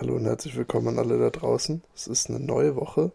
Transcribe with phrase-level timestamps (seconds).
[0.00, 1.82] Hallo und herzlich willkommen an alle da draußen.
[1.94, 3.12] Es ist eine neue Woche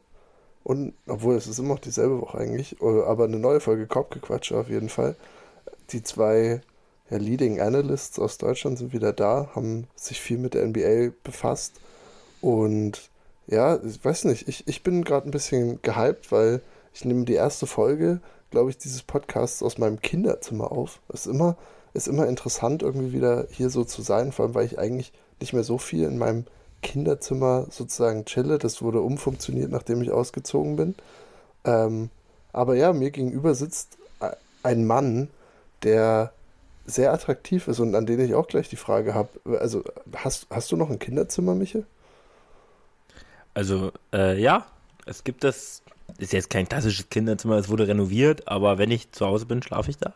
[0.63, 4.55] und, obwohl es ist immer noch dieselbe Woche eigentlich, äh, aber eine neue Folge Kopfgequatsche
[4.55, 5.15] auf jeden Fall.
[5.89, 6.61] Die zwei
[7.09, 11.73] ja, Leading Analysts aus Deutschland sind wieder da, haben sich viel mit der NBA befasst
[12.41, 13.09] und
[13.47, 16.61] ja, ich weiß nicht, ich, ich bin gerade ein bisschen gehypt, weil
[16.93, 20.99] ich nehme die erste Folge, glaube ich, dieses Podcasts aus meinem Kinderzimmer auf.
[21.11, 21.57] Ist immer,
[21.95, 25.53] ist immer interessant, irgendwie wieder hier so zu sein, vor allem weil ich eigentlich nicht
[25.53, 26.45] mehr so viel in meinem
[26.85, 28.59] Kinderzimmer sozusagen chille.
[28.59, 30.95] Das wurde umfunktioniert, nachdem ich ausgezogen bin.
[31.65, 32.09] Ähm,
[32.53, 33.97] aber ja, mir gegenüber sitzt
[34.63, 35.29] ein Mann,
[35.83, 36.31] der
[36.85, 39.29] sehr attraktiv ist und an den ich auch gleich die Frage habe.
[39.59, 39.83] Also,
[40.15, 41.85] hast, hast du noch ein Kinderzimmer, Michel?
[43.55, 44.65] Also, äh, ja,
[45.05, 45.81] es gibt das.
[46.19, 49.89] Ist jetzt kein klassisches Kinderzimmer, es wurde renoviert, aber wenn ich zu Hause bin, schlafe
[49.89, 50.13] ich da.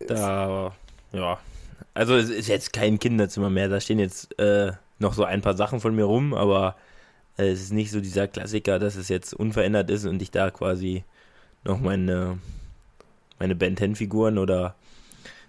[0.00, 0.74] Da,
[1.12, 1.38] ja,
[1.94, 5.56] also es ist jetzt kein Kinderzimmer mehr, da stehen jetzt äh, noch so ein paar
[5.56, 6.76] Sachen von mir rum, aber
[7.38, 10.50] äh, es ist nicht so dieser Klassiker, dass es jetzt unverändert ist und ich da
[10.50, 11.04] quasi
[11.64, 12.38] noch meine,
[13.38, 14.74] meine Ben 10 Figuren oder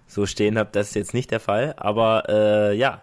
[0.06, 0.70] so stehen habe.
[0.72, 3.02] Das ist jetzt nicht der Fall, aber äh, ja,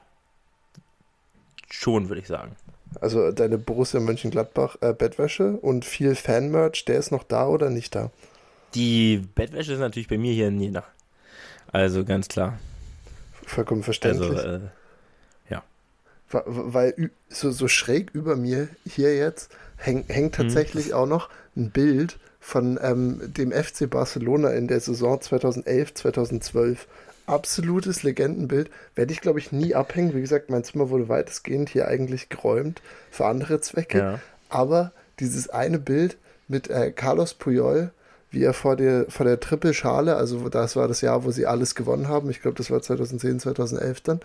[1.69, 2.55] schon würde ich sagen.
[2.99, 7.95] Also deine Borussia Mönchengladbach äh, Bettwäsche und viel Fanmerch, der ist noch da oder nicht
[7.95, 8.11] da?
[8.75, 10.83] Die Bettwäsche ist natürlich bei mir hier in Jena.
[11.71, 12.59] Also ganz klar.
[13.45, 14.29] Vollkommen verständlich.
[14.29, 14.59] Also, äh,
[15.49, 15.63] ja.
[16.29, 20.45] Weil so, so schräg über mir hier jetzt häng, hängt hm.
[20.45, 20.93] tatsächlich hm.
[20.93, 26.87] auch noch ein Bild von ähm, dem FC Barcelona in der Saison 2011, 2012.
[27.27, 28.69] Absolutes Legendenbild.
[28.95, 30.15] Werde ich, glaube ich, nie abhängen.
[30.15, 32.81] Wie gesagt, mein Zimmer wurde weitestgehend hier eigentlich geräumt
[33.11, 33.97] für andere Zwecke.
[33.97, 34.19] Ja.
[34.49, 37.91] Aber dieses eine Bild mit äh, Carlos Puyol
[38.31, 41.75] wie er vor der, vor der Triple-Schale, also das war das Jahr, wo sie alles
[41.75, 42.29] gewonnen haben.
[42.29, 44.19] Ich glaube, das war 2010, 2011 dann.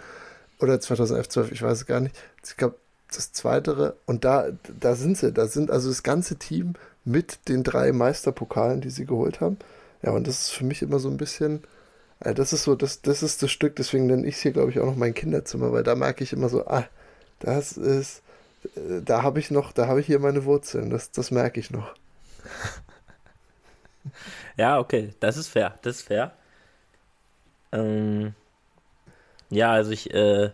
[0.61, 2.17] Oder 2011, 12, ich weiß es gar nicht.
[2.45, 2.77] Ich glaube,
[3.13, 3.97] das Zweitere.
[4.07, 4.49] Und da,
[4.81, 5.33] da sind sie.
[5.33, 9.59] Da sind also das ganze Team mit den drei Meisterpokalen, die sie geholt haben.
[10.03, 11.63] Ja, und das ist für mich immer so ein bisschen.
[12.21, 14.71] Äh, das ist so, das, das ist das Stück, deswegen nenne ich es hier, glaube
[14.71, 16.85] ich, auch noch mein Kinderzimmer, weil da merke ich immer so, ah,
[17.41, 18.23] das ist,
[18.77, 21.71] äh, da habe ich noch, da habe ich hier meine Wurzeln, das, das merke ich
[21.71, 21.95] noch.
[24.57, 26.33] ja, okay, das ist fair, das ist fair.
[27.73, 28.35] Ähm,
[29.51, 30.51] ja, also ich, äh,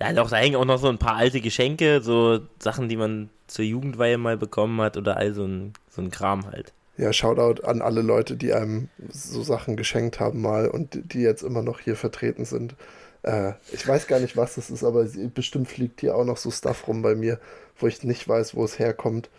[0.00, 3.30] ja doch, da hängen auch noch so ein paar alte Geschenke, so Sachen, die man
[3.46, 6.72] zur Jugendweihe mal bekommen hat oder all so ein, so ein Kram halt.
[6.96, 11.42] Ja, Shoutout an alle Leute, die einem so Sachen geschenkt haben mal und die jetzt
[11.42, 12.74] immer noch hier vertreten sind.
[13.22, 16.50] Äh, ich weiß gar nicht, was das ist, aber bestimmt fliegt hier auch noch so
[16.50, 17.38] Stuff rum bei mir,
[17.78, 19.30] wo ich nicht weiß, wo es herkommt.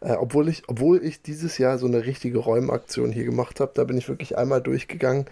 [0.00, 3.84] Äh, obwohl, ich, obwohl ich dieses Jahr so eine richtige Räumaktion hier gemacht habe, da
[3.84, 5.26] bin ich wirklich einmal durchgegangen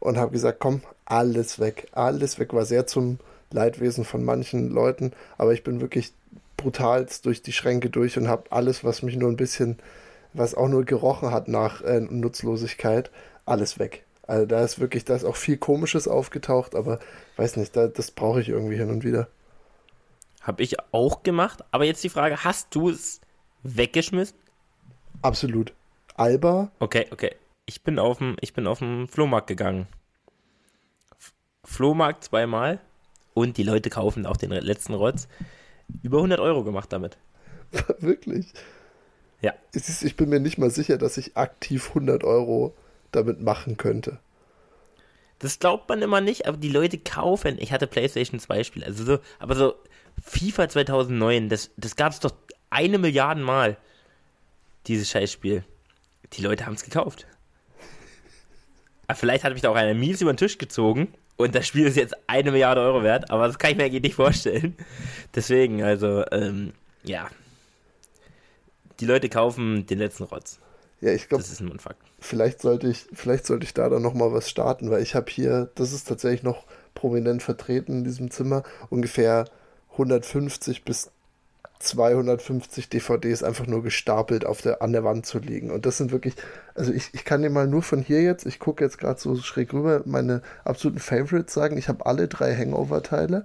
[0.00, 1.88] und habe gesagt, komm, alles weg.
[1.92, 3.18] Alles weg war sehr zum
[3.50, 6.12] Leidwesen von manchen Leuten, aber ich bin wirklich
[6.56, 9.78] brutalst durch die Schränke durch und habe alles, was mich nur ein bisschen,
[10.32, 13.10] was auch nur gerochen hat nach äh, Nutzlosigkeit,
[13.46, 14.04] alles weg.
[14.26, 16.98] Also da ist wirklich, da ist auch viel Komisches aufgetaucht, aber
[17.36, 19.28] weiß nicht, da, das brauche ich irgendwie hin und wieder.
[20.42, 23.20] Habe ich auch gemacht, aber jetzt die Frage, hast du es
[23.62, 24.36] weggeschmissen?
[25.22, 25.72] Absolut.
[26.14, 26.70] Alba?
[26.78, 27.34] Okay, okay.
[27.66, 29.86] Ich bin auf dem, ich bin auf dem Flohmarkt gegangen.
[31.18, 31.32] F
[31.64, 32.80] Flohmarkt zweimal
[33.34, 35.28] und die Leute kaufen auch den letzten Rotz.
[36.02, 37.18] Über 100 Euro gemacht damit.
[38.00, 38.52] Wirklich?
[39.40, 39.54] Ja.
[39.72, 42.74] Ist, ich bin mir nicht mal sicher, dass ich aktiv 100 Euro
[43.12, 44.18] damit machen könnte.
[45.38, 47.56] Das glaubt man immer nicht, aber die Leute kaufen.
[47.60, 49.74] Ich hatte PlayStation 2 Spiele, also so, aber so
[50.20, 52.32] FIFA 2009, das, das gab es doch
[52.70, 53.76] eine Milliarde Mal
[54.86, 55.64] dieses Scheißspiel.
[56.34, 57.26] Die Leute haben es gekauft.
[59.06, 61.86] Aber vielleicht hat mich da auch einer Mies über den Tisch gezogen und das Spiel
[61.86, 64.76] ist jetzt eine Milliarde Euro wert, aber das kann ich mir eigentlich nicht vorstellen.
[65.34, 66.72] Deswegen, also, ähm,
[67.04, 67.28] ja.
[69.00, 70.58] Die Leute kaufen den letzten Rotz.
[71.00, 72.02] Ja, ich glaube, das ist ein Fakt.
[72.18, 75.30] Vielleicht sollte ich, vielleicht sollte ich da dann noch mal was starten, weil ich habe
[75.30, 76.64] hier, das ist tatsächlich noch
[76.94, 79.44] prominent vertreten in diesem Zimmer, ungefähr
[79.92, 81.12] 150 bis
[81.80, 85.70] 250 DVDs einfach nur gestapelt auf der, an der Wand zu liegen.
[85.70, 86.34] Und das sind wirklich,
[86.74, 89.36] also ich, ich kann dir mal nur von hier jetzt, ich gucke jetzt gerade so
[89.36, 91.78] schräg rüber, meine absoluten Favorites sagen.
[91.78, 93.44] Ich habe alle drei Hangover-Teile.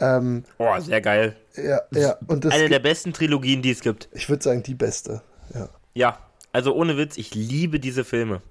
[0.00, 1.36] Ähm, oh, sehr geil.
[1.54, 2.16] Ja, ja.
[2.26, 4.08] Und das Eine der besten Trilogien, die es gibt.
[4.12, 5.22] Ich würde sagen, die beste.
[5.54, 5.68] Ja.
[5.94, 6.18] Ja,
[6.52, 8.42] also ohne Witz, ich liebe diese Filme.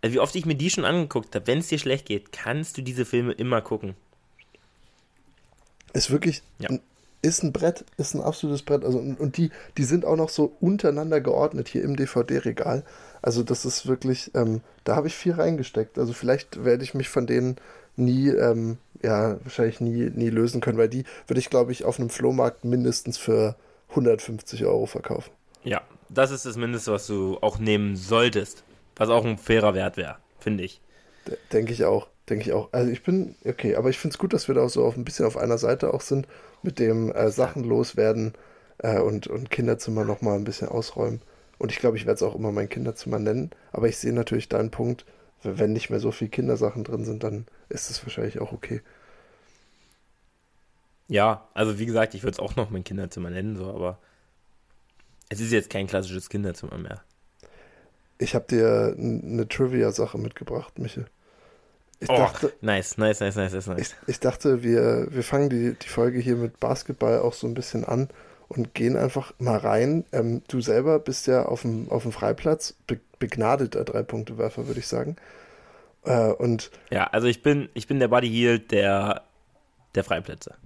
[0.00, 2.76] Also wie oft ich mir die schon angeguckt habe, wenn es dir schlecht geht, kannst
[2.76, 3.94] du diese Filme immer gucken.
[5.92, 6.70] Ist wirklich ja
[7.22, 8.84] ist ein Brett, ist ein absolutes Brett.
[8.84, 12.84] Also, und die, die sind auch noch so untereinander geordnet hier im DVD-Regal.
[13.22, 15.98] Also, das ist wirklich, ähm, da habe ich viel reingesteckt.
[15.98, 17.56] Also, vielleicht werde ich mich von denen
[17.96, 21.98] nie, ähm, ja, wahrscheinlich nie, nie lösen können, weil die würde ich, glaube ich, auf
[21.98, 23.54] einem Flohmarkt mindestens für
[23.90, 25.30] 150 Euro verkaufen.
[25.62, 28.64] Ja, das ist das Mindeste, was du auch nehmen solltest.
[28.96, 30.80] Was auch ein fairer Wert wäre, finde ich.
[31.52, 32.08] Denke ich auch.
[32.28, 32.72] Denke ich auch.
[32.72, 34.96] Also ich bin, okay, aber ich finde es gut, dass wir da auch so auf
[34.96, 36.28] ein bisschen auf einer Seite auch sind,
[36.62, 38.34] mit dem äh, Sachen loswerden
[38.78, 41.20] äh, und, und Kinderzimmer nochmal ein bisschen ausräumen.
[41.58, 43.50] Und ich glaube, ich werde es auch immer mein Kinderzimmer nennen.
[43.72, 45.04] Aber ich sehe natürlich deinen Punkt,
[45.42, 48.80] wenn nicht mehr so viel Kindersachen drin sind, dann ist es wahrscheinlich auch okay.
[51.08, 53.98] Ja, also wie gesagt, ich würde es auch noch mein Kinderzimmer nennen, so, aber
[55.28, 57.02] es ist jetzt kein klassisches Kinderzimmer mehr.
[58.18, 61.06] Ich habe dir eine Trivia-Sache mitgebracht, Michel.
[62.02, 63.78] Ich oh, dachte, nice, nice, nice, nice, nice.
[63.78, 67.54] Ich, ich dachte, wir, wir fangen die, die Folge hier mit Basketball auch so ein
[67.54, 68.08] bisschen an
[68.48, 70.04] und gehen einfach mal rein.
[70.10, 74.88] Ähm, du selber bist ja auf dem, auf dem Freiplatz be begnadeter Drei-Punkte-Werfer, würde ich
[74.88, 75.14] sagen.
[76.04, 79.22] Äh, und ja, also ich bin, ich bin der Buddy Hield der,
[79.94, 80.56] der Freiplätze.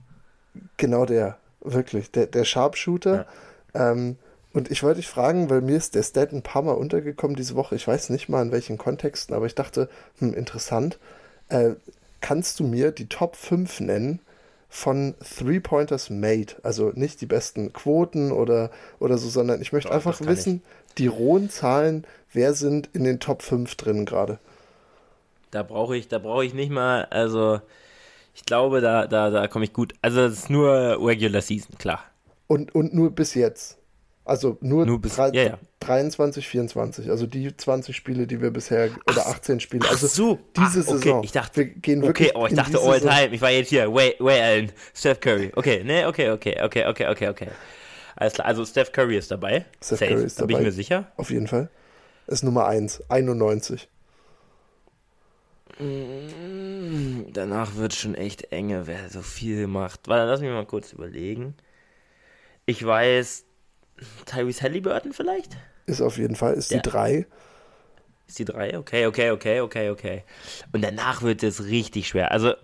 [0.78, 3.26] Genau der, wirklich, der, der Sharpshooter.
[3.74, 3.92] Ja.
[3.92, 4.16] Ähm,
[4.54, 7.56] und ich wollte dich fragen, weil mir ist der Stat ein paar Mal untergekommen diese
[7.56, 7.74] Woche.
[7.74, 10.98] Ich weiß nicht mal in welchen Kontexten, aber ich dachte, hm, interessant.
[11.48, 11.74] Äh,
[12.20, 14.20] kannst du mir die Top 5 nennen
[14.68, 16.54] von Three-Pointers made?
[16.62, 20.94] Also nicht die besten Quoten oder, oder so, sondern ich möchte Doch, einfach wissen, ich.
[20.94, 24.38] die rohen Zahlen, wer sind in den Top 5 drin gerade?
[25.50, 27.60] Da brauche ich, da brauche ich nicht mal, also
[28.34, 29.94] ich glaube, da, da, da komme ich gut.
[30.02, 32.04] Also es ist nur Regular Season, klar.
[32.48, 33.78] Und, und nur bis jetzt.
[34.26, 35.58] Also nur, nur bis, ja, ja.
[35.80, 37.10] 23, 24.
[37.10, 39.88] Also die 20 Spiele, die wir bisher, oder 18 Spiele.
[39.88, 40.40] Also so.
[40.56, 40.98] diese Ach, okay.
[40.98, 41.22] Saison.
[41.22, 43.28] Ich dachte, wir gehen wirklich okay, oh, ich dachte all time.
[43.30, 43.94] Ich war jetzt hier.
[43.94, 45.52] Way, Way Allen, Steph Curry.
[45.54, 47.48] Okay, ne, okay, okay, okay, okay, okay, okay.
[48.16, 48.48] Alles klar.
[48.48, 49.64] Also Steph Curry ist dabei.
[49.80, 50.12] Steph Safe.
[50.12, 50.52] Curry ist dabei.
[50.54, 51.12] Da bin ich mir sicher.
[51.16, 51.70] Auf jeden Fall.
[52.26, 53.88] Ist Nummer 1, 91.
[55.78, 60.08] Mm, danach wird schon echt enge, wer so viel macht.
[60.08, 61.54] Warte, lass mich mal kurz überlegen.
[62.64, 63.45] Ich weiß,
[64.26, 65.56] Tyrese Halliburton vielleicht?
[65.86, 67.26] Ist auf jeden Fall, ist Der, die 3.
[68.26, 68.78] Ist die 3?
[68.78, 70.24] Okay, okay, okay, okay, okay.
[70.72, 72.32] Und danach wird es richtig schwer.
[72.32, 72.54] Also,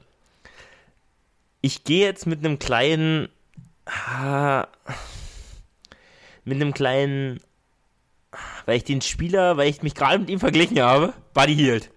[1.61, 3.29] ich gehe jetzt mit einem kleinen.
[3.87, 4.67] Ah,
[6.45, 7.41] mit einem kleinen.
[8.67, 11.91] Weil ich den Spieler, weil ich mich gerade mit ihm verglichen habe, Buddy Hield.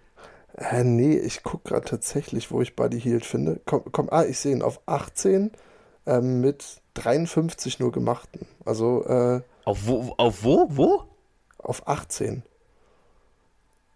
[0.58, 3.62] Äh, nee, ich gucke gerade tatsächlich, wo ich Buddy Hield finde.
[3.66, 5.52] Komm, komm, ah, ich sehe ihn auf 18
[6.06, 8.48] ähm, mit 53 nur gemachten.
[8.66, 10.14] Also, äh, Auf wo?
[10.18, 10.68] Auf wo?
[10.70, 11.04] Wo?
[11.60, 12.44] Auf 18.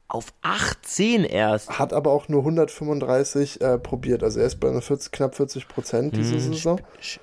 [0.07, 1.77] Auf 18 erst.
[1.77, 4.23] Hat aber auch nur 135 äh, probiert.
[4.23, 6.81] Also er ist bei 40, knapp 40 Prozent diese hm, Saison.
[7.01, 7.21] Sp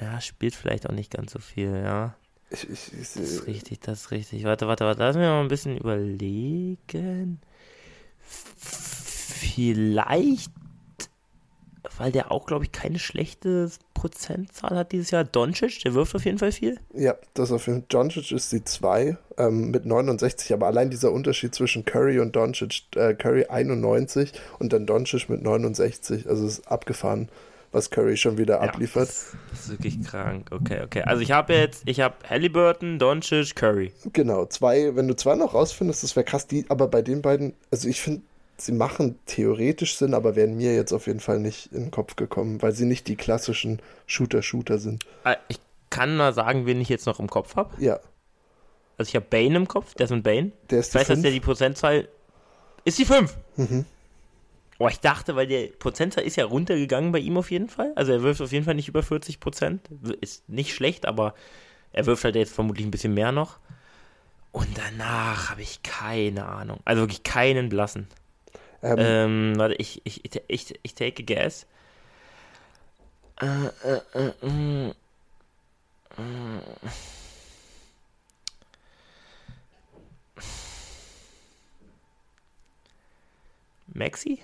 [0.00, 2.14] ja, spielt vielleicht auch nicht ganz so viel, ja.
[2.50, 4.44] Ich, ich, ich, das ist richtig, das ist richtig.
[4.44, 5.00] Warte, warte, warte.
[5.00, 7.40] Lass mich mal ein bisschen überlegen.
[9.40, 10.52] Vielleicht
[11.96, 15.24] weil der auch, glaube ich, keine schlechte Prozentzahl hat dieses Jahr.
[15.24, 16.78] Doncic, der wirft auf jeden Fall viel.
[16.94, 17.86] Ja, das auf jeden Fall.
[17.88, 22.82] Doncic ist die 2 ähm, mit 69, aber allein dieser Unterschied zwischen Curry und Doncic,
[22.94, 27.28] äh, Curry 91 und dann Doncic mit 69, also es ist abgefahren,
[27.72, 29.08] was Curry schon wieder ja, abliefert.
[29.08, 30.46] Das, das, ist wirklich krank.
[30.50, 31.02] Okay, okay.
[31.02, 33.92] Also ich habe jetzt, ich habe Halliburton, Doncic, Curry.
[34.12, 37.54] Genau, zwei, wenn du zwei noch rausfindest, das wäre krass, die, aber bei den beiden,
[37.70, 38.22] also ich finde
[38.60, 42.16] sie machen theoretisch Sinn, aber wären mir jetzt auf jeden Fall nicht in den Kopf
[42.16, 45.04] gekommen, weil sie nicht die klassischen Shooter-Shooter sind.
[45.24, 45.60] Ah, ich
[45.90, 47.82] kann mal sagen, wen ich jetzt noch im Kopf habe.
[47.82, 48.00] Ja.
[48.96, 50.52] Also ich habe Bane im Kopf, Desmond Bane.
[50.70, 51.18] Der ist ich weiß, fünf.
[51.18, 52.08] dass der die Prozentzahl
[52.84, 53.36] ist die 5.
[53.56, 53.84] Mhm.
[54.78, 57.92] Oh, ich dachte, weil der Prozentzahl ist ja runtergegangen bei ihm auf jeden Fall.
[57.96, 59.88] Also er wirft auf jeden Fall nicht über 40 Prozent.
[60.20, 61.34] Ist nicht schlecht, aber
[61.92, 63.58] er wirft halt jetzt vermutlich ein bisschen mehr noch.
[64.52, 66.80] Und danach habe ich keine Ahnung.
[66.84, 68.06] Also wirklich keinen blassen.
[68.82, 71.66] Ähm, ähm, warte, ich, ich, ich, ich, take a guess.
[73.40, 73.46] Äh,
[73.84, 74.94] äh, äh, mm,
[76.16, 76.60] mm.
[83.94, 84.38] Maxi?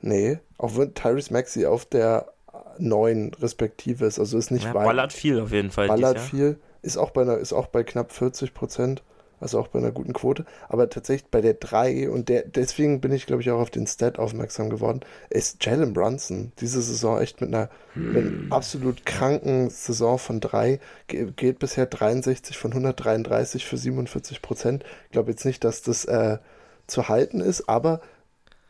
[0.00, 2.32] Nee, auch wenn Tyrese Maxi auf der
[2.78, 4.84] 9 respektive ist, also ist nicht ja, weit.
[4.84, 5.88] Ballert viel auf jeden Fall.
[5.88, 9.02] Ballert viel, ist auch bei, einer, ist auch bei knapp 40 Prozent
[9.40, 10.44] also auch bei einer guten Quote.
[10.68, 13.86] Aber tatsächlich bei der 3, und der, deswegen bin ich, glaube ich, auch auf den
[13.86, 15.00] Stat aufmerksam geworden,
[15.30, 18.12] ist Jalen Brunson diese Saison echt mit einer, hm.
[18.12, 24.84] mit einer absolut kranken Saison von 3, geht bisher 63 von 133 für 47 Prozent.
[25.06, 26.38] Ich glaube jetzt nicht, dass das äh,
[26.86, 28.00] zu halten ist, aber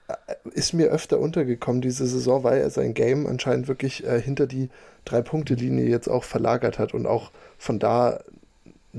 [0.09, 4.47] äh, ist mir öfter untergekommen diese Saison, weil er sein Game anscheinend wirklich äh, hinter
[4.47, 4.71] die
[5.05, 8.21] Drei-Punkte-Linie jetzt auch verlagert hat und auch von da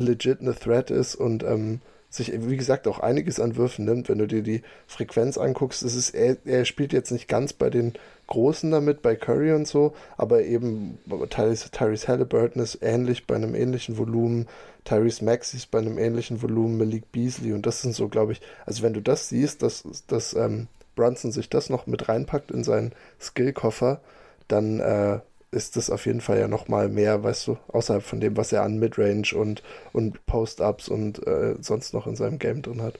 [0.01, 4.09] legit eine Threat ist und ähm, sich, wie gesagt, auch einiges an Würfen nimmt.
[4.09, 7.93] Wenn du dir die Frequenz anguckst, es, er, er spielt jetzt nicht ganz bei den
[8.27, 10.99] Großen damit, bei Curry und so, aber eben
[11.29, 14.47] Tyrese, Tyrese Halliburton ist ähnlich bei einem ähnlichen Volumen,
[14.83, 18.41] Tyrese Maxey ist bei einem ähnlichen Volumen, Malik Beasley und das sind so, glaube ich,
[18.65, 22.65] also wenn du das siehst, dass, dass ähm, Brunson sich das noch mit reinpackt in
[22.65, 24.01] seinen Skillkoffer,
[24.49, 25.19] dann äh,
[25.51, 28.63] ist das auf jeden Fall ja nochmal mehr, weißt du, außerhalb von dem, was er
[28.63, 29.63] an Midrange und,
[29.93, 32.99] und Post-Ups und äh, sonst noch in seinem Game drin hat.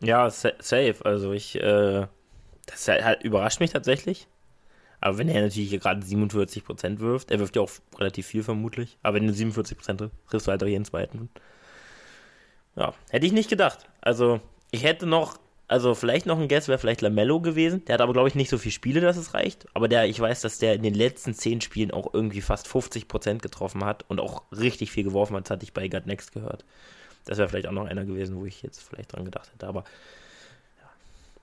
[0.00, 0.96] Ja, safe.
[1.02, 2.06] Also ich, äh,
[2.66, 4.28] das halt, überrascht mich tatsächlich.
[5.00, 8.96] Aber wenn er natürlich hier gerade 47% wirft, er wirft ja auch relativ viel vermutlich,
[9.02, 11.28] aber wenn du 47% triffst du halt auch jeden zweiten.
[12.74, 13.86] Ja, hätte ich nicht gedacht.
[14.00, 15.38] Also, ich hätte noch
[15.74, 17.84] also vielleicht noch ein Guess wäre vielleicht Lamello gewesen.
[17.86, 19.66] Der hat aber, glaube ich, nicht so viele Spiele, dass es reicht.
[19.74, 23.38] Aber der, ich weiß, dass der in den letzten zehn Spielen auch irgendwie fast 50%
[23.38, 26.64] getroffen hat und auch richtig viel geworfen hat, das hatte ich bei God Next gehört.
[27.24, 29.66] Das wäre vielleicht auch noch einer gewesen, wo ich jetzt vielleicht dran gedacht hätte.
[29.66, 29.80] Aber
[30.78, 30.88] ja.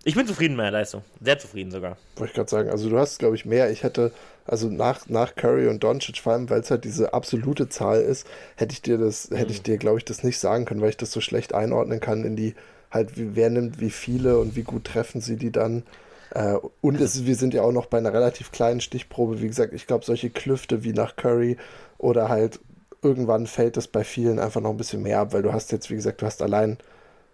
[0.05, 1.03] ich bin zufrieden mit meiner Leistung.
[1.19, 1.97] Sehr zufrieden sogar.
[2.15, 2.69] Wollte ich gerade sagen.
[2.69, 3.69] Also du hast, glaube ich, mehr.
[3.69, 4.13] Ich hätte,
[4.45, 8.25] also nach, nach Curry und Doncic, vor allem, weil es halt diese absolute Zahl ist,
[8.55, 9.63] hätte ich dir das, hätte ich mhm.
[9.63, 12.37] dir, glaube ich, das nicht sagen können, weil ich das so schlecht einordnen kann in
[12.37, 12.55] die
[12.91, 15.83] halt, wie, wer nimmt wie viele und wie gut treffen sie die dann.
[16.31, 19.41] Äh, und es, wir sind ja auch noch bei einer relativ kleinen Stichprobe.
[19.41, 21.57] Wie gesagt, ich glaube, solche Klüfte wie nach Curry
[21.97, 22.59] oder halt
[23.01, 25.89] irgendwann fällt es bei vielen einfach noch ein bisschen mehr ab, weil du hast jetzt,
[25.89, 26.77] wie gesagt, du hast allein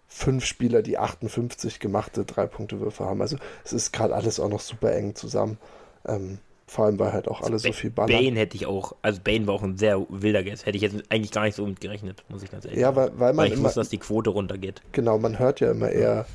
[0.06, 3.20] fünf Spieler, die 58 gemachte Drei-Punkte-Würfe haben.
[3.20, 5.58] Also es ist gerade alles auch noch super eng zusammen.
[6.06, 8.12] Ähm, vor allem, weil halt auch alle also so viel ballern.
[8.12, 10.66] Bane hätte ich auch, also Bane war auch ein sehr wilder Guess.
[10.66, 12.96] Hätte ich jetzt eigentlich gar nicht so mit gerechnet, muss ich ganz ehrlich ja, sagen.
[12.96, 13.36] Ja, weil, weil man.
[13.38, 14.82] Weil ich immer, wusste, dass die Quote runtergeht.
[14.92, 16.26] Genau, man hört ja immer eher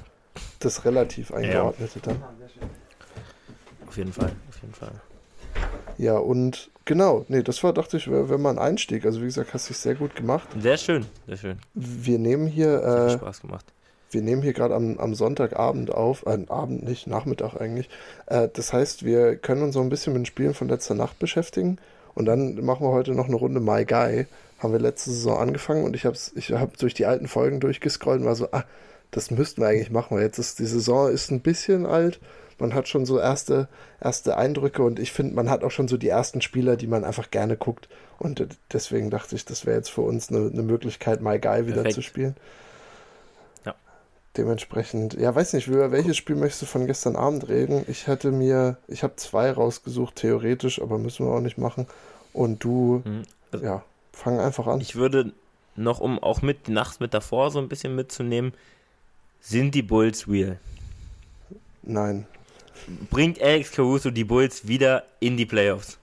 [0.60, 2.02] das relativ eingeordnete ja.
[2.06, 2.24] dann.
[3.88, 4.92] Auf jeden Fall, auf jeden Fall.
[6.00, 9.06] Ja, und genau, nee, das war, dachte ich, wäre wär mal ein Einstieg.
[9.06, 10.48] Also, wie gesagt, hast du dich sehr gut gemacht.
[10.60, 11.60] Sehr schön, sehr schön.
[11.76, 12.82] Wir nehmen hier.
[12.82, 13.74] Äh, Spaß gemacht
[14.14, 17.90] wir nehmen hier gerade am, am Sonntagabend auf, äh, Abend nicht, Nachmittag eigentlich.
[18.28, 21.20] Äh, das heißt, wir können uns so ein bisschen mit den Spielen von letzter Nacht
[21.20, 21.78] beschäftigen
[22.16, 24.28] und dann machen wir heute noch eine Runde My Guy.
[24.60, 28.22] Haben wir letzte Saison angefangen und ich habe ich hab durch die alten Folgen durchgescrollt
[28.22, 28.64] und war so, ah,
[29.12, 32.20] das müssten wir eigentlich machen, weil jetzt ist die Saison ist ein bisschen alt.
[32.60, 33.68] Man hat schon so erste,
[34.00, 37.04] erste Eindrücke und ich finde, man hat auch schon so die ersten Spieler, die man
[37.04, 37.90] einfach gerne guckt.
[38.20, 41.78] Und deswegen dachte ich, das wäre jetzt für uns eine, eine Möglichkeit, My Guy wieder
[41.78, 41.96] Perfekt.
[41.96, 42.36] zu spielen.
[44.36, 47.86] Dementsprechend, ja, weiß nicht, über welches Spiel möchtest du von gestern Abend reden?
[47.88, 51.86] Ich hatte mir, ich habe zwei rausgesucht, theoretisch, aber müssen wir auch nicht machen.
[52.34, 53.24] Und du, hm.
[53.52, 54.82] also, ja, fang einfach an.
[54.82, 55.34] Ich würde
[55.76, 58.54] noch, um auch mit die Nacht mit davor so ein bisschen mitzunehmen,
[59.40, 60.58] sind die Bulls real?
[61.84, 62.26] Nein.
[63.10, 66.00] Bringt Alex Caruso die Bulls wieder in die Playoffs?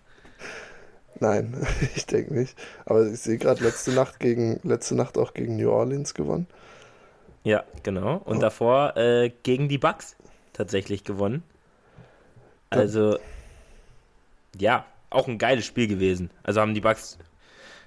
[1.19, 2.57] Nein, ich denke nicht.
[2.85, 6.47] Aber ich sehe gerade letzte Nacht gegen letzte Nacht auch gegen New Orleans gewonnen.
[7.45, 8.17] Ja, genau.
[8.17, 8.41] Und oh.
[8.41, 10.17] davor äh, gegen die Bucks
[10.53, 11.43] tatsächlich gewonnen.
[12.69, 13.19] Also,
[14.59, 16.31] ja, auch ein geiles Spiel gewesen.
[16.43, 17.19] Also haben die Bucks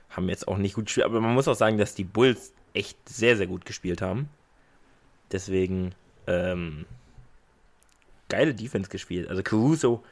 [0.10, 2.98] haben jetzt auch nicht gut gespielt, aber man muss auch sagen, dass die Bulls echt
[3.08, 4.30] sehr, sehr gut gespielt haben.
[5.32, 5.96] Deswegen,
[6.28, 6.86] ähm,
[8.30, 9.30] geile Defense gespielt.
[9.30, 10.04] Also Caruso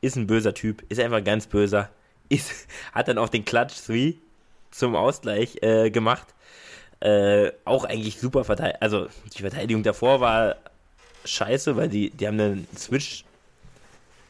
[0.00, 1.90] ist ein böser Typ, ist einfach ganz böser.
[2.30, 4.12] Ist, hat dann auch den Clutch 3
[4.70, 6.26] zum Ausgleich äh, gemacht.
[7.00, 8.82] Äh, auch eigentlich super verteidigt.
[8.82, 10.56] Also die Verteidigung davor war
[11.24, 13.24] scheiße, weil die, die haben einen Switch.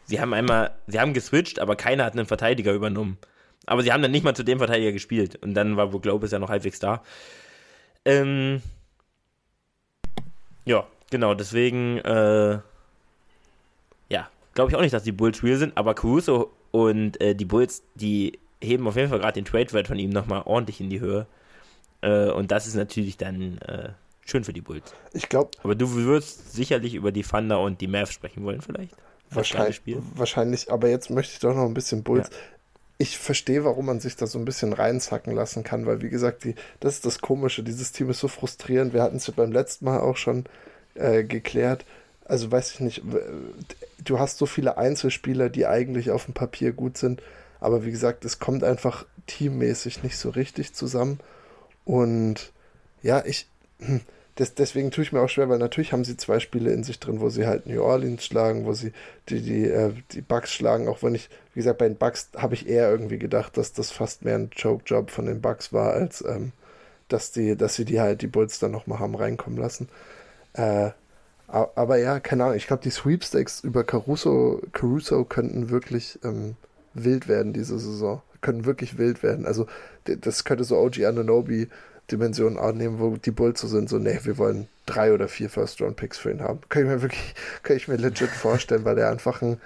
[0.04, 3.18] Sie haben einmal, sie haben geswitcht, aber keiner hat einen Verteidiger übernommen.
[3.66, 5.36] Aber sie haben dann nicht mal zu dem Verteidiger gespielt.
[5.36, 7.02] Und dann war wohl Globus ja noch halbwegs da.
[8.04, 8.62] Ähm,
[10.64, 12.58] ja, genau, deswegen, äh,
[14.08, 17.44] ja, glaube ich auch nicht, dass die Bulls real sind, aber Caruso und äh, die
[17.44, 21.00] Bulls, die heben auf jeden Fall gerade den Trade-Wert von ihm nochmal ordentlich in die
[21.00, 21.26] Höhe.
[22.00, 23.90] Äh, und das ist natürlich dann äh,
[24.24, 24.92] schön für die Bulls.
[25.12, 25.50] Ich glaube.
[25.62, 28.94] Aber du wirst sicherlich über die Thunder und die Mavs sprechen wollen, vielleicht.
[29.30, 29.82] Wahrscheinlich,
[30.14, 32.30] wahrscheinlich, aber jetzt möchte ich doch noch ein bisschen Bulls.
[32.30, 32.36] Ja.
[32.96, 36.44] Ich verstehe, warum man sich da so ein bisschen reinzacken lassen kann, weil, wie gesagt,
[36.44, 37.62] die, das ist das Komische.
[37.62, 38.92] Dieses Team ist so frustrierend.
[38.92, 40.46] Wir hatten es ja beim letzten Mal auch schon
[40.94, 41.84] äh, geklärt.
[42.24, 43.02] Also, weiß ich nicht,
[44.02, 47.22] du hast so viele Einzelspieler, die eigentlich auf dem Papier gut sind,
[47.60, 51.20] aber wie gesagt, es kommt einfach teammäßig nicht so richtig zusammen.
[51.88, 52.52] Und
[53.02, 53.48] ja, ich,
[54.34, 57.00] das, deswegen tue ich mir auch schwer, weil natürlich haben sie zwei Spiele in sich
[57.00, 58.92] drin, wo sie halt New Orleans schlagen, wo sie
[59.30, 62.52] die, die, äh, die Bucks schlagen, auch wenn ich, wie gesagt, bei den Bucks habe
[62.52, 66.22] ich eher irgendwie gedacht, dass das fast mehr ein Choke-Job von den Bucks war, als
[66.28, 66.52] ähm,
[67.08, 69.88] dass, die, dass sie die halt die Bulls dann nochmal haben reinkommen lassen.
[70.52, 70.90] Äh,
[71.46, 76.56] aber ja, keine Ahnung, ich glaube, die Sweepstakes über Caruso, Caruso könnten wirklich ähm,
[76.92, 79.46] wild werden diese Saison können wirklich wild werden.
[79.46, 79.66] Also
[80.16, 81.68] das könnte so OG Ananobi
[82.10, 86.18] Dimension annehmen, wo die Bulls so sind, so, nee, wir wollen drei oder vier First-Round-Picks
[86.18, 86.60] für ihn haben.
[86.68, 89.60] Kann ich mir wirklich, kann ich mir legit vorstellen, weil er einfach ein,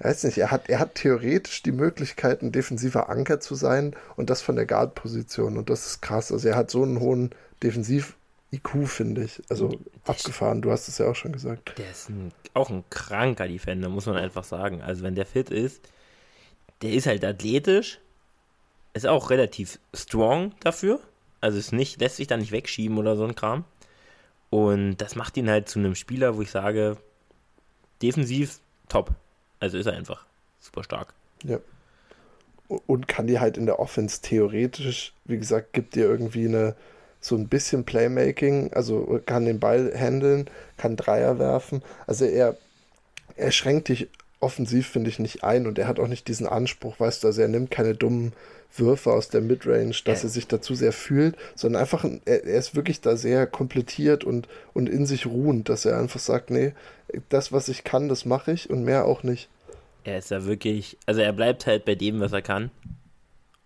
[0.00, 4.30] weiß nicht, er hat, er hat theoretisch die Möglichkeit, ein defensiver Anker zu sein und
[4.30, 6.32] das von der Guard-Position und das ist krass.
[6.32, 7.30] Also er hat so einen hohen
[7.62, 9.42] Defensiv-IQ, finde ich.
[9.50, 11.74] Also der abgefahren, du hast es ja auch schon gesagt.
[11.76, 14.80] Der ist ein, auch ein kranker Defender, muss man einfach sagen.
[14.80, 15.82] Also wenn der fit ist,
[16.82, 18.00] der ist halt athletisch,
[18.94, 21.00] ist auch relativ strong dafür.
[21.40, 23.64] Also ist nicht, lässt sich da nicht wegschieben oder so ein Kram.
[24.50, 26.96] Und das macht ihn halt zu einem Spieler, wo ich sage,
[28.00, 29.10] defensiv top.
[29.60, 30.24] Also ist er einfach
[30.60, 31.12] super stark.
[31.42, 31.58] Ja.
[32.68, 36.74] Und kann dir halt in der Offense theoretisch, wie gesagt, gibt dir irgendwie eine
[37.20, 41.82] so ein bisschen Playmaking, also kann den Ball handeln, kann Dreier werfen.
[42.06, 42.56] Also er,
[43.36, 44.08] er schränkt dich
[44.44, 47.42] offensiv, finde ich, nicht ein und er hat auch nicht diesen Anspruch, weißt du, also
[47.42, 48.32] er nimmt keine dummen
[48.76, 50.28] Würfe aus der Midrange, dass ja.
[50.28, 54.48] er sich dazu sehr fühlt, sondern einfach, er, er, ist wirklich da sehr komplettiert und,
[54.72, 56.72] und in sich ruhend, dass er einfach sagt, nee,
[57.28, 59.48] das, was ich kann, das mache ich und mehr auch nicht.
[60.04, 62.70] Er ist da wirklich, also er bleibt halt bei dem, was er kann.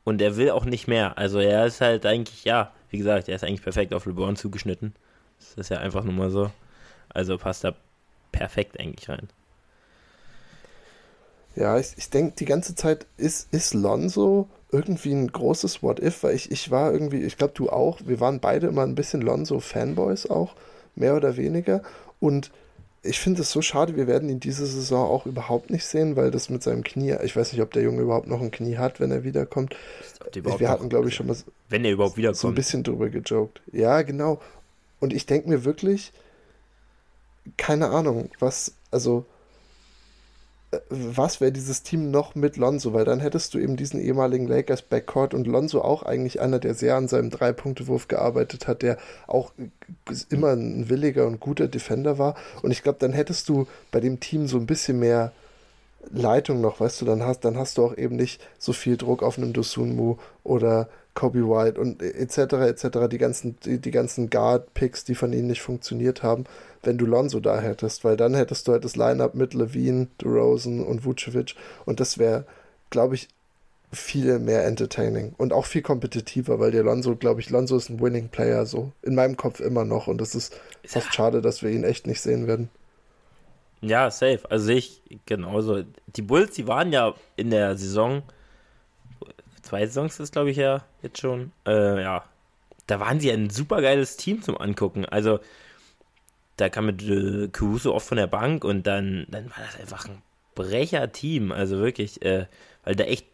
[0.05, 1.19] Und er will auch nicht mehr.
[1.19, 4.95] Also er ist halt eigentlich, ja, wie gesagt, er ist eigentlich perfekt auf LeBron zugeschnitten.
[5.39, 6.51] Das ist ja einfach nur mal so.
[7.11, 7.75] Also passt da
[8.33, 9.29] perfekt eigentlich rein.
[11.57, 16.35] Ja, ich, ich denke die ganze Zeit, ist, ist Lonzo irgendwie ein großes What-If, weil
[16.35, 20.29] ich, ich war irgendwie, ich glaube du auch, wir waren beide immer ein bisschen Lonzo-Fanboys
[20.31, 20.55] auch,
[20.95, 21.83] mehr oder weniger.
[22.21, 22.51] Und
[23.03, 26.31] ich finde es so schade, wir werden ihn diese Saison auch überhaupt nicht sehen, weil
[26.31, 29.01] das mit seinem Knie, ich weiß nicht, ob der Junge überhaupt noch ein Knie hat,
[29.01, 29.75] wenn er wiederkommt.
[30.33, 31.37] Wir hatten, glaube ich, schon mal
[31.69, 32.41] wenn er überhaupt wiederkommt.
[32.41, 33.63] so ein bisschen drüber gejoked.
[33.73, 34.41] Ja, genau.
[35.01, 36.13] Und ich denke mir wirklich,
[37.57, 39.25] keine Ahnung, was, also
[40.91, 42.93] was wäre dieses Team noch mit Lonzo?
[42.93, 46.75] Weil dann hättest du eben diesen ehemaligen Lakers Backcourt und Lonzo auch eigentlich einer, der
[46.75, 49.53] sehr an seinem Drei-Punkte-Wurf gearbeitet hat, der auch
[50.29, 52.35] immer ein williger und guter Defender war.
[52.63, 55.33] Und ich glaube, dann hättest du bei dem Team so ein bisschen mehr
[56.11, 59.23] Leitung noch, weißt du, dann hast, dann hast du auch eben nicht so viel Druck
[59.23, 62.39] auf einem Dosunmu oder Kobe White und etc.
[62.39, 63.09] etc.
[63.11, 66.45] Die ganzen, die, die ganzen Guard-Picks, die von ihnen nicht funktioniert haben
[66.83, 70.81] wenn du Lonzo da hättest, weil dann hättest du halt das Line-Up mit Levine, DeRozan
[70.81, 72.45] und Vucevic und das wäre,
[72.91, 73.29] glaube ich,
[73.93, 78.01] viel mehr entertaining und auch viel kompetitiver, weil der Lonzo, glaube ich, Lonzo ist ein
[78.01, 81.71] Winning Player, so in meinem Kopf immer noch und es ist fast schade, dass wir
[81.71, 82.69] ihn echt nicht sehen werden.
[83.81, 84.41] Ja, safe.
[84.51, 85.85] Also sehe ich genauso.
[86.07, 88.23] Die Bulls, die waren ja in der Saison,
[89.63, 92.25] zwei Saisons ist glaube ich ja jetzt schon, äh, ja,
[92.87, 95.05] da waren sie ein super geiles Team zum Angucken.
[95.07, 95.39] Also
[96.59, 100.07] da kam mit äh, Caruso oft von der Bank und dann, dann war das einfach
[100.07, 100.23] ein
[100.55, 101.53] Brecher-Team.
[101.53, 102.47] Also wirklich, äh,
[102.85, 103.27] weil da echt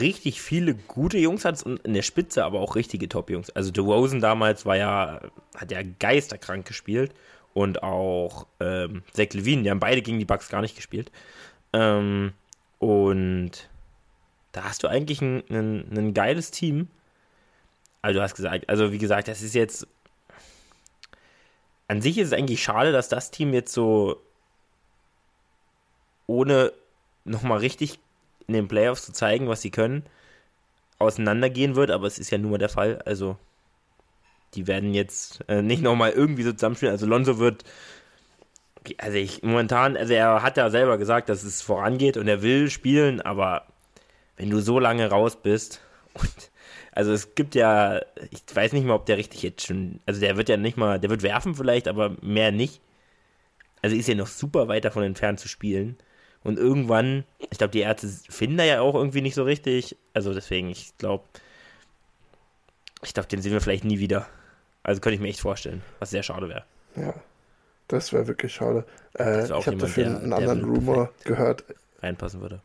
[0.00, 3.50] richtig viele gute Jungs hat und in der Spitze aber auch richtige Top-Jungs.
[3.50, 5.20] Also DeRozan damals war ja,
[5.56, 7.12] hat ja geisterkrank gespielt
[7.54, 11.10] und auch ähm, Zach Levine, die haben beide gegen die Bucks gar nicht gespielt.
[11.72, 12.32] Ähm,
[12.78, 13.68] und
[14.52, 16.86] da hast du eigentlich ein, ein, ein geiles Team.
[18.00, 19.88] Also du hast gesagt, also wie gesagt, das ist jetzt
[21.92, 24.16] an sich ist es eigentlich schade, dass das Team jetzt so
[26.26, 26.72] ohne
[27.24, 27.98] nochmal richtig
[28.46, 30.06] in den Playoffs zu zeigen, was sie können,
[30.98, 33.02] auseinandergehen wird, aber es ist ja nun mal der Fall.
[33.04, 33.36] Also,
[34.54, 36.92] die werden jetzt äh, nicht nochmal irgendwie so zusammenspielen.
[36.92, 37.62] Also, Lonzo wird,
[38.96, 42.70] also ich momentan, also er hat ja selber gesagt, dass es vorangeht und er will
[42.70, 43.66] spielen, aber
[44.38, 45.82] wenn du so lange raus bist
[46.14, 46.50] und
[46.92, 48.00] also es gibt ja,
[48.30, 51.00] ich weiß nicht mal, ob der richtig jetzt schon, also der wird ja nicht mal,
[51.00, 52.80] der wird werfen vielleicht, aber mehr nicht.
[53.80, 55.96] Also ist ja noch super weit davon entfernt zu spielen.
[56.44, 59.96] Und irgendwann, ich glaube, die Ärzte finden da ja auch irgendwie nicht so richtig.
[60.12, 61.24] Also deswegen, ich glaube,
[63.02, 64.26] ich glaube, den sehen wir vielleicht nie wieder.
[64.82, 66.64] Also könnte ich mir echt vorstellen, was sehr schade wäre.
[66.96, 67.14] Ja,
[67.88, 68.84] das wäre wirklich schade.
[69.18, 71.64] Äh, ich habe dafür der, einen anderen Rumor gehört.
[72.00, 72.60] Reinpassen würde.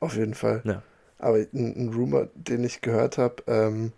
[0.00, 0.62] Auf jeden Fall.
[0.64, 0.82] Ja.
[1.24, 3.92] Aber ein, ein Rumor, den ich gehört habe, ähm,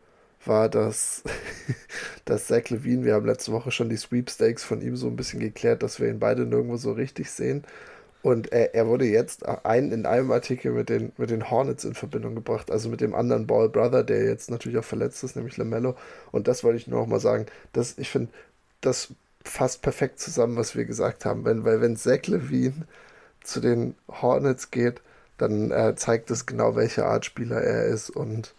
[0.44, 1.24] war, dass,
[2.24, 5.40] dass Zach Levine, wir haben letzte Woche schon die Sweepstakes von ihm so ein bisschen
[5.40, 7.64] geklärt, dass wir ihn beide nirgendwo so richtig sehen.
[8.22, 11.94] Und er, er wurde jetzt ein, in einem Artikel mit den, mit den Hornets in
[11.94, 15.56] Verbindung gebracht, also mit dem anderen Ball Brother, der jetzt natürlich auch verletzt ist, nämlich
[15.56, 15.96] Lamello.
[16.32, 17.46] Und das wollte ich nur noch mal sagen.
[17.72, 18.32] dass ich finde,
[18.80, 19.08] das
[19.44, 21.44] fasst perfekt zusammen, was wir gesagt haben.
[21.44, 22.86] Wenn, weil wenn Zach Levine
[23.42, 25.00] zu den Hornets geht,
[25.38, 28.54] dann äh, zeigt es genau, welche Art Spieler er ist und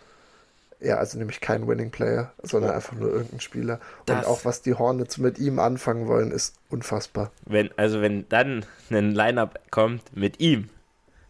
[0.79, 3.79] ja, also nämlich kein Winning Player, sondern einfach nur irgendein Spieler.
[4.05, 7.31] Das und auch was die Hornets mit ihm anfangen wollen, ist unfassbar.
[7.45, 10.69] Wenn, also wenn dann ein Lineup kommt mit ihm,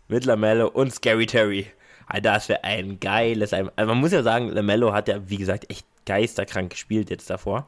[0.08, 1.68] mit Lamello und Scary Terry.
[2.22, 3.54] Das wäre ein geiles.
[3.54, 7.68] Also man muss ja sagen, Lamello hat ja, wie gesagt, echt geisterkrank gespielt jetzt davor.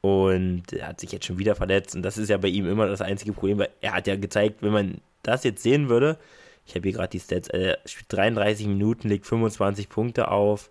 [0.00, 1.96] Und er hat sich jetzt schon wieder verletzt.
[1.96, 4.58] Und das ist ja bei ihm immer das einzige Problem, weil er hat ja gezeigt,
[4.60, 6.18] wenn man das jetzt sehen würde,
[6.66, 10.70] ich habe hier gerade die Stats, er spielt 33 Minuten, legt 25 Punkte auf,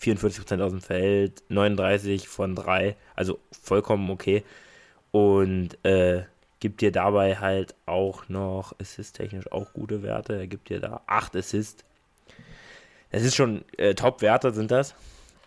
[0.00, 4.44] 44% aus dem Feld, 39 von 3, also vollkommen okay.
[5.10, 6.22] Und äh,
[6.60, 10.34] gibt dir dabei halt auch noch Assist-technisch auch gute Werte.
[10.34, 11.84] Er gibt dir da 8 Assists.
[13.10, 14.94] Das ist schon äh, Top-Werte, sind das.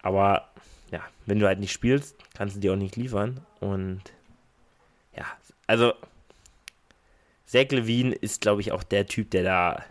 [0.02, 0.50] Aber
[0.92, 3.40] ja, wenn du halt nicht spielst, kannst du dir auch nicht liefern.
[3.60, 4.02] Und
[5.16, 5.26] ja,
[5.68, 5.94] also
[7.46, 9.84] Zach Levine ist, glaube ich, auch der Typ, der da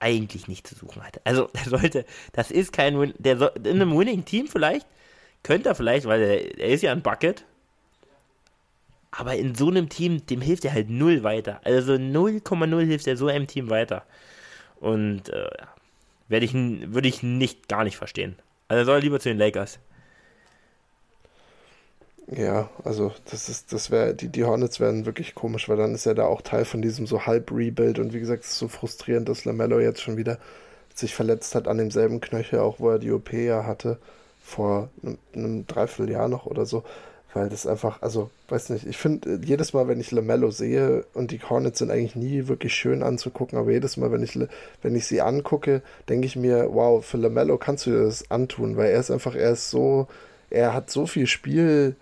[0.00, 1.20] eigentlich nicht zu suchen hat.
[1.24, 4.86] Also, der sollte, das ist kein Win, der soll, in einem Winning-Team vielleicht,
[5.42, 7.44] könnte er vielleicht, weil er, er ist ja ein Bucket,
[9.12, 11.60] aber in so einem Team, dem hilft er halt null weiter.
[11.64, 14.04] Also 0,0 hilft er so einem Team weiter.
[14.80, 15.50] Und äh,
[16.28, 18.36] werde ich, würde ich nicht, gar nicht verstehen.
[18.68, 19.78] Also soll er lieber zu den Lakers.
[22.28, 26.06] Ja, also das ist, das wäre, die, die Hornets wären wirklich komisch, weil dann ist
[26.06, 29.28] er da auch Teil von diesem so Halb-Rebuild und wie gesagt, es ist so frustrierend,
[29.28, 30.38] dass Lamello jetzt schon wieder
[30.94, 33.98] sich verletzt hat an demselben Knöchel, auch wo er die OP ja hatte,
[34.42, 36.84] vor einem, einem Dreivierteljahr noch oder so,
[37.34, 41.30] weil das einfach, also, weiß nicht, ich finde, jedes Mal, wenn ich Lamello sehe, und
[41.32, 44.38] die Hornets sind eigentlich nie wirklich schön anzugucken, aber jedes Mal, wenn ich,
[44.82, 48.76] wenn ich sie angucke, denke ich mir, wow, für Lamello kannst du dir das antun,
[48.76, 50.06] weil er ist einfach, er ist so,
[50.50, 51.96] er hat so viel Spiel,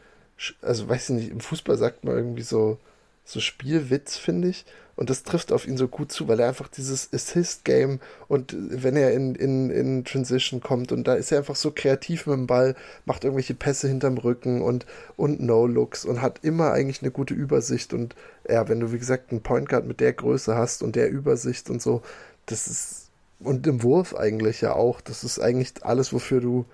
[0.63, 2.79] also weiß ich nicht, im Fußball sagt man irgendwie so,
[3.25, 4.65] so Spielwitz, finde ich.
[4.97, 8.97] Und das trifft auf ihn so gut zu, weil er einfach dieses Assist-Game und wenn
[8.97, 12.47] er in, in, in Transition kommt und da ist er einfach so kreativ mit dem
[12.47, 12.77] Ball,
[13.07, 14.85] macht irgendwelche Pässe hinterm Rücken und,
[15.17, 17.95] und No-Looks und hat immer eigentlich eine gute Übersicht.
[17.95, 18.15] Und
[18.47, 21.71] ja, wenn du, wie gesagt, einen Point Guard mit der Größe hast und der Übersicht
[21.71, 22.03] und so,
[22.45, 26.67] das ist, und im Wurf eigentlich ja auch, das ist eigentlich alles, wofür du,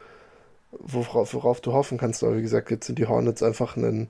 [0.70, 2.22] worauf, worauf du hoffen kannst.
[2.22, 4.08] Aber wie gesagt, jetzt sind die Hornets einfach ein,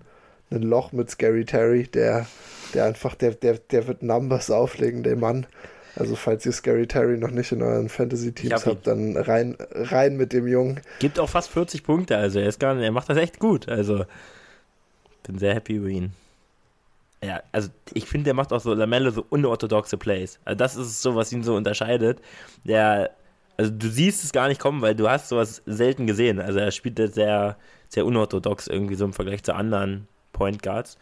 [0.51, 2.27] ein Loch mit Scary Terry, der,
[2.75, 5.47] der einfach, der, der, der wird Numbers auflegen, der Mann.
[5.97, 10.35] Also falls ihr Scary Terry noch nicht in euren Fantasy-Teams habt, dann rein, rein mit
[10.35, 10.81] dem Jungen.
[10.99, 13.69] Gibt auch fast 40 Punkte, also er ist gar nicht, er macht das echt gut.
[13.69, 14.05] Also
[15.23, 16.13] bin sehr happy über ihn.
[17.25, 20.39] Ja, also ich finde, der macht auch so Lamelle so unorthodoxe Plays.
[20.45, 22.21] Also das ist so, was ihn so unterscheidet.
[22.65, 23.11] Der
[23.57, 26.41] also du siehst es gar nicht kommen, weil du hast sowas selten gesehen.
[26.41, 27.57] Also er spielt sehr,
[27.89, 30.99] sehr unorthodox irgendwie so im Vergleich zu anderen Point Guards.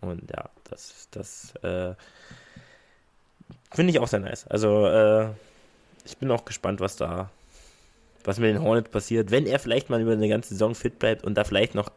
[0.00, 1.94] Und ja, das, das äh,
[3.72, 4.46] finde ich auch sehr nice.
[4.46, 5.28] Also äh,
[6.04, 7.30] ich bin auch gespannt, was da,
[8.24, 11.24] was mit den Hornets passiert, wenn er vielleicht mal über eine ganze Saison fit bleibt
[11.24, 11.90] und da vielleicht noch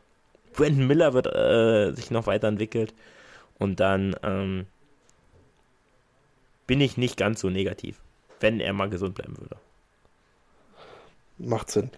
[0.53, 2.93] Brandon Miller wird äh, sich noch weiterentwickelt
[3.60, 4.67] und dann ähm,
[6.67, 7.99] bin ich nicht ganz so negativ,
[8.39, 9.58] wenn er mal gesund bleiben würde
[11.38, 11.89] macht Sinn.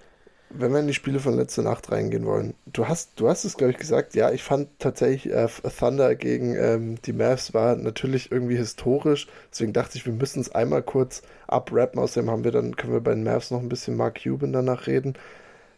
[0.49, 3.57] Wenn wir in die Spiele von letzter Nacht reingehen wollen, du hast, du hast es,
[3.57, 5.47] glaube ich, gesagt, ja, ich fand tatsächlich äh,
[5.77, 10.55] Thunder gegen ähm, die Mavs war natürlich irgendwie historisch, deswegen dachte ich, wir müssen es
[10.55, 13.97] einmal kurz abrappen, außerdem haben wir dann, können wir bei den Mavs noch ein bisschen
[13.97, 15.15] Mark Cuban danach reden.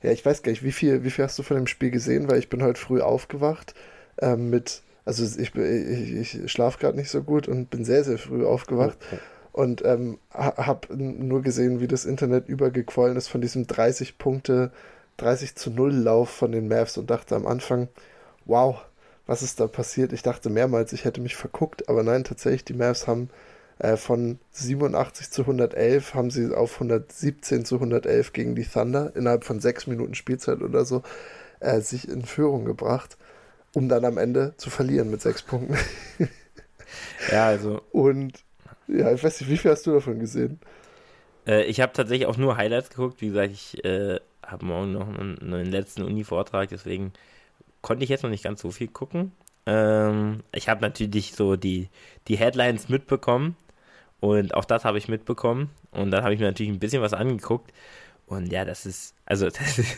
[0.04, 2.30] Ja, ich weiß gar nicht, wie viel, wie viel hast du von dem Spiel gesehen,
[2.30, 3.74] weil ich bin heute früh aufgewacht
[4.22, 8.20] ähm, mit, also ich, ich, ich schlafe gerade nicht so gut und bin sehr, sehr
[8.20, 8.98] früh aufgewacht.
[9.08, 9.20] Okay
[9.52, 14.72] und ähm, habe nur gesehen, wie das Internet übergequollen ist von diesem 30 Punkte,
[15.18, 17.90] 30 zu 0 Lauf von den Mavs und dachte am Anfang,
[18.46, 18.82] wow,
[19.26, 20.14] was ist da passiert?
[20.14, 23.30] Ich dachte mehrmals, ich hätte mich verguckt, aber nein, tatsächlich, die Mavs haben
[23.80, 29.46] äh, von 87 zu 111 haben sie auf 117 zu 111 gegen die Thunder innerhalb
[29.46, 31.04] von sechs Minuten Spielzeit oder so
[31.60, 33.18] äh, sich in Führung gebracht,
[33.74, 35.78] um dann am Ende zu verlieren mit sechs Punkten.
[37.32, 37.82] ja, also.
[37.92, 38.44] Und
[38.90, 40.60] ja, ich weiß nicht, wie viel hast du davon gesehen?
[41.48, 43.22] Äh, ich habe tatsächlich auch nur Highlights geguckt.
[43.22, 47.14] Wie gesagt, ich äh, habe morgen noch einen, einen letzten Uni-Vortrag, deswegen
[47.82, 49.32] konnte ich jetzt noch nicht ganz so viel gucken.
[49.66, 51.90] Ähm, ich habe natürlich so die,
[52.28, 53.56] die Headlines mitbekommen
[54.20, 55.70] und auch das habe ich mitbekommen.
[55.92, 57.72] Und dann habe ich mir natürlich ein bisschen was angeguckt.
[58.26, 59.98] Und ja, das ist, also, das ist,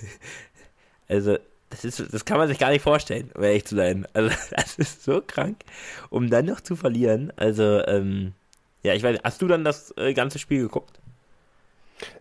[1.08, 1.38] also,
[1.70, 4.08] das ist, das kann man sich gar nicht vorstellen, um ehrlich zu sein.
[4.14, 5.64] Also, das ist so krank,
[6.10, 7.34] um dann noch zu verlieren.
[7.36, 8.34] Also, ähm,
[8.84, 11.00] ja, ich weiß, hast du dann das äh, ganze Spiel geguckt?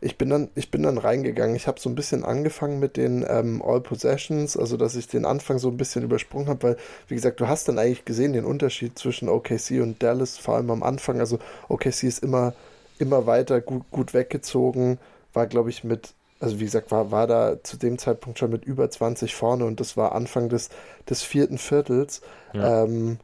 [0.01, 1.57] Ich bin dann, ich bin dann reingegangen.
[1.57, 5.25] Ich habe so ein bisschen angefangen mit den ähm, All Possessions, also dass ich den
[5.25, 6.77] Anfang so ein bisschen übersprungen habe, weil,
[7.09, 10.71] wie gesagt, du hast dann eigentlich gesehen den Unterschied zwischen OKC und Dallas, vor allem
[10.71, 11.21] am Anfang.
[11.21, 12.53] Also OKC ist immer,
[12.99, 14.99] immer weiter gut, gut weggezogen,
[15.33, 18.65] war, glaube ich, mit, also wie gesagt, war, war da zu dem Zeitpunkt schon mit
[18.65, 20.69] über 20 vorne und das war Anfang des,
[21.09, 22.21] des vierten Viertels.
[22.53, 22.85] Ja.
[22.85, 23.19] Ähm,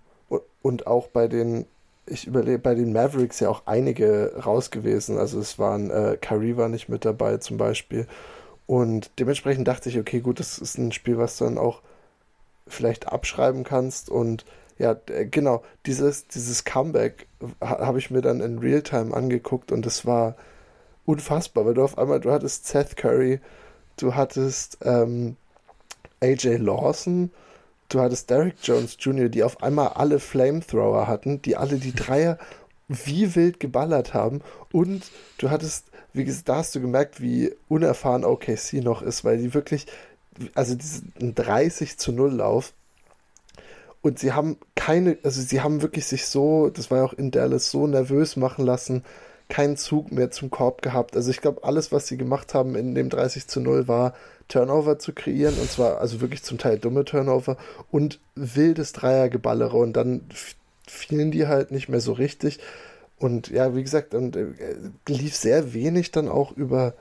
[0.63, 1.65] und auch bei den
[2.07, 5.19] ich überlege, bei den Mavericks ja auch einige raus gewesen.
[5.19, 8.07] Also es waren, äh, Kyrie war nicht mit dabei zum Beispiel.
[8.67, 11.83] Und dementsprechend dachte ich, okay, gut, das ist ein Spiel, was du dann auch
[12.67, 14.11] vielleicht abschreiben kannst.
[14.11, 14.45] Und
[14.79, 14.97] ja,
[15.31, 17.27] genau, dieses, dieses Comeback
[17.61, 20.37] habe ich mir dann in Realtime angeguckt und es war
[21.07, 23.41] unfassbar, weil du auf einmal, du hattest Seth Curry,
[23.97, 25.37] du hattest ähm,
[26.21, 27.31] AJ Lawson,
[27.89, 32.39] du hattest Derek Jones Jr., die auf einmal alle Flamethrower hatten, die alle die Dreier
[32.89, 35.05] wie wild geballert haben und
[35.39, 39.55] du hattest, wie gesagt, da hast du gemerkt, wie unerfahren OKC noch ist, weil die
[39.55, 39.87] wirklich,
[40.55, 42.73] also diesen 30 zu 0 Lauf
[44.03, 47.33] und sie haben keine, also sie haben wirklich sich so, das war ja auch in
[47.33, 49.03] Dallas, so nervös machen lassen,
[49.49, 51.17] keinen Zug mehr zum Korb gehabt.
[51.17, 54.15] Also ich glaube, alles, was sie gemacht haben in dem 30 zu 0 war,
[54.49, 57.57] Turnover zu kreieren und zwar also wirklich zum Teil dumme Turnover
[57.91, 60.23] und wildes Dreiergeballere und dann
[60.87, 62.61] fielen die halt nicht mehr so richtig
[63.19, 64.47] und ja, wie gesagt, und äh,
[65.09, 66.95] lief sehr wenig dann auch über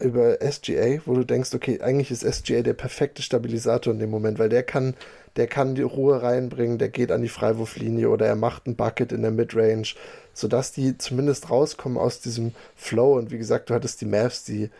[0.00, 4.38] über SGA, wo du denkst, okay, eigentlich ist SGA der perfekte Stabilisator in dem Moment,
[4.38, 4.94] weil der kann
[5.36, 9.12] der kann die Ruhe reinbringen, der geht an die Freiwurflinie oder er macht ein Bucket
[9.12, 9.94] in der Midrange,
[10.34, 13.16] sodass die zumindest rauskommen aus diesem Flow.
[13.16, 14.70] Und wie gesagt, du hattest die Mavs, die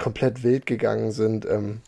[0.00, 1.46] komplett wild gegangen sind.
[1.46, 1.82] Ähm,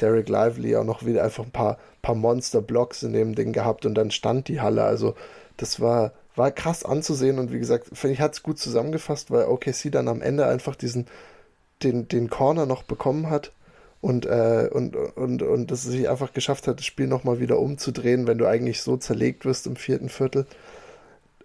[0.00, 3.94] Derek Lively auch noch wieder einfach ein paar, paar Monster-Blocks in dem Ding gehabt und
[3.94, 4.84] dann stand die Halle.
[4.84, 5.14] Also
[5.56, 9.46] das war, war krass anzusehen und wie gesagt, finde ich, hat es gut zusammengefasst, weil
[9.46, 11.06] OKC dann am Ende einfach diesen,
[11.82, 13.52] den, den Corner noch bekommen hat
[14.00, 17.58] und, äh, und, und, und dass es sich einfach geschafft hat, das Spiel nochmal wieder
[17.58, 20.46] umzudrehen, wenn du eigentlich so zerlegt wirst im vierten Viertel.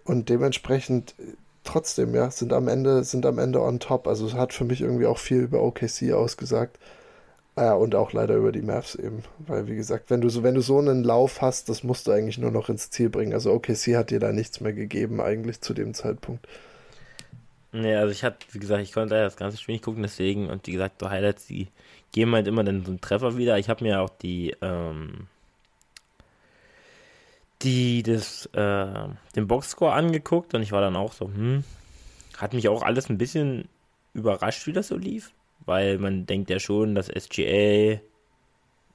[0.04, 1.14] Und dementsprechend
[1.64, 4.06] trotzdem, ja, sind am Ende, sind am Ende on top.
[4.08, 6.78] Also es hat für mich irgendwie auch viel über OKC ausgesagt.
[7.56, 9.22] Ja, und auch leider über die Mavs eben.
[9.38, 12.12] Weil, wie gesagt, wenn du so, wenn du so einen Lauf hast, das musst du
[12.12, 13.34] eigentlich nur noch ins Ziel bringen.
[13.34, 16.46] Also OKC hat dir da nichts mehr gegeben, eigentlich zu dem Zeitpunkt.
[17.72, 20.66] Nee, also ich hatte, wie gesagt, ich konnte das ganze Spiel nicht gucken, deswegen, und
[20.66, 21.68] wie gesagt, so Highlights, die
[22.12, 23.58] geben halt immer dann so einen Treffer wieder.
[23.58, 25.28] Ich habe mir auch die, ähm,
[27.62, 31.64] die das, äh, den Boxscore angeguckt und ich war dann auch so, hm,
[32.36, 33.68] hat mich auch alles ein bisschen
[34.14, 35.32] überrascht, wie das so lief,
[35.66, 38.00] weil man denkt ja schon, dass SGA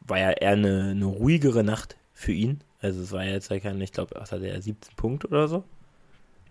[0.01, 2.61] war ja eher eine, eine ruhigere Nacht für ihn.
[2.81, 5.47] Also es war ja jetzt ja kein, ich glaube, was hatte er, 17 Punkte oder
[5.47, 5.63] so?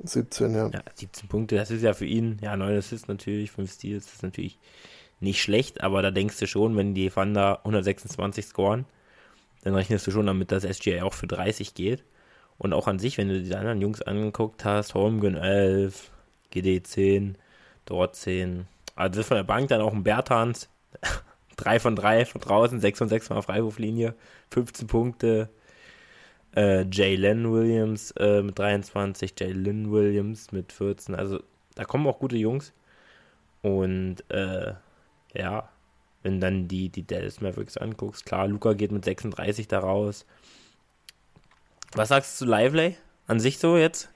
[0.03, 0.71] 17, ja.
[0.71, 4.15] Ja, 17 Punkte, das ist ja für ihn, ja, 9 Assists natürlich, 5 Steals, das
[4.15, 4.59] ist natürlich
[5.21, 8.87] nicht schlecht, aber da denkst du schon, wenn die Thunder 126 scoren,
[9.65, 12.05] dann rechnest du schon damit, dass SGA auch für 30 geht.
[12.59, 16.11] Und auch an sich, wenn du die anderen Jungs angeguckt hast, Holmgren 11,
[16.51, 17.39] GD 10,
[17.87, 18.67] dort 10.
[18.95, 20.69] Also von der Bank dann auch ein Bertans.
[21.57, 24.15] 3 von 3 von draußen, 6 von 6 mal Freiwurflinie,
[24.51, 25.49] 15 Punkte.
[26.55, 31.17] Äh, Jalen Williams äh, mit 23, Jalen Williams mit 14.
[31.17, 31.43] Also
[31.75, 32.73] da kommen auch gute Jungs.
[33.63, 34.75] Und äh,
[35.35, 35.69] ja,
[36.25, 40.25] wenn dann die, die Dallas Mavericks anguckst, klar, Luca geht mit 36 da raus.
[41.95, 42.97] Was sagst du zu Lively?
[43.27, 44.09] An sich so jetzt?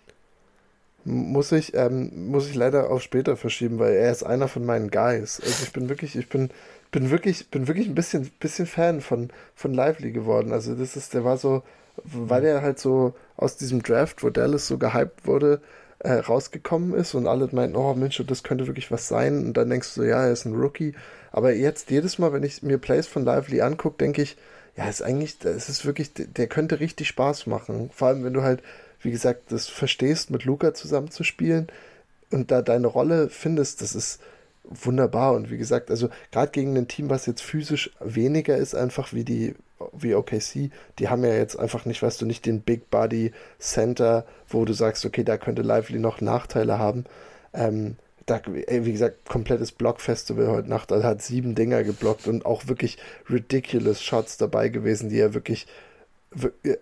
[1.05, 4.90] Muss ich, ähm, muss ich leider auf später verschieben, weil er ist einer von meinen
[4.90, 5.40] Guys.
[5.40, 6.51] Also ich bin wirklich, ich bin,
[6.90, 10.53] bin wirklich, bin wirklich ein bisschen, bisschen Fan von, von Lively geworden.
[10.53, 11.62] Also das ist, der war so,
[12.05, 15.61] weil er halt so aus diesem Draft, wo Dallas so gehypt wurde,
[16.00, 19.46] äh, rausgekommen ist und alle meinten, oh Mensch, das könnte wirklich was sein.
[19.46, 20.94] Und dann denkst du, ja, er ist ein Rookie.
[21.32, 24.37] Aber jetzt jedes Mal, wenn ich mir Plays von Lively angucke, denke ich,
[24.76, 27.90] ja, ist eigentlich, es ist wirklich, der könnte richtig Spaß machen.
[27.92, 28.62] Vor allem, wenn du halt,
[29.02, 31.66] wie gesagt, das verstehst, mit Luca zusammen zu spielen
[32.30, 34.20] und da deine Rolle findest, das ist
[34.62, 35.32] wunderbar.
[35.34, 39.24] Und wie gesagt, also gerade gegen ein Team, was jetzt physisch weniger ist, einfach wie
[39.24, 39.56] die,
[39.93, 44.25] wie OKC, die haben ja jetzt einfach nicht, weißt du, nicht den Big Body Center,
[44.49, 47.05] wo du sagst, okay, da könnte Lively noch Nachteile haben.
[47.53, 50.91] Ähm, da, wie gesagt, komplettes Block-Festival heute Nacht.
[50.91, 52.99] Er hat sieben Dinger geblockt und auch wirklich
[53.31, 55.67] ridiculous Shots dabei gewesen, die er wirklich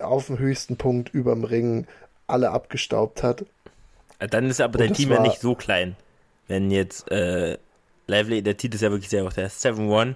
[0.00, 1.86] auf dem höchsten Punkt überm Ring
[2.26, 3.44] alle abgestaubt hat.
[4.18, 5.96] Dann ist aber dein Team ja nicht so klein.
[6.48, 7.58] Wenn jetzt äh,
[8.06, 10.14] Lively, der Titel ist ja wirklich sehr hoch, der ist 7-1.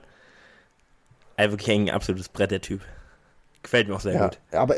[1.40, 2.83] Also wirklich ein absolutes Brett, der Typ.
[3.62, 4.38] Gefällt mir auch sehr ja, gut.
[4.53, 4.76] Aber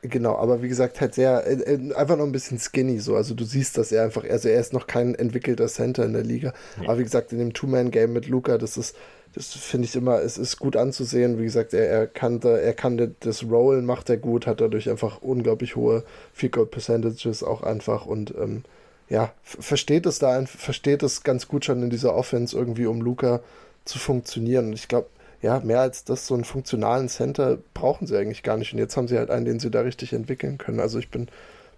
[0.00, 3.16] Genau, aber wie gesagt, halt sehr, äh, äh, einfach noch ein bisschen skinny so.
[3.16, 6.22] Also du siehst, dass er einfach, also er ist noch kein entwickelter Center in der
[6.22, 6.52] Liga.
[6.76, 6.84] Ja.
[6.84, 8.94] Aber wie gesagt, in dem Two-Man-Game mit Luca, das ist,
[9.34, 11.40] das finde ich immer, es ist gut anzusehen.
[11.40, 14.88] Wie gesagt, er, er kann, da, er kann das Rollen, macht er gut, hat dadurch
[14.88, 18.62] einfach unglaublich hohe Field Goal Percentages auch einfach und ähm,
[19.08, 23.40] ja, versteht es da, versteht es ganz gut schon in dieser Offense irgendwie, um Luca
[23.84, 24.66] zu funktionieren.
[24.66, 25.08] Und ich glaube,
[25.40, 28.72] ja, mehr als das, so einen funktionalen Center brauchen sie eigentlich gar nicht.
[28.72, 30.80] Und jetzt haben sie halt einen, den sie da richtig entwickeln können.
[30.80, 31.28] Also ich bin,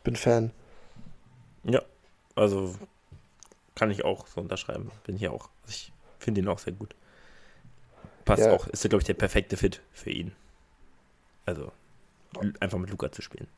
[0.02, 0.50] bin Fan.
[1.64, 1.82] Ja,
[2.34, 2.74] also
[3.74, 4.90] kann ich auch so unterschreiben.
[5.04, 5.50] Bin hier auch.
[5.62, 6.94] Also ich finde ihn auch sehr gut.
[8.24, 8.52] Passt ja.
[8.52, 8.66] auch.
[8.68, 10.32] Ist ja, glaube ich, der perfekte Fit für ihn.
[11.44, 11.72] Also
[12.60, 13.48] einfach mit Luca zu spielen.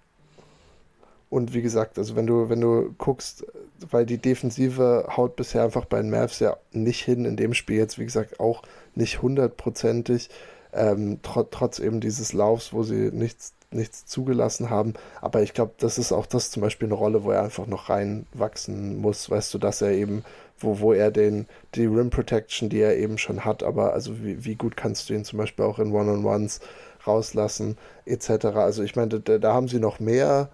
[1.33, 3.47] Und wie gesagt, also wenn du, wenn du guckst,
[3.91, 7.79] weil die Defensive haut bisher einfach bei den Mavs ja nicht hin, in dem Spiel
[7.79, 8.63] jetzt, wie gesagt, auch
[8.95, 10.29] nicht hundertprozentig,
[10.75, 14.93] ähm, tr trotz eben dieses Laufs, wo sie nichts, nichts zugelassen haben.
[15.23, 17.89] Aber ich glaube, das ist auch das zum Beispiel eine Rolle, wo er einfach noch
[17.89, 20.25] reinwachsen muss, weißt du, dass er eben,
[20.59, 24.45] wo, wo er den, die Rim Protection, die er eben schon hat, aber also wie,
[24.45, 26.61] wie gut kannst du ihn zum Beispiel auch in One-on-Ones
[27.07, 28.45] rauslassen, etc.
[28.55, 30.51] Also ich meine, da, da haben sie noch mehr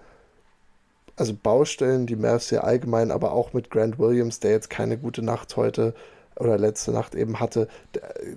[1.18, 5.22] also Baustellen, die Mavs ja allgemein, aber auch mit Grant Williams, der jetzt keine gute
[5.22, 5.94] Nacht heute
[6.36, 7.68] oder letzte Nacht eben hatte.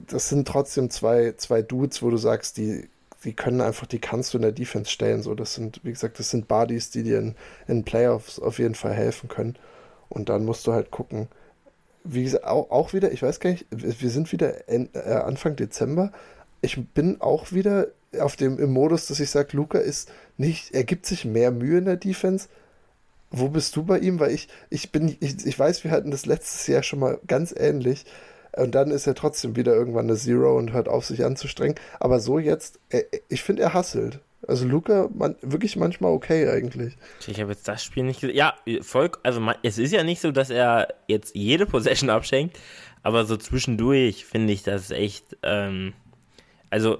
[0.07, 2.89] Das sind trotzdem zwei, zwei Dudes, wo du sagst, die,
[3.23, 5.21] die können einfach, die kannst du in der Defense stellen.
[5.21, 7.35] So, das sind, wie gesagt, das sind Bodies, die dir in,
[7.67, 9.55] in Playoffs auf jeden Fall helfen können.
[10.09, 11.27] Und dann musst du halt gucken.
[12.03, 15.55] Wie gesagt, auch, auch wieder, ich weiß gar nicht, wir sind wieder in, äh, Anfang
[15.55, 16.11] Dezember.
[16.61, 17.89] Ich bin auch wieder
[18.19, 21.77] auf dem im Modus, dass ich sage, Luca ist nicht, er gibt sich mehr Mühe
[21.77, 22.49] in der Defense,
[23.31, 24.19] wo bist du bei ihm?
[24.19, 27.53] Weil ich, ich bin, ich, ich weiß, wir hatten das letztes Jahr schon mal ganz
[27.57, 28.05] ähnlich.
[28.55, 31.75] Und dann ist er trotzdem wieder irgendwann eine Zero und hört auf, sich anzustrengen.
[31.99, 32.79] Aber so jetzt,
[33.29, 34.19] ich finde, er hasselt.
[34.47, 36.97] Also Luca, man, wirklich manchmal okay eigentlich.
[37.27, 38.35] Ich habe jetzt das Spiel nicht gesehen.
[38.35, 42.57] Ja, voll, also man, es ist ja nicht so, dass er jetzt jede Possession abschenkt,
[43.03, 45.93] aber so zwischendurch finde ich das echt, ähm,
[46.71, 46.97] also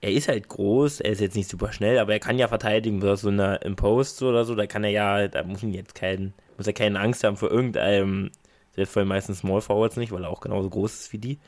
[0.00, 3.00] er ist halt groß, er ist jetzt nicht super schnell, aber er kann ja verteidigen,
[3.16, 6.66] so eine im oder so, da kann er ja, da muss ihn jetzt keinen, muss
[6.66, 8.30] er keine Angst haben vor irgendeinem,
[8.74, 11.38] selbst vor meistens Small Forwards nicht, weil er auch genauso groß ist wie die.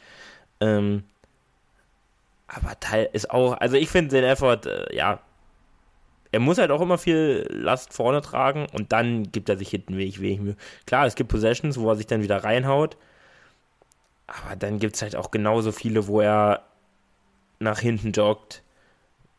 [0.60, 1.04] Ähm,
[2.46, 5.20] aber Teil ist auch, also ich finde den Effort, äh, ja,
[6.30, 9.96] er muss halt auch immer viel Last vorne tragen und dann gibt er sich hinten
[9.96, 10.56] wenig, wenig Mühe.
[10.86, 12.96] Klar, es gibt Possessions, wo er sich dann wieder reinhaut,
[14.26, 16.64] aber dann gibt es halt auch genauso viele, wo er
[17.62, 18.62] nach hinten joggt,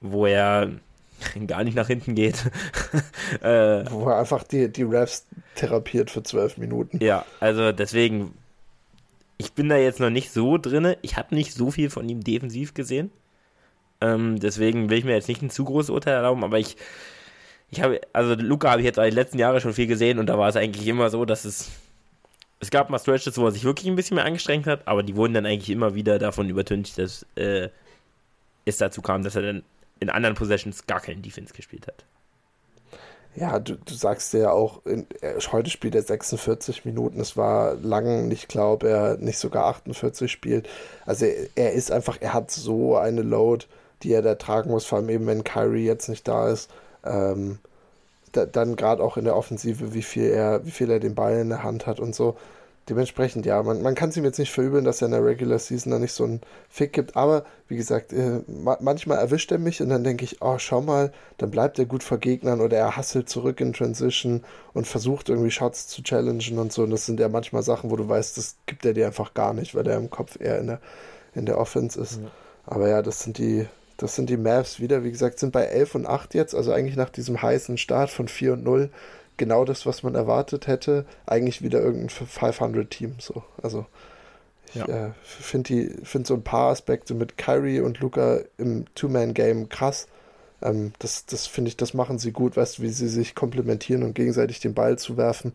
[0.02, 0.72] wo er
[1.48, 2.46] gar nicht nach hinten geht.
[3.42, 7.04] äh, wo er einfach die, die Refs therapiert für zwölf Minuten.
[7.04, 8.34] Ja, also deswegen,
[9.38, 10.96] ich bin da jetzt noch nicht so drin.
[11.02, 13.12] Ich habe nicht so viel von ihm defensiv gesehen.
[14.02, 16.76] Ähm, deswegen will ich mir jetzt nicht ein zu großes Urteil erlauben, aber ich,
[17.72, 20.38] ich habe, also Luca habe ich jetzt die letzten Jahre schon viel gesehen und da
[20.38, 21.72] war es eigentlich immer so, dass es
[22.64, 25.18] es gab mal Stretches, wo er sich wirklich ein bisschen mehr angestrengt hat, aber die
[25.18, 27.68] wurden dann eigentlich immer wieder davon übertüncht, dass äh,
[28.65, 29.63] es dazu kam, dass er dann
[29.99, 32.06] in anderen Possessions gar keinen Defense gespielt hat.
[33.36, 35.08] Ja, du, du sagst ja auch, in,
[35.52, 37.19] heute spielt er 46 Minuten.
[37.19, 40.69] Es war lang klar, ob er nicht sogar 48 spielt.
[41.06, 43.65] Also er, er, ist einfach, er hat so eine Load,
[44.04, 46.69] die er da tragen muss, vor allem eben, wenn Kyrie jetzt nicht da ist.
[47.04, 47.58] Ähm,
[48.34, 51.39] da, dann gerade auch in der Offensive, wie viel er, wie viel er den Ball
[51.39, 52.38] in der Hand hat und so
[52.89, 55.60] dementsprechend, ja, man, man kann es ihm jetzt nicht verübeln, dass er in der Regular
[55.60, 59.60] Season da nicht so einen Fick gibt, aber wie gesagt, äh, ma manchmal erwischt er
[59.60, 62.78] mich und dann denke ich, oh, schau mal, dann bleibt er gut vor Gegnern oder
[62.78, 64.43] er hasselt zurück in Transition
[64.74, 66.84] und versucht irgendwie Shots zu challengen und so.
[66.84, 69.54] Und das sind ja manchmal Sachen, wo du weißt, das gibt er dir einfach gar
[69.54, 70.80] nicht, weil er im Kopf eher in der,
[71.36, 72.19] in der Offense ist.
[72.19, 72.28] Mhm.
[72.65, 73.65] Aber ja, das sind die,
[73.98, 76.98] das sind die Mavs wieder, wie gesagt, sind bei 11 und 8 jetzt, also eigentlich
[76.98, 78.89] nach diesem heißen Start von 4 und 0
[79.38, 81.06] genau das, was man erwartet hätte.
[81.26, 83.15] Eigentlich wieder irgendein 500-Team.
[83.19, 83.43] So.
[83.62, 83.86] Also
[84.69, 85.08] ich ja.
[85.08, 90.08] äh, finde find so ein paar Aspekte mit Kyrie und Luca im Two-Man-Game krass.
[90.62, 94.04] Ähm, das das finde ich, das machen sie gut, weißt du, wie sie sich komplementieren
[94.04, 95.54] und gegenseitig den Ball zuwerfen.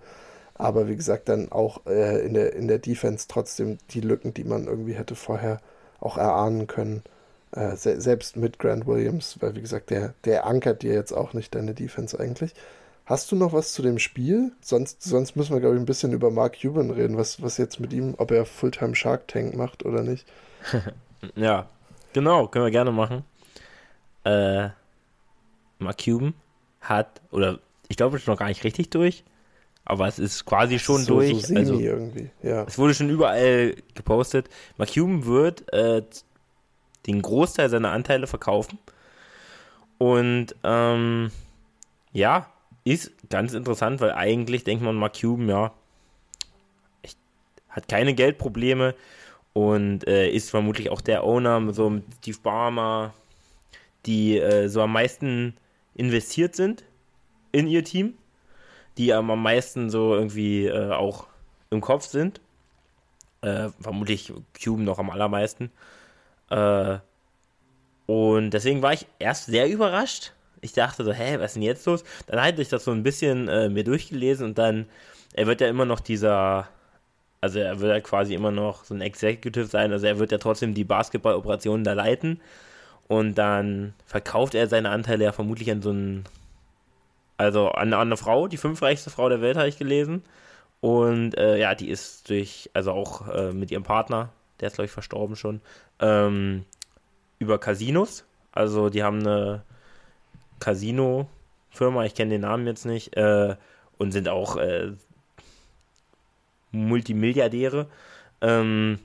[0.55, 4.45] Aber wie gesagt, dann auch äh, in, der, in der Defense trotzdem die Lücken, die
[4.45, 5.61] man irgendwie hätte vorher
[6.01, 7.03] auch erahnen können.
[7.53, 11.33] Äh, se selbst mit Grant Williams, weil wie gesagt, der, der ankert dir jetzt auch
[11.33, 12.55] nicht deine Defense eigentlich.
[13.09, 14.53] Hast du noch was zu dem Spiel?
[14.61, 17.81] Sonst, sonst müssen wir, glaube ich, ein bisschen über Mark Cuban reden, was, was jetzt
[17.81, 20.27] mit ihm, ob er Fulltime Shark Tank macht oder nicht.
[21.35, 21.71] ja,
[22.12, 23.25] genau, können wir gerne machen.
[24.25, 24.68] Äh,
[25.79, 26.35] Mark Cuban
[26.83, 29.25] hat, oder ich glaube, es ist noch gar nicht richtig durch,
[29.87, 31.47] aber es ist quasi schon so, durch.
[31.47, 32.64] So also, irgendwie, ja.
[32.64, 34.51] Es wurde schon überall gepostet.
[34.77, 36.03] Mark Cuban wird äh,
[37.07, 38.79] den Großteil seiner Anteile verkaufen.
[39.97, 41.30] Und ähm,
[42.12, 42.49] ja,
[42.95, 45.72] ist ganz interessant, weil eigentlich denkt man, Mark Cuban, ja,
[47.68, 48.95] hat keine Geldprobleme
[49.53, 53.14] und äh, ist vermutlich auch der Owner, so mit Steve Barmer,
[54.07, 55.57] die äh, so am meisten
[55.95, 56.84] investiert sind
[57.53, 58.14] in ihr Team,
[58.97, 61.26] die am, am meisten so irgendwie äh, auch
[61.70, 62.41] im Kopf sind.
[63.41, 65.70] Äh, vermutlich Cuban noch am allermeisten.
[66.51, 66.99] Äh,
[68.07, 71.87] und deswegen war ich erst sehr überrascht, Ich dachte so, hä, was ist denn jetzt
[71.87, 72.05] los?
[72.27, 74.87] Dann hatte ich das so ein bisschen äh, mir durchgelesen und dann,
[75.35, 76.69] er wird ja immer noch dieser,
[77.41, 80.39] also er wird ja quasi immer noch so ein Executive sein, also er wird ja
[80.39, 82.41] trotzdem die Basketball-Operationen da leiten.
[83.09, 86.25] Und dann verkauft er seine Anteile ja vermutlich an so einen,
[87.39, 90.23] also an, an eine Frau, die fünfreichste Frau der Welt habe ich gelesen.
[90.81, 94.31] Und äh, ja, die ist durch, also auch äh, mit ihrem Partner,
[94.61, 95.61] der ist glaube ich verstorben schon,
[96.01, 96.65] ähm,
[97.39, 99.63] über Casinos, also die haben eine
[100.61, 103.57] Casino-Firma, ich kenne den Namen jetzt nicht, äh,
[103.99, 104.93] und sind auch äh,
[106.73, 107.87] Multimilliardäre.
[108.41, 108.99] Ähm,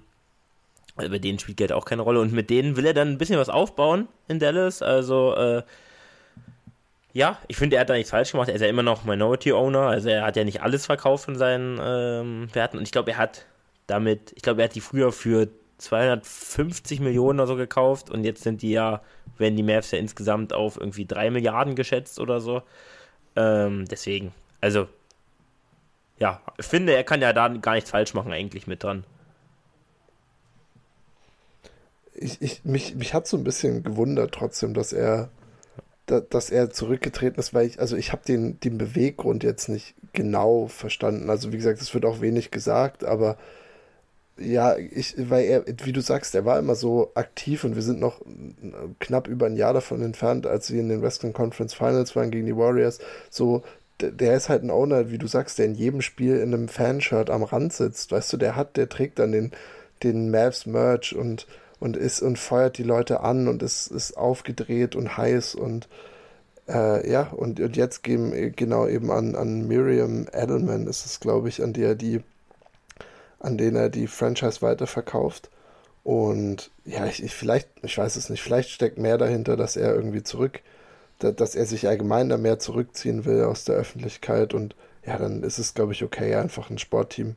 [0.96, 2.20] also bei denen spielt Geld auch keine Rolle.
[2.20, 4.82] Und mit denen will er dann ein bisschen was aufbauen in Dallas.
[4.82, 5.64] Also, äh,
[7.14, 8.50] ja, ich finde, er hat da nichts falsch gemacht.
[8.50, 9.88] Er ist ja immer noch Minority Owner.
[9.88, 12.78] Also, er hat ja nicht alles verkauft von seinen ähm, Werten.
[12.78, 13.46] Und ich glaube, er hat
[13.88, 15.48] damit, ich glaube, er hat die früher für
[15.84, 18.10] 250 Millionen oder so gekauft.
[18.10, 19.02] Und jetzt sind die ja,
[19.38, 22.62] werden die Mavs ja insgesamt auf irgendwie 3 Milliarden geschätzt oder so.
[23.36, 24.88] Ähm, deswegen, also,
[26.20, 29.04] ja, ich finde, er kann ja da gar nichts falsch machen, eigentlich mit dran.
[32.14, 35.30] Ich, ich, mich, mich hat so ein bisschen gewundert trotzdem, dass er,
[36.06, 39.96] da, dass er zurückgetreten ist, weil ich, also ich habe den, den Beweggrund jetzt nicht
[40.14, 41.30] genau verstanden.
[41.30, 43.38] Also wie gesagt, es wird auch wenig gesagt, aber
[44.38, 48.00] ja, ich, weil er, wie du sagst, er war immer so aktiv und wir sind
[48.00, 48.22] noch
[49.00, 52.48] knapp über ein Jahr davon entfernt, als wir in den Western Conference Finals waren gegen
[52.48, 53.64] die Warriors, so
[54.02, 57.30] der ist halt ein Owner, wie du sagst, der in jedem Spiel in einem Fanshirt
[57.30, 58.12] am Rand sitzt.
[58.12, 59.52] Weißt du, der hat, der trägt dann den,
[60.02, 61.48] den Mavs Merch und,
[61.80, 65.88] und ist und feuert die Leute an und ist, ist aufgedreht und heiß und
[66.68, 71.50] äh, ja, und, und jetzt geben genau eben an, an Miriam Edelman ist es, glaube
[71.50, 72.22] ich, an der die,
[73.44, 75.52] an denen er die Franchise weiterverkauft.
[76.04, 79.94] Und ja, ich, ich vielleicht, ich weiß es nicht, vielleicht steckt mehr dahinter, dass er
[79.94, 80.62] irgendwie zurück
[81.32, 84.76] dass er sich allgemein da mehr zurückziehen will aus der Öffentlichkeit und
[85.06, 87.36] ja, dann ist es, glaube ich, okay, einfach ein Sportteam,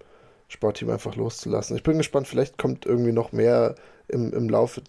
[0.49, 1.77] Sportteam einfach loszulassen.
[1.77, 3.75] Ich bin gespannt, vielleicht kommt irgendwie noch mehr
[4.09, 4.83] im, im Laufe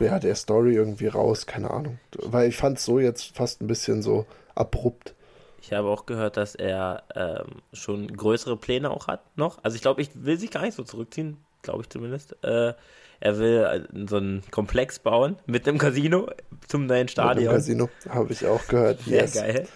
[0.00, 1.98] ja, der Story irgendwie raus, keine Ahnung.
[2.16, 5.14] Weil ich fand es so jetzt fast ein bisschen so abrupt.
[5.62, 9.62] Ich habe auch gehört, dass er ähm, schon größere Pläne auch hat noch.
[9.62, 12.36] Also ich glaube, ich will sich gar nicht so zurückziehen, glaube ich zumindest.
[12.42, 12.74] Äh,
[13.20, 16.30] er will äh, so einen Komplex bauen mit einem Casino
[16.66, 17.44] zum neuen Stadion.
[17.44, 19.00] Mit einem Casino, habe ich auch gehört.
[19.04, 19.34] Sehr yes.
[19.34, 19.68] geil.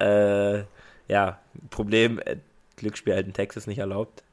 [0.00, 0.64] Äh,
[1.12, 1.38] ja,
[1.70, 2.36] Problem, äh,
[2.76, 4.24] Glücksspiel halt in Texas nicht erlaubt.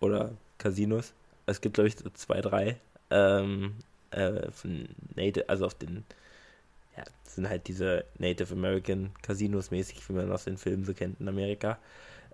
[0.00, 1.14] Oder Casinos.
[1.46, 2.76] Es gibt, glaube ich, so zwei, drei.
[3.10, 3.76] Ähm,
[4.10, 6.04] äh, von Native, also auf den,
[6.96, 11.20] ja, sind halt diese Native American Casinos mäßig, wie man aus den Filmen so kennt
[11.20, 11.78] in Amerika.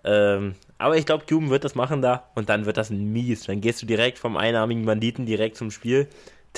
[0.03, 3.43] Ähm, aber ich glaube, Cuban wird das machen da und dann wird das mies.
[3.43, 6.07] Dann gehst du direkt vom einarmigen Banditen direkt zum Spiel.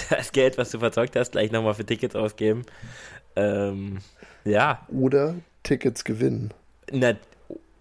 [0.10, 2.64] Das Geld, was du verzeugt hast, gleich nochmal für Tickets ausgeben.
[3.36, 3.98] Ähm,
[4.46, 4.88] ja.
[4.88, 6.54] Oder Tickets gewinnen.
[6.90, 7.16] Na,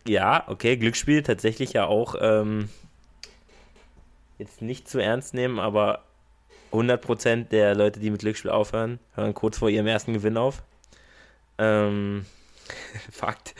[0.08, 2.68] ja, okay, Glücksspiel tatsächlich ja auch ähm,
[4.38, 6.02] jetzt nicht zu ernst nehmen, aber
[6.72, 10.62] 100% der Leute, die mit Glücksspiel aufhören, hören kurz vor ihrem ersten Gewinn auf.
[11.58, 12.26] Ähm,
[13.12, 13.54] Fakt.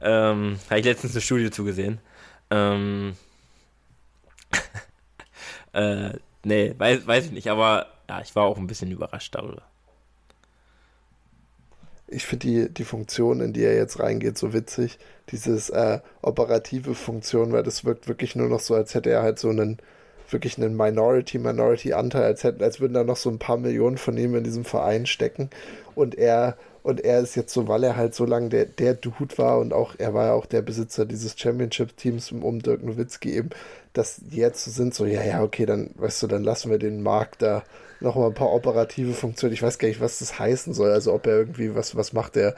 [0.00, 2.00] Ähm, Habe ich letztens eine Studie zugesehen.
[2.50, 3.16] Ähm,
[5.72, 6.10] äh,
[6.44, 9.62] nee, weiß, weiß ich nicht, aber ja, ich war auch ein bisschen überrascht darüber.
[12.08, 14.98] Ich finde die, die Funktion, in die er jetzt reingeht, so witzig.
[15.32, 19.40] Dieses äh, operative Funktion, weil das wirkt wirklich nur noch so, als hätte er halt
[19.40, 19.78] so einen
[20.30, 24.34] wirklich einen Minority-Minority-Anteil, als hätten, als würden da noch so ein paar Millionen von ihm
[24.34, 25.50] in diesem Verein stecken.
[25.94, 26.56] Und er
[26.86, 29.72] und er ist jetzt so, weil er halt so lange der, der Dude war und
[29.72, 33.50] auch, er war ja auch der Besitzer dieses Championship-Teams um Dirk Nowitzki eben,
[33.92, 37.42] dass jetzt sind so, ja, ja, okay, dann, weißt du, dann lassen wir den Markt
[37.42, 37.64] da
[37.98, 39.52] nochmal ein paar operative Funktionen.
[39.52, 40.92] Ich weiß gar nicht, was das heißen soll.
[40.92, 42.54] Also ob er irgendwie, was, was macht er?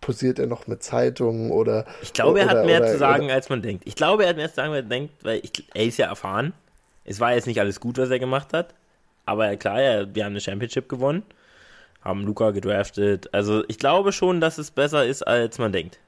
[0.00, 1.84] Posiert er noch mit Zeitungen oder.
[2.02, 3.84] Ich glaube, er oder, hat mehr oder, zu sagen, oder, als man denkt.
[3.86, 6.08] Ich glaube, er hat mehr zu sagen, als man denkt, weil ich, er ist ja
[6.08, 6.54] erfahren.
[7.04, 8.74] Es war jetzt nicht alles gut, was er gemacht hat.
[9.26, 11.22] Aber klar, er, wir haben eine Championship gewonnen
[12.02, 13.32] haben Luca gedraftet.
[13.32, 15.98] Also ich glaube schon, dass es besser ist, als man denkt.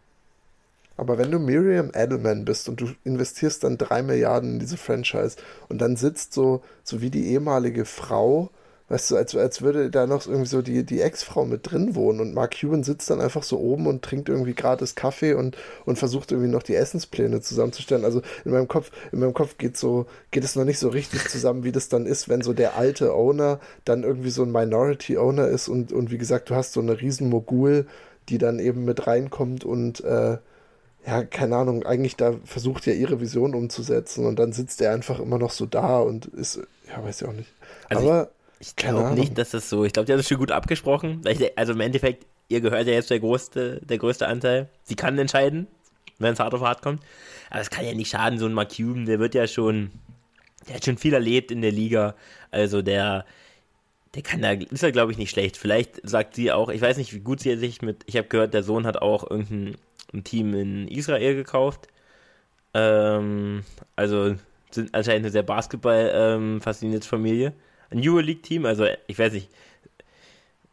[0.96, 5.36] Aber wenn du Miriam Edelman bist und du investierst dann drei Milliarden in diese Franchise
[5.68, 8.50] und dann sitzt so, so wie die ehemalige Frau
[8.92, 12.20] Weißt du, als, als würde da noch irgendwie so die, die Ex-Frau mit drin wohnen
[12.20, 15.98] und Mark Cuban sitzt dann einfach so oben und trinkt irgendwie gratis Kaffee und, und
[15.98, 18.04] versucht irgendwie noch die Essenspläne zusammenzustellen.
[18.04, 21.26] Also in meinem Kopf, in meinem Kopf geht so, geht es noch nicht so richtig
[21.30, 25.48] zusammen, wie das dann ist, wenn so der alte Owner dann irgendwie so ein Minority-Owner
[25.48, 27.86] ist und, und wie gesagt, du hast so eine riesen Mogul,
[28.28, 30.36] die dann eben mit reinkommt und äh,
[31.06, 35.18] ja, keine Ahnung, eigentlich da versucht ja ihre Vision umzusetzen und dann sitzt er einfach
[35.18, 37.50] immer noch so da und ist, ja, weiß ich auch nicht.
[37.88, 38.28] Also Aber
[38.62, 39.84] ich glaube nicht, dass das so.
[39.84, 41.20] Ich glaube, die haben das schon gut abgesprochen.
[41.56, 44.68] Also im Endeffekt, ihr gehört ja jetzt der größte, der größte Anteil.
[44.84, 45.66] Sie kann entscheiden,
[46.20, 47.02] wenn es hart auf hart kommt.
[47.50, 49.90] Aber es kann ja nicht schaden, so ein Mark Cuban, der wird ja schon,
[50.68, 52.14] der hat schon viel erlebt in der Liga.
[52.52, 53.26] Also der,
[54.14, 55.56] der kann da, ist ja glaube ich nicht schlecht.
[55.56, 58.54] Vielleicht sagt sie auch, ich weiß nicht, wie gut sie sich mit, ich habe gehört,
[58.54, 59.74] der Sohn hat auch irgendein
[60.22, 61.88] Team in Israel gekauft.
[62.74, 63.64] Ähm,
[63.96, 64.36] also
[64.70, 67.52] sind anscheinend eine sehr Basketball-faszinierte ähm, Familie.
[67.92, 69.48] Ein Euroleague-Team, also ich weiß nicht,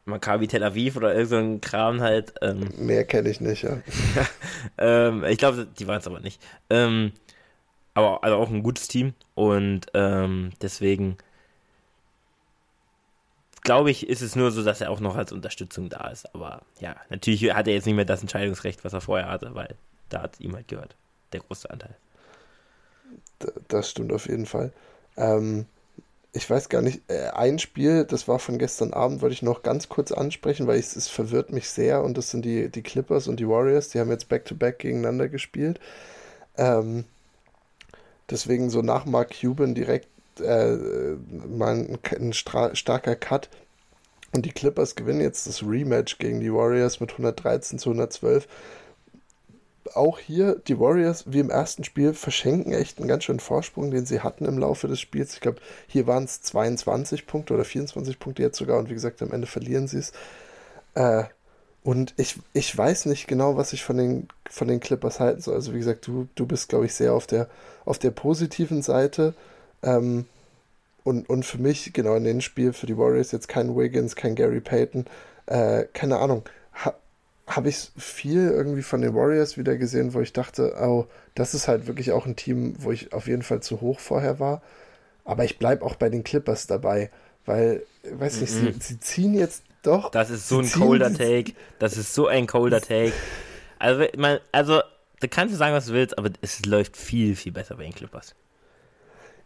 [0.06, 2.34] Maccabi Tel Aviv oder irgend so ein Kram halt.
[2.42, 3.82] Ähm, Mehr kenne ich nicht, ja.
[4.78, 6.42] ähm, ich glaube, die waren es aber nicht.
[6.70, 7.14] Ähm,
[7.94, 11.18] aber also auch ein gutes Team und ähm, deswegen
[13.62, 16.34] glaube ich, ist es nur so, dass er auch noch als Unterstützung da ist.
[16.34, 19.76] Aber ja, natürlich hat er jetzt nicht mehr das Entscheidungsrecht, was er vorher hatte, weil
[20.10, 20.96] da hat es ihm halt gehört.
[21.34, 21.96] Der große Anteil.
[23.68, 24.72] Das stimmt auf jeden Fall.
[25.18, 25.66] Ähm,
[26.32, 29.64] ich weiß gar nicht, äh, ein Spiel, das war von gestern Abend, wollte ich noch
[29.64, 33.28] ganz kurz ansprechen, weil es, es verwirrt mich sehr und das sind die, die Clippers
[33.28, 35.80] und die Warriors, die haben jetzt Back-to-Back -back gegeneinander gespielt.
[36.58, 37.06] Ähm,
[38.30, 40.08] deswegen so nach Mark Cuban direkt
[40.40, 40.78] äh,
[41.48, 43.50] mal ein, ein starker Cut.
[44.32, 48.48] Und die Clippers gewinnen jetzt das Rematch gegen die Warriors mit 113 zu 112
[49.96, 54.06] auch hier, die Warriors, wie im ersten Spiel, verschenken echt einen ganz schönen Vorsprung, den
[54.06, 55.34] sie hatten im Laufe des Spiels.
[55.34, 59.22] Ich glaube, hier waren es 22 Punkte oder 24 Punkte jetzt sogar und wie gesagt,
[59.22, 60.14] am Ende verlieren sie es.
[60.96, 61.24] Äh,
[61.84, 65.56] und ich, ich weiß nicht genau, was ich von den, von den Clippers halten soll.
[65.56, 67.48] Also wie gesagt, du, du bist, glaube ich, sehr auf der,
[67.86, 69.34] auf der positiven Seite.
[69.82, 70.26] Ähm,
[71.04, 74.36] und, und für mich, genau in dem Spiel, für die Warriors jetzt kein Wiggins, kein
[74.36, 75.06] Gary Payton,
[75.46, 76.44] äh, keine Ahnung.
[76.84, 76.94] Ha,
[77.50, 81.68] habe ich viel irgendwie von den Warriors wieder gesehen, wo ich dachte, oh, das ist
[81.68, 84.62] halt wirklich auch ein Team, wo ich auf jeden Fall zu hoch vorher war.
[85.26, 87.10] Aber ich bleibe auch bei den Clippers dabei,
[87.46, 88.74] weil, weiß nicht, mm -mm.
[88.74, 90.12] sie, sie ziehen jetzt doch.
[90.12, 91.54] Das ist so ein colder Take.
[91.80, 93.14] Das ist so ein colder Take.
[93.80, 94.82] Also, man, also,
[95.20, 98.36] du kannst sagen, was du willst, aber es läuft viel, viel besser bei den Clippers.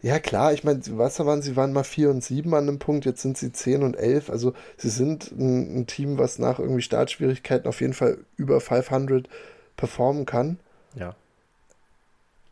[0.04, 1.56] Ja, klar, ich meine, was waren sie?
[1.56, 4.30] waren mal 4 und 7 an einem Punkt, jetzt sind sie 10 und 11.
[4.30, 9.30] Also, sie sind ein, ein Team, was nach irgendwie Startschwierigkeiten auf jeden Fall über 500
[9.78, 10.60] performen kann.
[10.94, 11.16] Ja.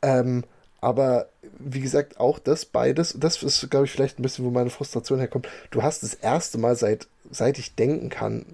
[0.02, 0.46] Ähm,
[0.80, 1.28] aber
[1.60, 5.20] wie gesagt, auch das beides, das ist, glaube ich, vielleicht ein bisschen, wo meine Frustration
[5.20, 5.50] herkommt.
[5.72, 8.46] Du hast das erste Mal seit, seit ich denken kann,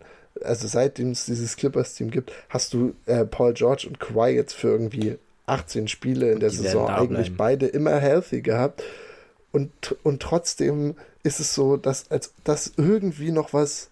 [0.44, 4.70] also seitdem es dieses Clippers-Team gibt, hast du äh, Paul George und Kawhi jetzt für
[4.70, 8.84] irgendwie 18 Spiele in der Saison eigentlich beide immer healthy gehabt.
[9.52, 13.90] Und, und trotzdem ist es so, dass, als, dass irgendwie noch was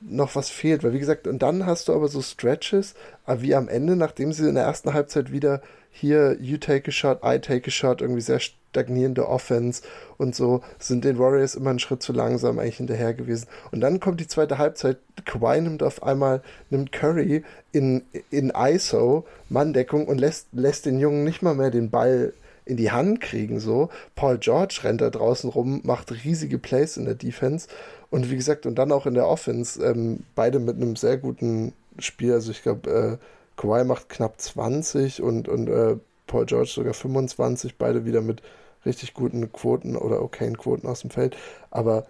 [0.00, 2.94] noch was fehlt, weil wie gesagt, und dann hast du aber so Stretches,
[3.26, 7.20] wie am Ende, nachdem sie in der ersten Halbzeit wieder hier you take a shot,
[7.24, 8.40] I take a shot, irgendwie sehr
[8.74, 9.82] stagnierende Offense
[10.18, 13.46] und so sind den Warriors immer einen Schritt zu langsam eigentlich hinterher gewesen.
[13.70, 19.24] Und dann kommt die zweite Halbzeit, Kawhi nimmt auf einmal, nimmt Curry in, in ISO,
[19.48, 22.32] Manndeckung und lässt, lässt den Jungen nicht mal mehr den Ball
[22.66, 23.90] in die Hand kriegen, so.
[24.16, 27.68] Paul George rennt da draußen rum, macht riesige Plays in der Defense
[28.10, 31.74] und wie gesagt, und dann auch in der Offense, ähm, beide mit einem sehr guten
[31.98, 35.96] Spiel, also ich glaube, äh, Kawhi macht knapp 20 und, und äh,
[36.26, 38.42] Paul George sogar 25, beide wieder mit
[38.84, 41.36] richtig guten Quoten oder okayen Quoten aus dem Feld.
[41.70, 42.06] Aber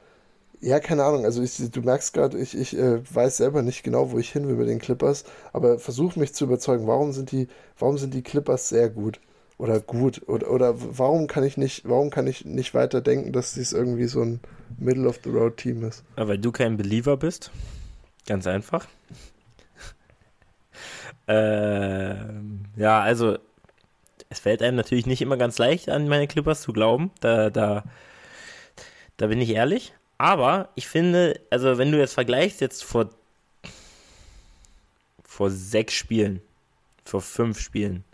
[0.61, 1.25] ja, keine Ahnung.
[1.25, 4.49] Also ich, du merkst gerade, ich, ich äh, weiß selber nicht genau, wo ich hin
[4.49, 7.49] will mit den Clippers, aber versuche mich zu überzeugen, warum sind die,
[7.79, 9.21] warum sind die Clippers sehr gut?
[9.59, 10.23] Oder gut?
[10.27, 14.07] Oder, oder warum kann ich nicht, warum kann ich nicht weiter denken, dass dies irgendwie
[14.07, 14.41] so ein
[14.79, 16.03] Middle of the Road Team ist?
[16.17, 17.51] weil du kein Believer bist.
[18.27, 18.87] Ganz einfach.
[21.29, 22.15] äh,
[22.77, 23.37] ja, also
[24.35, 27.13] es fällt einem natürlich nicht immer ganz leicht, an meine Clippers zu glauben.
[27.21, 27.85] Da, da,
[29.17, 29.95] da bin ich ehrlich.
[30.19, 33.11] Aber ich finde, also wenn du jetzt vergleichst, jetzt vor,
[35.23, 36.43] vor sechs Spielen,
[37.05, 38.05] vor fünf Spielen,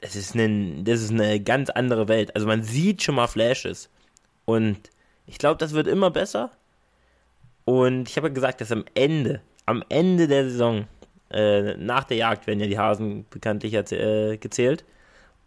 [0.00, 2.34] das ist, eine, das ist eine ganz andere Welt.
[2.36, 3.90] Also man sieht schon mal Flashes.
[4.44, 4.78] Und
[5.26, 6.52] ich glaube, das wird immer besser.
[7.64, 10.86] Und ich habe ja gesagt, dass am Ende, am Ende der Saison,
[11.30, 14.84] äh, nach der Jagd werden ja die Hasen bekanntlich äh, gezählt.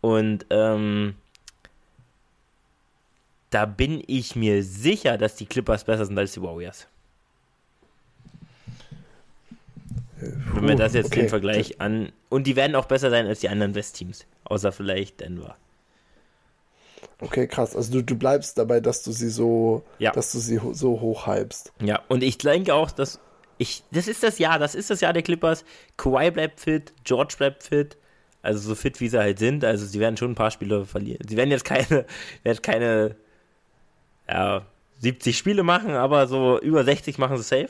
[0.01, 1.15] Und ähm,
[3.49, 6.88] da bin ich mir sicher, dass die Clippers besser sind als die Warriors.
[10.53, 11.21] Wenn wir das jetzt okay.
[11.21, 12.11] den Vergleich an.
[12.29, 14.25] Und die werden auch besser sein als die anderen West-Teams.
[14.43, 15.55] Außer vielleicht Denver.
[17.19, 17.75] Okay, krass.
[17.75, 20.11] Also du, du bleibst dabei, dass du sie so, ja.
[20.11, 21.71] dass du sie so hoch hypst.
[21.82, 23.19] Ja, und ich denke auch, dass
[23.62, 25.64] ich, das ist das Jahr, das ist das Jahr der Clippers.
[25.95, 27.95] Kawhi bleibt fit, George bleibt fit.
[28.41, 29.64] Also so fit, wie sie halt sind.
[29.64, 31.20] Also sie werden schon ein paar Spiele verlieren.
[31.30, 32.07] Sie werden jetzt keine,
[32.43, 33.16] werden keine
[34.28, 34.66] ja,
[34.97, 37.70] 70 Spiele machen, aber so über 60 machen sie safe.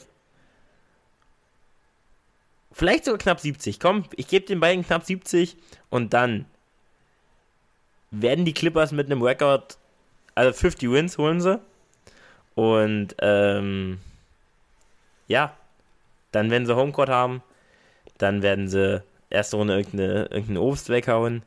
[2.72, 3.78] vielleicht sogar knapp 70.
[3.82, 5.58] Komm, ich gebe den beiden knapp 70
[5.89, 6.46] und dann
[8.12, 9.78] werden die Clippers mit einem Rekord,
[10.36, 11.60] also 50 Wins holen sie.
[12.56, 14.00] Und ähm,
[15.28, 15.58] ja,
[16.32, 17.41] dann werden sie Homecourt haben,
[18.17, 21.43] dann werden sie erste Runde irgendeine, irgendein Obst weghauen.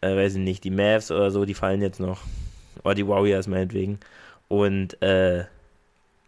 [0.00, 2.20] Äh, weiß ich nicht, die Mavs oder so, die fallen jetzt noch.
[2.84, 3.98] Oder die Warriors meinetwegen.
[4.46, 5.44] Und äh,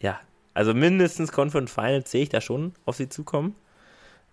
[0.01, 0.21] ja,
[0.55, 3.55] also mindestens Conference Finals sehe ich da schon auf sie zukommen.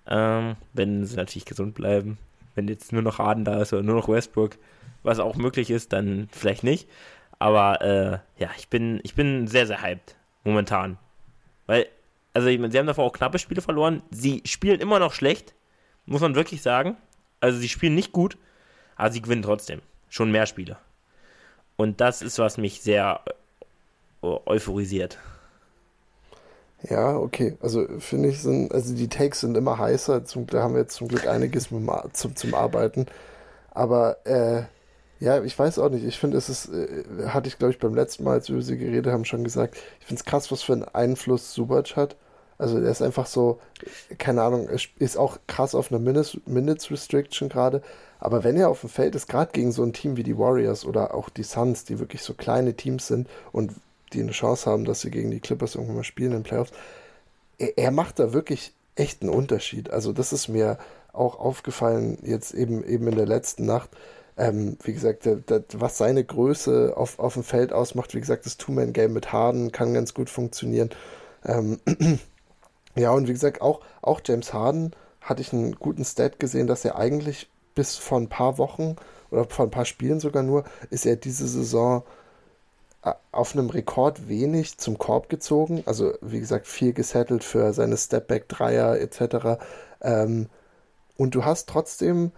[0.07, 2.17] Ähm, wenn sie natürlich gesund bleiben.
[2.55, 4.57] Wenn jetzt nur noch Harden da ist oder nur noch Westbrook,
[5.03, 6.89] was auch möglich ist, dann vielleicht nicht.
[7.39, 10.97] Aber äh, ja, ich bin, ich bin sehr, sehr hyped momentan.
[11.67, 11.87] Weil,
[12.37, 14.03] also ich meine, sie haben davor auch knappe Spiele verloren.
[14.11, 15.55] Sie spielen immer noch schlecht,
[16.05, 16.95] muss man wirklich sagen.
[17.39, 18.37] Also sie spielen nicht gut,
[18.95, 19.81] aber sie gewinnen trotzdem.
[20.07, 20.77] Schon mehr Spiele.
[21.77, 23.21] Und das ist, was mich sehr
[24.21, 25.17] äh, euphorisiert.
[26.87, 27.57] Ja, okay.
[27.59, 30.23] Also finde ich, sind, also die Takes sind immer heißer.
[30.25, 33.07] Zum, da haben wir jetzt zum Glück einiges zum, zum, zum Arbeiten.
[33.71, 34.61] Aber äh,
[35.19, 36.05] ja, ich weiß auch nicht.
[36.05, 38.63] Ich finde, es ist, äh, hatte ich glaube ich beim letzten Mal, als wir über
[38.63, 39.75] sie geredet haben, schon gesagt.
[40.01, 42.15] Ich finde es krass, was für einen Einfluss Subac hat.
[42.57, 43.59] Also der ist einfach so,
[44.17, 47.81] keine Ahnung, ist auch krass auf einer Minutes, Minutes Restriction gerade.
[48.19, 50.85] Aber wenn er auf dem Feld ist, gerade gegen so ein Team wie die Warriors
[50.85, 53.73] oder auch die Suns, die wirklich so kleine Teams sind und
[54.13, 56.71] die eine Chance haben, dass sie gegen die Clippers irgendwann mal spielen in den Playoffs,
[57.59, 59.91] er, er macht da wirklich echt einen Unterschied.
[59.91, 60.79] Also das ist mir
[61.13, 63.89] auch aufgefallen jetzt eben, eben in der letzten Nacht.
[64.37, 68.45] Ähm, wie gesagt, der, der, was seine Größe auf, auf dem Feld ausmacht, wie gesagt,
[68.45, 70.89] das Two-Man-Game mit Harden kann ganz gut funktionieren.
[71.45, 71.79] Ähm,
[72.97, 74.91] ja, und wie gesagt, auch, auch James Harden
[75.21, 78.95] hatte ich einen guten Stat gesehen, dass er eigentlich bis vor ein paar Wochen
[79.29, 82.03] oder vor ein paar Spielen sogar nur, ist er diese Saison
[83.03, 85.83] äh, auf einem Rekord wenig zum Korb gezogen.
[85.85, 89.59] Also, wie gesagt, viel gesettelt für seine Stepback-Dreier etc.
[90.01, 90.47] Ähm,
[91.17, 92.31] und du hast trotzdem,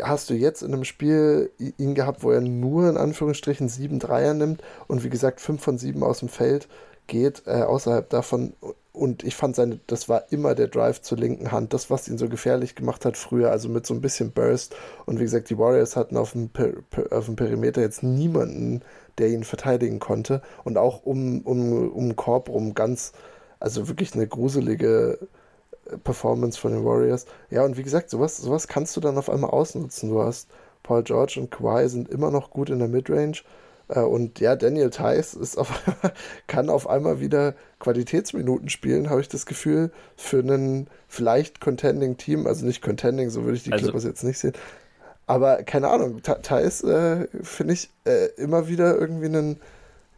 [0.00, 4.34] hast du jetzt in einem Spiel ihn gehabt, wo er nur in Anführungsstrichen sieben Dreier
[4.34, 6.68] nimmt und wie gesagt fünf von sieben aus dem Feld
[7.06, 8.54] geht, äh, außerhalb davon.
[8.92, 12.18] Und ich fand seine, das war immer der Drive zur linken Hand, das, was ihn
[12.18, 14.74] so gefährlich gemacht hat früher, also mit so ein bisschen Burst.
[15.06, 18.82] Und wie gesagt, die Warriors hatten auf dem, per, per, auf dem Perimeter jetzt niemanden,
[19.18, 20.42] der ihn verteidigen konnte.
[20.64, 23.12] Und auch um, um, um Korb rum ganz,
[23.60, 25.18] also wirklich eine gruselige
[25.86, 27.26] äh, Performance von den Warriors.
[27.50, 30.10] Ja, und wie gesagt, sowas, sowas kannst du dann auf einmal ausnutzen.
[30.10, 30.48] Du hast
[30.82, 33.42] Paul George und Kawhi sind immer noch gut in der Midrange.
[33.90, 35.82] Äh, und ja, Daniel Theiss ist auf,
[36.46, 42.46] kann auf einmal wieder Qualitätsminuten spielen, habe ich das Gefühl, für einen vielleicht contending Team.
[42.46, 44.52] Also nicht contending, so würde ich die also, Clippers jetzt nicht sehen.
[45.26, 49.60] Aber keine Ahnung, Thais äh, finde ich äh, immer wieder irgendwie einen,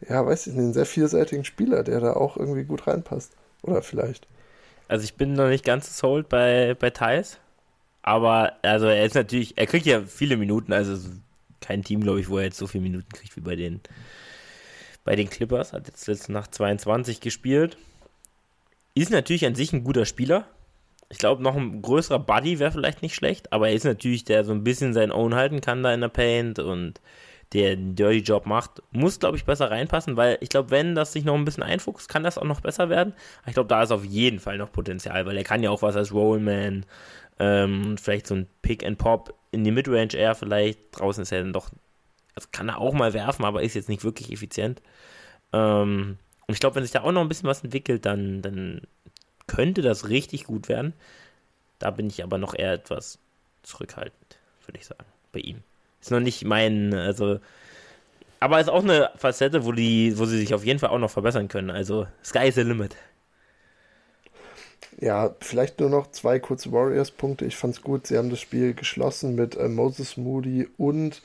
[0.07, 3.31] ja, weiß ich nicht, einen sehr vielseitigen Spieler, der da auch irgendwie gut reinpasst.
[3.61, 4.27] Oder vielleicht.
[4.87, 7.37] Also ich bin noch nicht ganz sold bei, bei Thais.
[8.01, 10.97] Aber also er ist natürlich, er kriegt ja viele Minuten, also
[11.63, 13.81] kein Team, glaube ich, wo er jetzt so viele Minuten kriegt wie bei den,
[15.03, 15.73] bei den Clippers.
[15.73, 17.77] Hat jetzt letzte Nacht 22 gespielt.
[18.95, 20.45] Ist natürlich an sich ein guter Spieler.
[21.09, 24.43] Ich glaube, noch ein größerer Buddy wäre vielleicht nicht schlecht, aber er ist natürlich, der
[24.43, 26.99] so ein bisschen sein Own halten kann da in der Paint und
[27.53, 31.13] der einen Dirty Job macht, muss, glaube ich, besser reinpassen, weil ich glaube, wenn das
[31.13, 33.13] sich noch ein bisschen einfuchst, kann das auch noch besser werden.
[33.45, 35.95] Ich glaube, da ist auf jeden Fall noch Potenzial, weil er kann ja auch was
[35.95, 36.85] als Rollman,
[37.39, 40.79] ähm, vielleicht so ein Pick and Pop in die Midrange eher vielleicht.
[40.91, 41.69] Draußen ist er dann doch,
[42.35, 44.81] also kann er auch mal werfen, aber ist jetzt nicht wirklich effizient.
[45.51, 46.17] Ähm,
[46.47, 48.81] und ich glaube, wenn sich da auch noch ein bisschen was entwickelt, dann, dann
[49.47, 50.93] könnte das richtig gut werden.
[51.79, 53.19] Da bin ich aber noch eher etwas
[53.63, 55.63] zurückhaltend, würde ich sagen, bei ihm.
[56.01, 57.39] Ist noch nicht mein, also,
[58.39, 61.11] aber ist auch eine Facette, wo die, wo sie sich auf jeden Fall auch noch
[61.11, 61.69] verbessern können.
[61.69, 62.95] Also, Sky is the limit.
[64.99, 67.45] Ja, vielleicht nur noch zwei kurze Warriors-Punkte.
[67.45, 71.21] Ich fand es gut, sie haben das Spiel geschlossen mit äh, Moses Moody und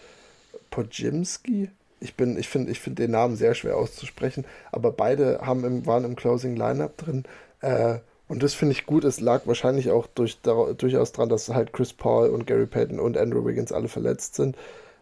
[0.70, 1.70] Podjimski.
[2.00, 6.04] Ich ich finde ich find den Namen sehr schwer auszusprechen, aber beide haben im, waren
[6.04, 7.24] im Closing Lineup drin.
[7.60, 7.98] Äh,
[8.28, 9.04] und das finde ich gut.
[9.04, 13.00] Es lag wahrscheinlich auch durch, da, durchaus dran, dass halt Chris Paul und Gary Payton
[13.00, 14.56] und Andrew Wiggins alle verletzt sind,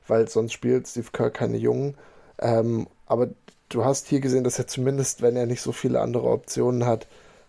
[0.07, 1.97] weil sonst spielt Steve Kerr keine Jungen.
[2.39, 3.29] Ähm, aber
[3.69, 7.07] du hast hier gesehen, dass er zumindest, wenn er nicht so viele andere Optionen hat,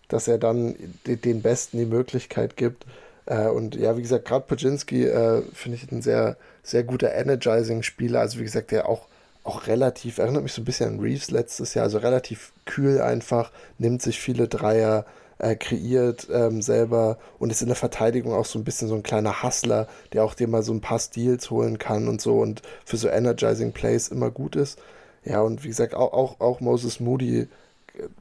[0.07, 2.85] dass er dann den Besten die Möglichkeit gibt.
[3.25, 8.19] Äh, und ja, wie gesagt, gerade Pajinski äh, finde ich ein sehr, sehr guter Energizing-Spieler.
[8.19, 9.07] Also wie gesagt, der auch,
[9.43, 13.51] auch relativ, erinnert mich so ein bisschen an Reeves letztes Jahr, also relativ kühl einfach,
[13.77, 15.05] nimmt sich viele Dreier,
[15.39, 19.03] äh, kreiert ähm, selber und ist in der Verteidigung auch so ein bisschen so ein
[19.03, 22.61] kleiner Hustler, der auch dir mal so ein paar Steals holen kann und so und
[22.85, 24.79] für so Energizing Plays immer gut ist.
[25.23, 27.47] Ja, und wie gesagt, auch, auch, auch Moses Moody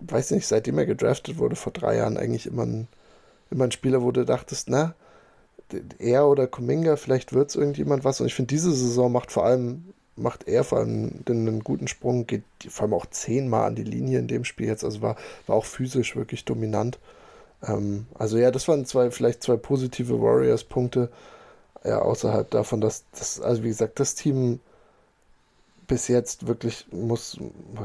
[0.01, 2.89] weiß nicht, seitdem er gedraftet wurde vor drei Jahren eigentlich immer ein,
[3.51, 4.95] immer ein Spieler, wo du dachtest, na,
[5.99, 8.20] er oder Kuminga, vielleicht wird es irgendjemand was.
[8.20, 9.85] Und ich finde, diese Saison macht vor allem,
[10.16, 14.18] macht er vor allem einen guten Sprung, geht vor allem auch zehnmal an die Linie
[14.18, 14.85] in dem Spiel jetzt.
[14.85, 15.16] Also war,
[15.47, 16.99] war auch physisch wirklich dominant.
[17.62, 21.11] Ähm, also ja, das waren zwei, vielleicht zwei positive Warriors-Punkte.
[21.85, 24.61] Ja, außerhalb davon, dass das, also wie gesagt, das Team
[25.87, 27.39] bis jetzt wirklich muss,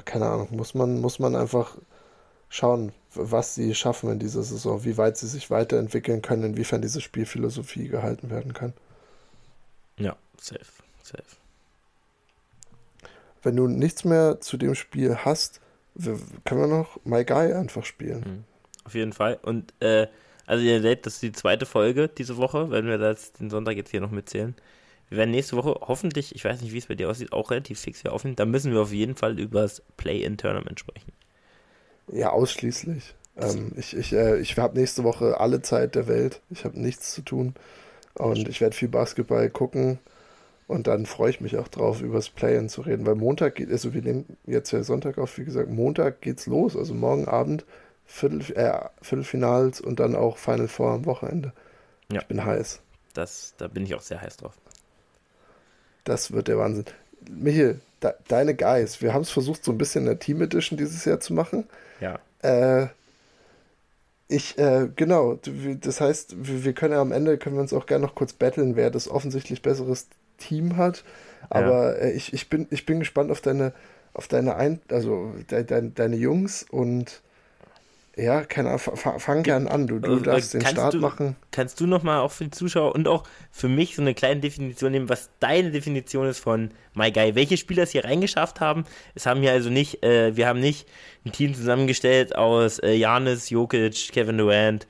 [0.06, 1.78] keine Ahnung, muss man, muss man einfach
[2.50, 7.02] schauen, was sie schaffen in dieser Saison, wie weit sie sich weiterentwickeln können, inwiefern diese
[7.02, 8.74] Spielphilosophie gehalten werden kann.
[9.98, 10.66] Ja, safe,
[11.04, 11.24] safe.
[13.44, 15.62] Wenn du nichts mehr zu dem Spiel hast,
[15.98, 18.20] können wir noch My Guy einfach spielen.
[18.20, 18.44] Mhm.
[18.84, 19.40] Auf jeden Fall.
[19.42, 20.08] Und äh,
[20.46, 23.78] also ihr seht, das ist die zweite Folge diese Woche, wenn wir das den Sonntag
[23.78, 24.56] jetzt hier noch mitzählen.
[25.12, 27.82] Wir werden nächste Woche hoffentlich, ich weiß nicht, wie es bei dir aussieht, auch relativ
[27.82, 28.38] fix hier aufnehmen.
[28.38, 31.12] Da müssen wir auf jeden Fall über das Play-in-Tournament sprechen.
[32.08, 33.14] Ja, ausschließlich.
[33.36, 36.40] Ähm, ich ich, äh, ich habe nächste Woche alle Zeit der Welt.
[36.50, 37.56] Ich habe nichts zu tun.
[38.14, 40.00] Und ich werde viel Basketball gucken.
[40.68, 43.06] Und dann freue ich mich auch drauf, über das Play-In zu reden.
[43.06, 46.78] Weil Montag geht, also wir nehmen jetzt ja Sonntag auf, wie gesagt, Montag geht's los.
[46.78, 47.66] Also morgen Abend
[48.06, 51.52] Viertel, äh, Viertelfinals und dann auch Final Four am Wochenende.
[52.10, 52.22] Ja.
[52.22, 52.80] Ich bin heiß.
[53.14, 54.54] Das, da bin ich auch sehr heiß drauf.
[56.04, 56.86] Das wird der Wahnsinn.
[57.30, 60.78] Michael, de, deine Guys, wir haben es versucht, so ein bisschen in der Team Edition
[60.78, 61.66] dieses Jahr zu machen.
[62.00, 62.20] Ja.
[62.42, 62.88] Äh,
[64.28, 65.40] ich, äh, genau,
[65.82, 68.78] das heißt, wir können ja am Ende, können wir uns auch gerne noch kurz battlen,
[68.78, 71.04] wer das offensichtlich besseres Team hat.
[71.50, 72.06] Aber ja.
[72.06, 73.74] äh, ich, ich, bin, ich bin gespannt auf deine,
[74.14, 77.22] auf deine, Ein also de, de, deine Jungs und
[78.18, 79.88] ja, keine Ahnung, fang gern an.
[79.88, 81.38] Du, du also, darfst den Start du, machen.
[81.52, 84.92] Kannst du nochmal auch für die Zuschauer und auch für mich so eine kleine Definition
[84.92, 87.36] nehmen, was deine Definition ist von My Guy?
[87.36, 88.84] Welche Spieler es hier reingeschafft haben?
[89.16, 90.90] Es haben hier also nicht, äh, wir haben nicht
[91.26, 94.88] ein Team zusammengestellt aus äh, Janis, Jokic, Kevin Durant,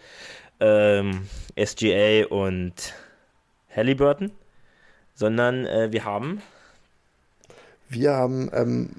[0.60, 2.74] ähm, SGA und
[3.76, 4.32] Halliburton,
[5.14, 6.42] sondern äh, wir haben.
[7.88, 8.96] Wir haben ähm,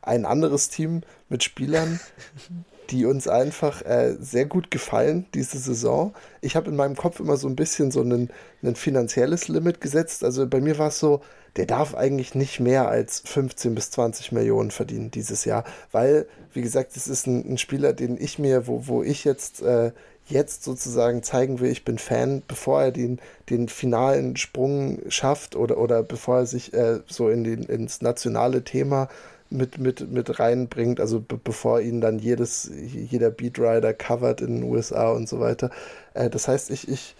[0.00, 2.00] ein anderes Team mit Spielern,
[2.90, 6.14] die uns einfach äh, sehr gut gefallen diese Saison.
[6.40, 8.30] Ich habe in meinem Kopf immer so ein bisschen so ein,
[8.74, 10.24] finanzielles Limit gesetzt.
[10.24, 11.20] Also bei mir war es so,
[11.56, 16.62] der darf eigentlich nicht mehr als 15 bis 20 Millionen verdienen dieses Jahr, weil, wie
[16.62, 19.92] gesagt, es ist ein, ein, Spieler, den ich mir, wo, wo ich jetzt, äh,
[20.26, 23.18] jetzt sozusagen zeigen will, ich bin Fan, bevor er den,
[23.50, 28.62] den finalen Sprung schafft oder, oder bevor er sich äh, so in den, ins nationale
[28.62, 29.08] Thema
[29.50, 34.62] mit, mit, mit reinbringt, also be bevor ihn dann jedes, jeder Beatrider covert in den
[34.64, 35.70] USA und so weiter.
[36.14, 37.14] Äh, das heißt, ich, ich,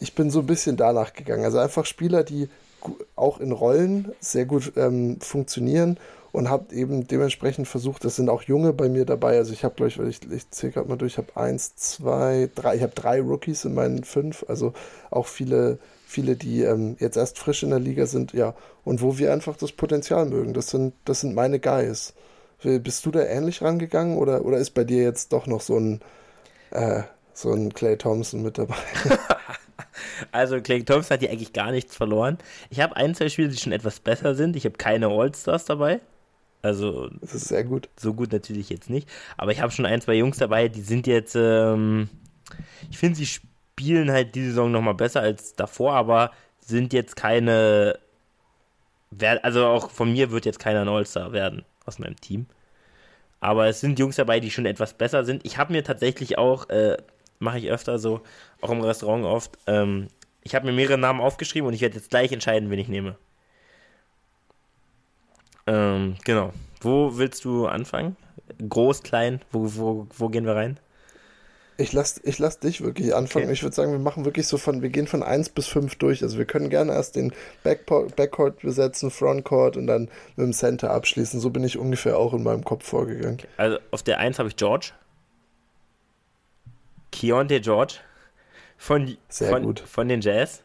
[0.00, 1.44] ich bin so ein bisschen danach gegangen.
[1.44, 2.48] Also einfach Spieler, die
[3.16, 5.98] auch in Rollen sehr gut ähm, funktionieren
[6.32, 9.36] und habe eben dementsprechend versucht, das sind auch Junge bei mir dabei.
[9.36, 12.50] Also ich habe, glaube ich, ich, ich zähle gerade mal durch, ich habe eins, zwei,
[12.54, 14.72] drei, ich habe drei Rookies in meinen fünf, also
[15.10, 15.78] auch viele
[16.14, 18.54] viele, die ähm, jetzt erst frisch in der Liga sind, ja,
[18.84, 20.54] und wo wir einfach das Potenzial mögen.
[20.54, 22.14] Das sind, das sind meine Guys.
[22.62, 26.00] Bist du da ähnlich rangegangen oder, oder ist bei dir jetzt doch noch so ein,
[26.70, 27.02] äh,
[27.34, 28.76] so ein Clay Thompson mit dabei?
[30.32, 32.38] also Clay Thompson hat hier eigentlich gar nichts verloren.
[32.70, 34.56] Ich habe ein, zwei Spiele, die schon etwas besser sind.
[34.56, 36.00] Ich habe keine All-Stars dabei.
[36.62, 37.10] Also.
[37.20, 37.90] Das ist sehr gut.
[37.98, 39.10] So gut natürlich jetzt nicht.
[39.36, 41.34] Aber ich habe schon ein, zwei Jungs dabei, die sind jetzt.
[41.36, 42.08] Ähm,
[42.88, 47.16] ich finde, sie spielen spielen halt die Saison nochmal besser als davor, aber sind jetzt
[47.16, 47.98] keine.
[49.42, 52.46] Also auch von mir wird jetzt keiner ein All-Star werden aus meinem Team.
[53.40, 55.44] Aber es sind Jungs dabei, die schon etwas besser sind.
[55.44, 56.96] Ich habe mir tatsächlich auch, äh,
[57.38, 58.22] mache ich öfter so,
[58.60, 60.08] auch im Restaurant oft, ähm,
[60.42, 63.16] ich habe mir mehrere Namen aufgeschrieben und ich werde jetzt gleich entscheiden, wen ich nehme.
[65.66, 66.52] Ähm, genau.
[66.80, 68.16] Wo willst du anfangen?
[68.68, 69.40] Groß, klein?
[69.50, 70.78] Wo, wo, wo gehen wir rein?
[71.76, 73.46] Ich lass, ich lass dich wirklich anfangen.
[73.46, 73.54] Okay.
[73.54, 76.22] Ich würde sagen, wir machen wirklich so von, wir gehen von 1 bis 5 durch.
[76.22, 77.32] Also wir können gerne erst den
[77.64, 81.40] Backport, Backcourt besetzen, Frontcourt und dann mit dem Center abschließen.
[81.40, 83.38] So bin ich ungefähr auch in meinem Kopf vorgegangen.
[83.40, 83.48] Okay.
[83.56, 84.92] Also auf der 1 habe ich George.
[87.10, 87.94] Keontae George.
[88.76, 89.80] Von, Sehr von, gut.
[89.80, 90.62] Von den Jazz.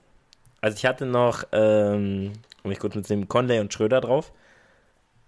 [0.61, 2.33] Also ich hatte noch, ähm,
[2.63, 4.31] um mich kurz mitzunehmen, Conley und Schröder drauf.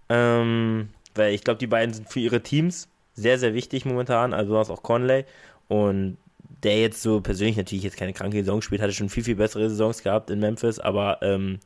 [0.09, 4.33] Ähm, weil ich glaube, die beiden sind für ihre Teams sehr, sehr wichtig momentan.
[4.33, 5.25] Also du hast auch Conley
[5.71, 6.17] und
[6.63, 9.69] der jetzt so persönlich natürlich jetzt keine kranke Saison spielt, hatte schon viel, viel bessere
[9.69, 11.59] Saisons gehabt in Memphis, aber ähm,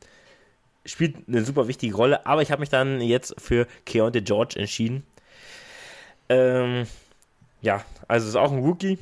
[0.84, 2.24] spielt eine super wichtige Rolle.
[2.24, 5.02] Aber ich habe mich dann jetzt für Keontae George entschieden.
[6.28, 6.86] Ähm,
[7.62, 8.96] ja, also ist auch ein Rookie.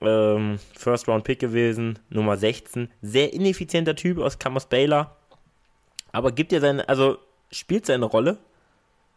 [0.00, 2.88] Ähm, First Round Pick gewesen, Nummer 16.
[3.02, 5.16] Sehr ineffizienter Typ aus Camus Baylor.
[6.12, 7.18] Aber gibt ja seine, also
[7.50, 8.38] spielt seine Rolle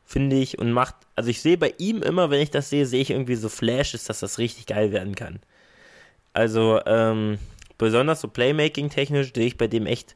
[0.10, 3.02] finde ich, und macht, also ich sehe bei ihm immer, wenn ich das sehe, sehe
[3.02, 5.40] ich irgendwie so Flashes, dass das richtig geil werden kann.
[6.34, 7.38] Also, ähm,
[7.78, 10.16] besonders so Playmaking-technisch sehe ich bei dem echt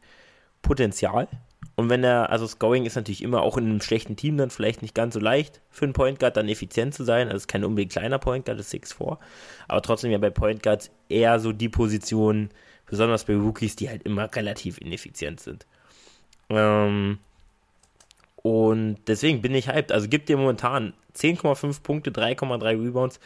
[0.64, 1.28] Potenzial.
[1.76, 4.82] Und wenn er, also Scoring ist natürlich immer auch in einem schlechten Team dann vielleicht
[4.82, 7.28] nicht ganz so leicht für einen Point Guard dann effizient zu sein.
[7.28, 9.20] Also es ist kein unbedingt kleiner Point Guard, ist 6'4.
[9.68, 12.50] Aber trotzdem ja bei Point Guards eher so die Position,
[12.88, 15.68] besonders bei Rookies, die halt immer relativ ineffizient sind.
[16.50, 17.20] Ähm,
[18.44, 19.92] und deswegen bin ich hyped.
[19.92, 23.20] Also gibt dir momentan 10,5 Punkte, 3,3 Rebounds,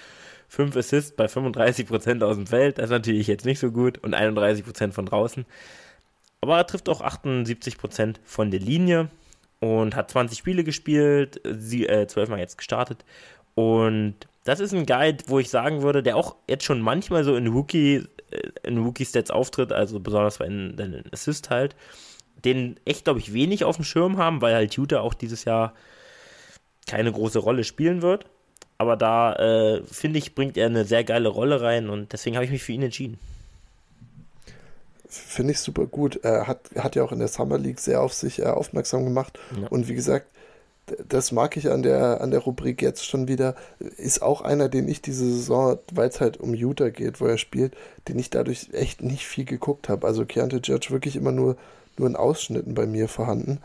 [0.48, 2.78] 5 Assists bei 35% aus dem Feld.
[2.78, 5.46] Das ist natürlich jetzt nicht so gut und 31% von draußen.
[6.40, 9.10] Aber er trifft auch 78% von der Linie
[9.60, 13.04] und hat 20 Spiele gespielt, sie, äh, 12 Mal jetzt gestartet.
[13.56, 17.36] Und das ist ein Guide, wo ich sagen würde, der auch jetzt schon manchmal so
[17.36, 21.76] in Rookie, äh, in Rookie-Stats auftritt, also besonders bei den, Assist halt,
[22.46, 25.74] den echt, glaube ich, wenig auf dem Schirm haben, weil halt Utah auch dieses Jahr
[26.88, 28.26] keine große Rolle spielen wird.
[28.78, 32.46] Aber da, äh, finde ich, bringt er eine sehr geile Rolle rein und deswegen habe
[32.46, 33.20] ich mich für ihn entschieden.
[35.10, 36.18] Finde ich super gut.
[36.24, 39.40] Er hat, hat ja auch in der Summer League sehr auf sich äh, aufmerksam gemacht.
[39.60, 39.68] Ja.
[39.70, 40.28] Und wie gesagt,
[41.08, 43.56] das mag ich an der, an der Rubrik jetzt schon wieder.
[43.80, 47.38] Ist auch einer, den ich diese Saison, weil es halt um Utah geht, wo er
[47.38, 47.76] spielt,
[48.08, 50.08] den ich dadurch echt nicht viel geguckt habe.
[50.08, 51.58] Also Keontae Judge wirklich immer nur,
[52.00, 53.60] nur in Ausschnitten bei mir vorhanden.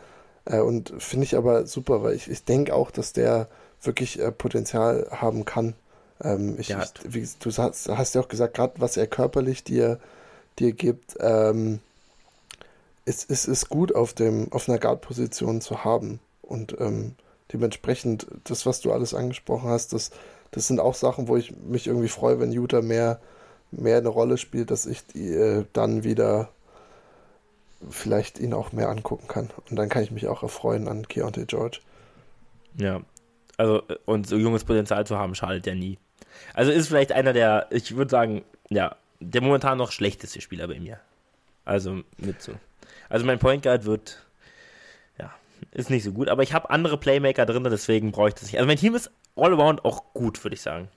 [0.45, 3.49] Äh, und finde ich aber super, weil ich, ich denke auch, dass der
[3.83, 5.75] wirklich äh, Potenzial haben kann.
[6.23, 6.83] Ähm, ich, ja.
[6.83, 9.99] ich, wie, du hast, hast ja auch gesagt, gerade was er körperlich dir,
[10.59, 11.81] dir gibt, ähm,
[13.05, 16.21] es, es ist gut auf, dem, auf einer Guard-Position zu haben.
[16.43, 17.15] Und ähm,
[17.53, 20.11] dementsprechend, das, was du alles angesprochen hast, das,
[20.53, 23.21] das sind auch Sachen, wo ich mich irgendwie freue, wenn Utah mehr,
[23.71, 26.51] mehr eine Rolle spielt, dass ich die, äh, dann wieder
[27.91, 29.51] vielleicht ihn auch mehr angucken kann.
[29.69, 31.81] Und dann kann ich mich auch erfreuen an Keontae George.
[32.77, 33.03] Ja,
[33.57, 35.99] also und so junges Potenzial zu haben, schadet ja nie.
[36.55, 40.81] Also ist vielleicht einer der, ich würde sagen, ja, der momentan noch schlechteste Spieler bei
[40.81, 40.99] mir.
[41.65, 42.53] Also mit so.
[43.09, 44.25] Also mein Point Guard wird,
[45.19, 45.33] ja,
[45.71, 48.57] ist nicht so gut, aber ich habe andere Playmaker drin, deswegen brauche ich das nicht.
[48.57, 50.89] Also mein Team ist all around auch gut, würde ich sagen.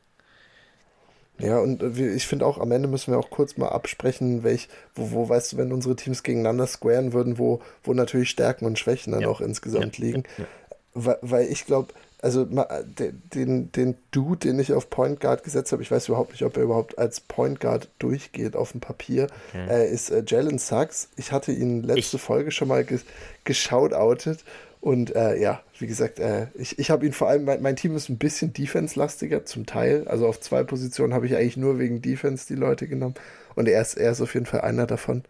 [1.37, 5.11] Ja, und ich finde auch, am Ende müssen wir auch kurz mal absprechen, welch, wo,
[5.11, 9.11] wo, weißt du, wenn unsere Teams gegeneinander squaren würden, wo, wo natürlich Stärken und Schwächen
[9.11, 9.27] dann ja.
[9.27, 10.05] auch insgesamt ja.
[10.05, 10.23] liegen.
[10.37, 10.45] Ja.
[10.93, 15.83] Weil, weil ich glaube, also den, den Dude, den ich auf Point Guard gesetzt habe,
[15.83, 19.67] ich weiß überhaupt nicht, ob er überhaupt als Point Guard durchgeht auf dem Papier, okay.
[19.69, 21.09] äh, ist äh, Jalen Sachs.
[21.17, 22.23] Ich hatte ihn letzte ich.
[22.23, 22.99] Folge schon mal ge
[23.43, 24.43] geschautoutet
[24.85, 27.95] und äh, ja, wie gesagt, äh, ich, ich habe ihn vor allem, mein, mein, Team
[27.95, 30.07] ist ein bisschen Defense-lastiger zum Teil.
[30.07, 33.15] Also auf zwei Positionen habe ich eigentlich nur wegen Defense die Leute genommen
[33.55, 35.23] und er ist, er ist auf jeden Fall einer davon,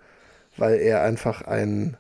[0.58, 1.96] weil er einfach ein,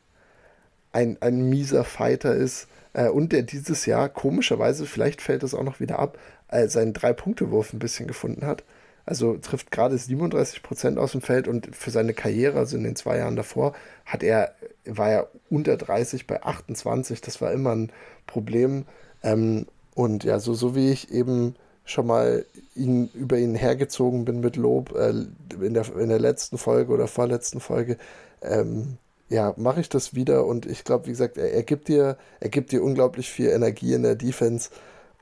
[0.91, 5.63] ein, ein mieser Fighter ist äh, und der dieses Jahr komischerweise, vielleicht fällt es auch
[5.63, 6.17] noch wieder ab,
[6.49, 8.65] äh, seinen Drei-Punkte-Wurf ein bisschen gefunden hat.
[9.05, 12.97] Also trifft gerade 37 Prozent aus dem Feld und für seine Karriere, also in den
[12.97, 13.73] zwei Jahren davor,
[14.05, 14.55] hat er,
[14.87, 17.21] war er unter 30 bei 28.
[17.21, 17.91] Das war immer ein
[18.27, 18.85] Problem.
[19.23, 21.55] Ähm, und ja, so, so wie ich eben
[21.85, 25.13] schon mal ihn, über ihn hergezogen bin mit Lob äh,
[25.61, 27.97] in, der, in der letzten Folge oder vorletzten Folge,
[28.41, 28.97] ähm,
[29.29, 32.49] ja, mache ich das wieder und ich glaube, wie gesagt, er, er, gibt dir, er
[32.49, 34.69] gibt dir unglaublich viel Energie in der Defense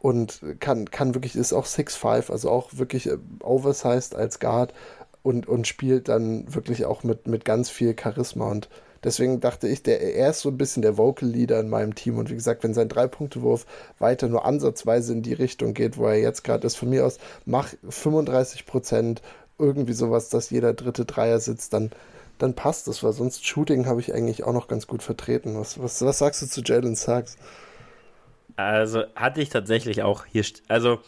[0.02, 4.74] und kann, kann wirklich, ist auch 6'5, also auch wirklich äh, oversized als Guard
[5.22, 8.70] und, und spielt dann wirklich auch mit, mit ganz viel Charisma und
[9.04, 12.18] deswegen dachte ich, der, er ist so ein bisschen der Vocal Leader in meinem Team
[12.18, 13.66] und wie gesagt, wenn sein Drei-Punkte-Wurf
[14.00, 17.20] weiter nur ansatzweise in die Richtung geht, wo er jetzt gerade ist, von mir aus,
[17.46, 19.22] mach 35 Prozent,
[19.60, 21.92] irgendwie sowas, dass jeder dritte Dreier sitzt, dann
[22.40, 25.58] dann passt es, weil sonst Shooting habe ich eigentlich auch noch ganz gut vertreten.
[25.58, 27.38] Was, was, was sagst du zu Jalen Sachs?
[28.56, 31.00] Also hatte ich tatsächlich auch hier, also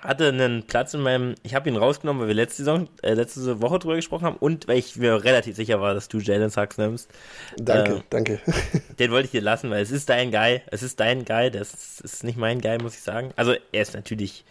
[0.00, 3.62] hatte einen Platz in meinem, ich habe ihn rausgenommen, weil wir letzte Saison, äh, letzte
[3.62, 6.76] Woche drüber gesprochen haben und weil ich mir relativ sicher war, dass du Jalen Sachs
[6.78, 7.10] nimmst.
[7.56, 8.40] Danke, äh, danke.
[8.98, 12.00] Den wollte ich dir lassen, weil es ist dein Guy, es ist dein Guy, das
[12.00, 13.32] ist nicht mein Guy, muss ich sagen.
[13.36, 14.44] Also er ist natürlich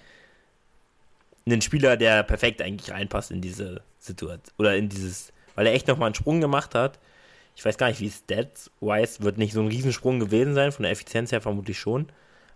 [1.46, 5.88] ein Spieler, der perfekt eigentlich reinpasst in diese Situation oder in dieses weil er echt
[5.88, 7.00] nochmal einen Sprung gemacht hat.
[7.56, 10.92] Ich weiß gar nicht, wie Stats-wise wird nicht so ein Riesensprung gewesen sein, von der
[10.92, 12.08] Effizienz her vermutlich schon.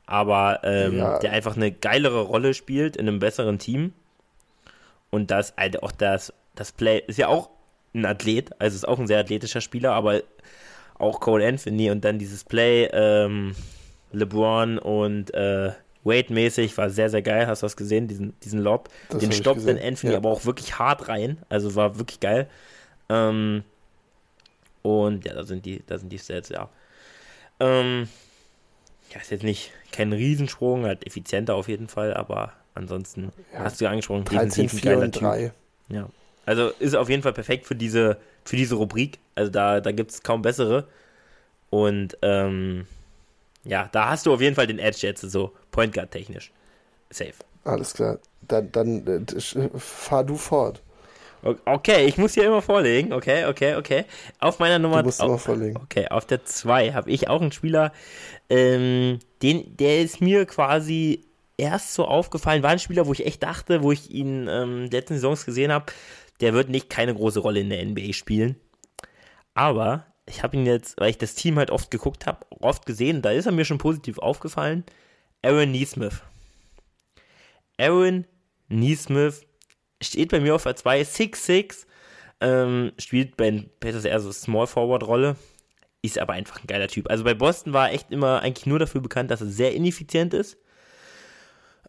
[0.07, 1.19] Aber ähm, ja.
[1.19, 3.93] der einfach eine geilere Rolle spielt in einem besseren Team.
[5.09, 7.49] Und das, also auch das, das Play ist ja auch
[7.93, 10.21] ein Athlet, also ist auch ein sehr athletischer Spieler, aber
[10.97, 13.55] auch Cole Anthony und dann dieses Play, ähm,
[14.11, 15.71] LeBron und äh,
[16.03, 17.47] Wade-mäßig war sehr, sehr geil.
[17.47, 18.07] Hast du das gesehen?
[18.07, 18.89] Diesen, diesen Lob.
[19.09, 20.17] Das Den stoppt dann Anthony ja.
[20.17, 21.37] aber auch wirklich hart rein.
[21.49, 22.47] Also war wirklich geil.
[23.09, 23.63] Ähm,
[24.81, 26.69] und ja, da sind die, da sind die Stats, ja.
[27.59, 28.07] Ähm,
[29.13, 33.79] ja, ist jetzt nicht kein Riesensprung, halt effizienter auf jeden Fall, aber ansonsten ja, hast
[33.79, 35.51] du ja angesprochen, 13, 4 und 3.
[35.89, 36.09] Ja.
[36.45, 39.19] Also ist auf jeden Fall perfekt für diese, für diese Rubrik.
[39.35, 40.87] Also da, da gibt es kaum bessere.
[41.69, 42.87] Und ähm,
[43.65, 46.51] ja, da hast du auf jeden Fall den Edge jetzt so Point Guard technisch.
[47.09, 47.33] Safe.
[47.65, 48.19] Alles klar.
[48.47, 50.81] Dann, dann äh, fahr du fort.
[51.65, 53.13] Okay, ich muss hier immer vorlegen.
[53.13, 54.05] Okay, okay, okay.
[54.39, 54.99] Auf meiner Nummer.
[54.99, 55.77] Du musst auf, immer vorlegen.
[55.77, 57.93] Okay, auf der 2 habe ich auch einen Spieler,
[58.49, 61.25] ähm, den, der ist mir quasi
[61.57, 62.63] erst so aufgefallen.
[62.63, 65.85] War ein Spieler, wo ich echt dachte, wo ich ihn ähm, letzten Saisons gesehen habe,
[66.41, 68.57] der wird nicht keine große Rolle in der NBA spielen.
[69.53, 73.21] Aber ich habe ihn jetzt, weil ich das Team halt oft geguckt habe, oft gesehen,
[73.21, 74.83] da ist er mir schon positiv aufgefallen.
[75.41, 76.21] Aaron Neesmith.
[77.79, 78.25] Aaron
[78.69, 79.46] Neesmith
[80.01, 81.85] steht bei mir auf der 2, 6'6,
[82.41, 85.35] ähm, spielt bei den Pacers eher so Small Forward Rolle,
[86.01, 87.09] ist aber einfach ein geiler Typ.
[87.09, 90.33] Also bei Boston war er echt immer eigentlich nur dafür bekannt, dass er sehr ineffizient
[90.33, 90.57] ist.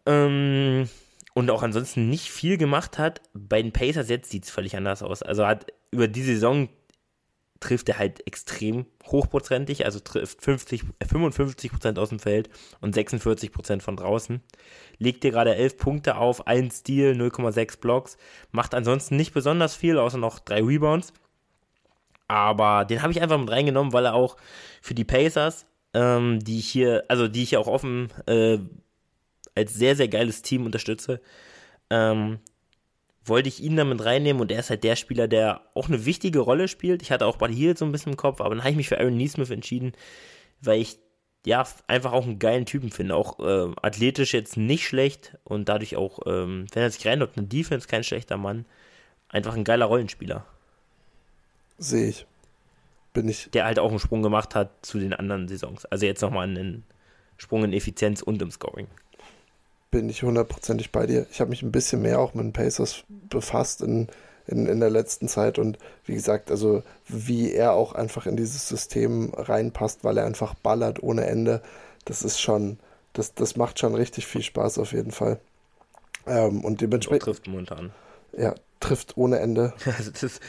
[0.05, 0.89] Ähm,
[1.33, 3.21] und auch ansonsten nicht viel gemacht hat.
[3.33, 5.21] Bei den Pacers jetzt sieht es völlig anders aus.
[5.21, 6.69] Also hat über die Saison
[7.59, 12.49] trifft er halt extrem hochprozentig, also trifft 50, 55 Prozent aus dem Feld
[12.81, 14.41] und 46 Prozent von draußen.
[14.97, 18.17] Legt dir gerade 11 Punkte auf, 1 Steal, 0,6 Blocks,
[18.51, 21.13] macht ansonsten nicht besonders viel, außer noch 3 Rebounds.
[22.27, 24.37] Aber den habe ich einfach mit reingenommen, weil er auch
[24.81, 28.59] für die Pacers, ähm, die ich hier, also die ich auch offen äh,
[29.55, 31.21] als sehr, sehr geiles Team unterstütze,
[31.89, 32.39] ähm,
[33.25, 36.39] wollte ich ihn damit reinnehmen und er ist halt der Spieler, der auch eine wichtige
[36.39, 37.01] Rolle spielt.
[37.01, 38.89] Ich hatte auch Buddy Hield so ein bisschen im Kopf, aber dann habe ich mich
[38.89, 39.93] für Aaron Neesmith entschieden,
[40.61, 40.99] weil ich
[41.45, 43.15] ja einfach auch einen geilen Typen finde.
[43.15, 47.47] Auch äh, athletisch jetzt nicht schlecht und dadurch auch, ähm, wenn er sich reinläuft, eine
[47.47, 48.65] Defense, kein schlechter Mann.
[49.29, 50.45] Einfach ein geiler Rollenspieler.
[51.77, 52.25] Sehe ich.
[53.13, 53.49] Bin ich.
[53.51, 55.85] Der halt auch einen Sprung gemacht hat zu den anderen Saisons.
[55.85, 56.83] Also jetzt nochmal einen
[57.37, 58.87] Sprung in Effizienz und im Scoring
[59.91, 61.25] bin ich hundertprozentig bei dir.
[61.31, 64.07] Ich habe mich ein bisschen mehr auch mit den Pacers befasst in,
[64.45, 68.67] in, in der letzten Zeit und wie gesagt, also wie er auch einfach in dieses
[68.67, 71.61] System reinpasst, weil er einfach ballert ohne Ende,
[72.05, 72.77] das ist schon,
[73.13, 75.39] das, das macht schon richtig viel Spaß auf jeden Fall.
[76.27, 77.23] Ähm, und dementsprechend.
[77.23, 77.91] trifft momentan.
[78.37, 79.73] Ja, trifft ohne Ende.
[79.97, 80.39] Also das,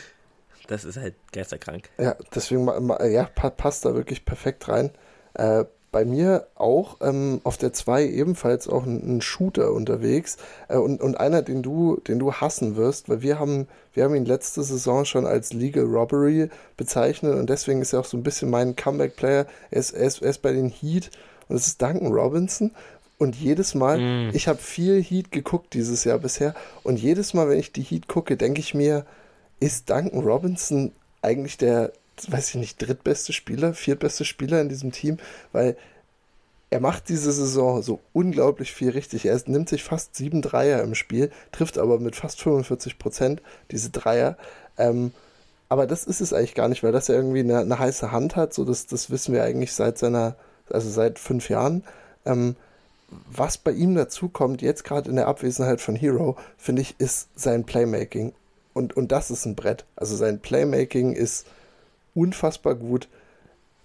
[0.66, 1.88] das ist halt geisterkrank.
[1.98, 2.66] Ja, deswegen
[3.10, 4.90] ja, passt da wirklich perfekt rein.
[5.34, 10.36] Äh, bei mir auch ähm, auf der 2 ebenfalls auch ein, ein Shooter unterwegs
[10.68, 14.14] äh, und, und einer, den du, den du hassen wirst, weil wir haben, wir haben
[14.14, 18.22] ihn letzte Saison schon als Legal Robbery bezeichnet und deswegen ist er auch so ein
[18.22, 19.46] bisschen mein Comeback-Player.
[19.70, 21.10] Er ist, er, ist, er ist bei den Heat
[21.48, 22.70] und es ist Duncan Robinson.
[23.18, 24.30] Und jedes Mal, mm.
[24.32, 28.08] ich habe viel Heat geguckt dieses Jahr bisher und jedes Mal, wenn ich die Heat
[28.08, 29.04] gucke, denke ich mir,
[29.58, 31.92] ist Duncan Robinson eigentlich der,
[32.28, 35.18] weiß ich nicht, drittbeste Spieler, viertbeste Spieler in diesem Team,
[35.52, 35.76] weil
[36.70, 39.26] er macht diese Saison so unglaublich viel richtig.
[39.26, 43.42] Er nimmt sich fast sieben Dreier im Spiel, trifft aber mit fast 45 Prozent
[43.72, 44.36] diese Dreier.
[44.78, 45.12] Ähm,
[45.68, 48.36] aber das ist es eigentlich gar nicht, weil das ja irgendwie eine, eine, heiße Hand
[48.36, 48.54] hat.
[48.54, 50.36] So, das, das wissen wir eigentlich seit seiner,
[50.68, 51.82] also seit fünf Jahren.
[52.24, 52.54] Ähm,
[53.30, 57.28] was bei ihm dazu kommt, jetzt gerade in der Abwesenheit von Hero, finde ich, ist
[57.34, 58.32] sein Playmaking.
[58.74, 59.84] Und, und das ist ein Brett.
[59.96, 61.46] Also sein Playmaking ist
[62.20, 63.08] unfassbar gut.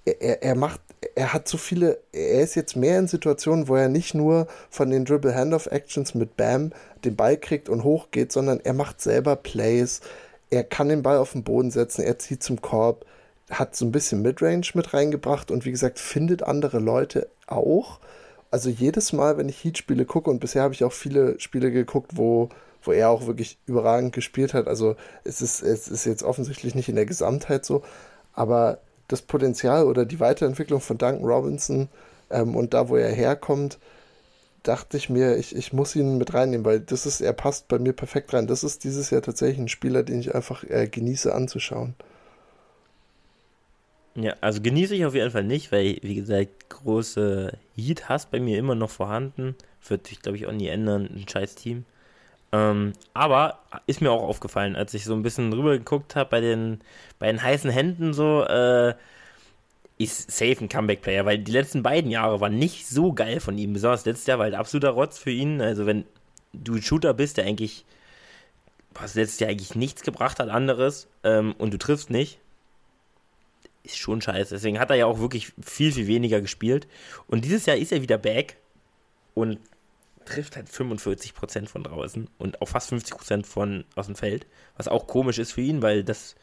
[0.06, 0.82] Er, er, er macht,
[1.16, 4.90] er hat so viele, er ist jetzt mehr in Situationen, wo er nicht nur von
[4.90, 6.72] den Dribble Handoff Actions mit Bam
[7.04, 10.02] den Ball kriegt und hochgeht, sondern er macht selber Plays.
[10.50, 13.06] Er kann den Ball auf den Boden setzen, er zieht zum Korb,
[13.50, 18.00] hat so ein bisschen Midrange mit reingebracht und wie gesagt, findet andere Leute auch.
[18.52, 22.12] Also jedes Mal, wenn ich Heat-Spiele gucke, und bisher habe ich auch viele Spiele geguckt,
[22.16, 22.50] wo,
[22.84, 24.68] wo er auch wirklich überragend gespielt hat.
[24.68, 27.84] Also es ist, es ist jetzt offensichtlich nicht in der Gesamtheit so,
[28.36, 31.90] aber das Potenzial oder die Weiterentwicklung von Duncan Robinson
[32.30, 33.78] ähm, und da, wo er herkommt,
[34.64, 37.80] dachte ich mir, ich, ich muss ihn mit reinnehmen, weil das ist, er passt bei
[37.80, 38.48] mir perfekt rein.
[38.48, 41.94] Das ist dieses Jahr tatsächlich ein Spieler, den ich einfach äh, genieße anzuschauen.
[44.16, 48.58] Ja, also genieße ich auf jeden Fall nicht, weil, wie gesagt, große Heat-Hass bei mir
[48.58, 49.56] immer noch vorhanden.
[49.88, 51.10] Wird sich, glaube ich, auch nie ändern.
[51.14, 51.86] Ein scheiß Team.
[52.56, 56.40] Ähm, aber ist mir auch aufgefallen, als ich so ein bisschen drüber geguckt habe bei
[56.40, 56.80] den,
[57.20, 58.94] bei den heißen Händen so, äh,
[59.98, 63.74] ist safe ein Comeback-Player, weil die letzten beiden Jahre waren nicht so geil von ihm.
[63.74, 65.62] Besonders letztes Jahr war halt absoluter Rotz für ihn.
[65.62, 66.06] Also wenn
[66.54, 67.86] du ein Shooter bist, der eigentlich,
[68.94, 72.40] was letztes Jahr eigentlich nichts gebracht hat anderes ähm, und du triffst nicht,
[73.84, 74.56] ist schon scheiße.
[74.56, 76.88] Deswegen hat er ja auch wirklich viel, viel weniger gespielt.
[77.28, 78.58] Und dieses Jahr ist er wieder back
[79.34, 79.60] und
[80.26, 84.46] trifft halt 45% von draußen und auch fast 50% von aus dem Feld,
[84.78, 86.36] was auch komisch ist für ihn, weil das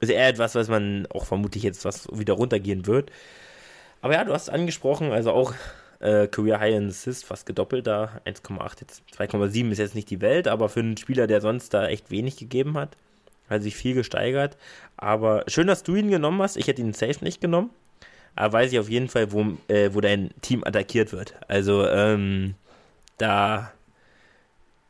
[0.00, 3.10] ist eher etwas, was man auch vermutlich jetzt was wieder runtergehen wird.
[4.02, 5.54] Aber ja, du hast es angesprochen, also auch
[6.00, 8.20] Äh, Career High in Assist, fast gedoppelt da.
[8.24, 11.88] 1,8, jetzt 2,7 ist jetzt nicht die Welt, aber für einen Spieler, der sonst da
[11.88, 12.96] echt wenig gegeben hat,
[13.50, 14.56] hat sich viel gesteigert.
[14.96, 16.56] Aber schön, dass du ihn genommen hast.
[16.56, 17.68] Ich hätte ihn safe nicht genommen.
[18.34, 21.34] Aber weiß ich auf jeden Fall, wo, äh, wo dein Team attackiert wird.
[21.48, 22.54] Also, ähm,
[23.20, 23.72] da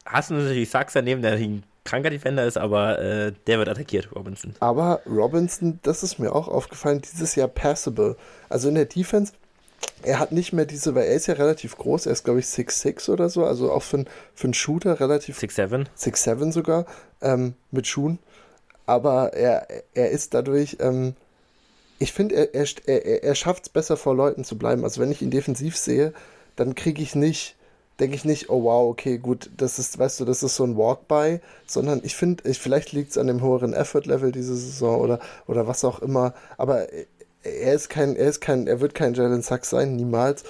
[0.07, 4.15] hast du natürlich Sachs daneben, der ein kranker Defender ist, aber äh, der wird attackiert,
[4.15, 4.55] Robinson.
[4.61, 8.17] Aber Robinson, das ist mir auch aufgefallen, dieses Jahr passable.
[8.49, 9.33] Also in der Defense,
[10.03, 12.47] er hat nicht mehr diese, weil er ist ja relativ groß, er ist glaube ich
[12.47, 15.39] 6'6 oder so, also auch für, ein, für einen Shooter relativ.
[15.39, 15.87] 6'7.
[15.99, 16.87] 6'7 sogar,
[17.23, 18.19] ähm, mit Schuhen.
[18.87, 21.15] Aber er, er ist dadurch, ähm,
[21.99, 24.85] ich finde, er, er, er, er schafft es besser vor Leuten zu bleiben.
[24.85, 26.13] Also wenn ich ihn defensiv sehe,
[26.57, 27.57] dann kriege ich nicht
[28.01, 30.77] denke ich nicht, oh wow, okay, gut, das ist, weißt du, das ist so ein
[30.77, 35.21] Walk-by, sondern ich finde, ich, vielleicht liegt es an dem höheren Effort-Level diese Saison oder,
[35.47, 36.87] oder was auch immer, aber
[37.43, 40.45] er ist kein, er ist kein, er wird kein Jalen Sachs sein, niemals,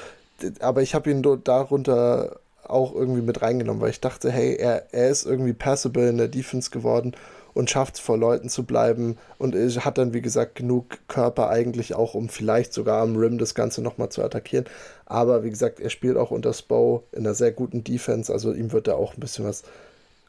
[0.61, 5.09] aber ich habe ihn darunter auch irgendwie mit reingenommen, weil ich dachte, hey, er, er
[5.09, 7.15] ist irgendwie passable in der Defense geworden
[7.55, 11.95] und schafft es vor Leuten zu bleiben und hat dann, wie gesagt, genug Körper eigentlich
[11.95, 14.67] auch, um vielleicht sogar am Rim das Ganze nochmal zu attackieren.
[15.07, 18.73] Aber wie gesagt, er spielt auch unter Spo in einer sehr guten Defense, also ihm
[18.73, 19.63] wird da auch ein bisschen was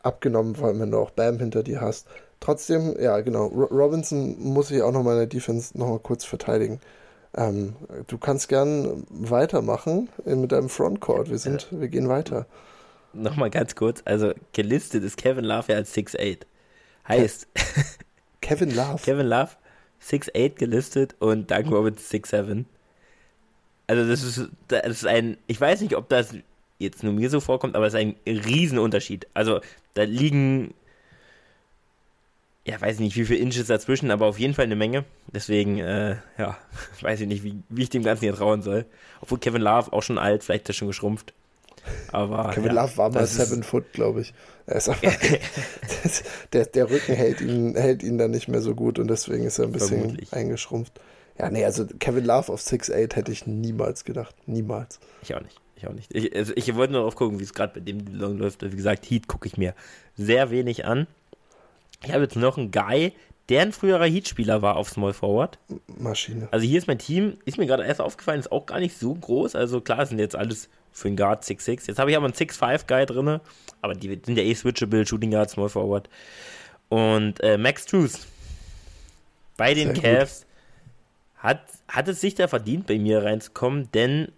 [0.03, 2.07] abgenommen, vor allem wenn du auch Bam hinter dir hast.
[2.39, 6.79] Trotzdem, ja, genau, Robinson muss ich auch nochmal in der Defense nochmal kurz verteidigen.
[7.37, 7.75] Ähm,
[8.07, 11.29] du kannst gern weitermachen mit deinem Frontcourt.
[11.29, 12.45] Wir sind, wir gehen weiter.
[13.13, 16.39] Nochmal ganz kurz, also gelistet ist Kevin Love ja als 6'8.
[17.07, 17.47] Heißt.
[18.41, 19.01] Kevin Love.
[19.03, 19.51] Kevin Love,
[20.03, 22.65] 6'8 gelistet und Duncan Robbins 6'7.
[23.87, 26.33] Also das ist, das ist ein, ich weiß nicht, ob das
[26.79, 29.27] jetzt nur mir so vorkommt, aber es ist ein Riesenunterschied.
[29.33, 29.61] Also
[29.93, 30.73] da liegen,
[32.65, 35.05] ja, weiß nicht, wie viele Inches dazwischen, aber auf jeden Fall eine Menge.
[35.27, 36.57] Deswegen, äh, ja,
[37.01, 38.85] weiß ich nicht, wie, wie ich dem Ganzen hier trauen soll.
[39.21, 41.33] Obwohl Kevin Love auch schon alt, vielleicht ist er schon geschrumpft.
[42.11, 44.33] Aber, Kevin ja, Love war mal Seven Foot, glaube ich.
[44.67, 44.95] Aber,
[46.53, 49.59] der, der Rücken hält ihn, hält ihn dann nicht mehr so gut und deswegen ist
[49.59, 50.33] er ein bisschen Vermutlich.
[50.33, 50.99] eingeschrumpft.
[51.37, 54.35] Ja, nee, also Kevin Love auf 6'8 hätte ich niemals gedacht.
[54.45, 54.99] Niemals.
[55.23, 55.59] Ich auch nicht.
[55.75, 56.13] Ich auch nicht.
[56.13, 58.61] Ich, also ich wollte nur darauf gucken, wie es gerade bei dem Saison läuft.
[58.61, 59.73] Wie gesagt, Heat gucke ich mir
[60.15, 61.07] sehr wenig an.
[62.03, 63.13] Ich habe jetzt noch einen Guy,
[63.49, 65.57] der ein früherer Heat-Spieler war auf Small Forward.
[65.87, 66.47] Maschine.
[66.51, 69.13] Also hier ist mein Team, ist mir gerade erst aufgefallen, ist auch gar nicht so
[69.13, 69.55] groß.
[69.55, 71.87] Also klar, sind jetzt alles für einen Guard 6'6.
[71.87, 73.39] Jetzt habe ich aber einen 6'5 Guy drin,
[73.81, 76.09] aber die sind ja eh switchable, Shooting Guard, Small Forward.
[76.89, 78.27] Und äh, Max Truth
[79.57, 80.45] bei den Sehr Cavs
[81.37, 84.31] hat, hat es sich da verdient, bei mir reinzukommen, denn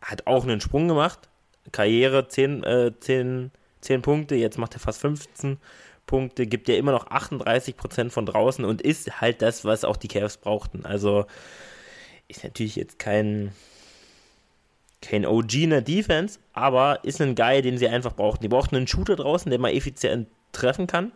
[0.00, 1.28] hat auch einen Sprung gemacht.
[1.72, 5.58] Karriere 10, äh, 10, 10 Punkte, jetzt macht er fast 15
[6.06, 10.08] Punkte, gibt ja immer noch 38% von draußen und ist halt das, was auch die
[10.08, 10.86] Cavs brauchten.
[10.86, 11.26] Also
[12.28, 13.52] ist natürlich jetzt kein,
[15.08, 18.42] kein OG in der Defense, aber ist ein Guy, den sie einfach brauchten.
[18.42, 21.12] Die brauchten einen Shooter draußen, der mal effizient treffen kann.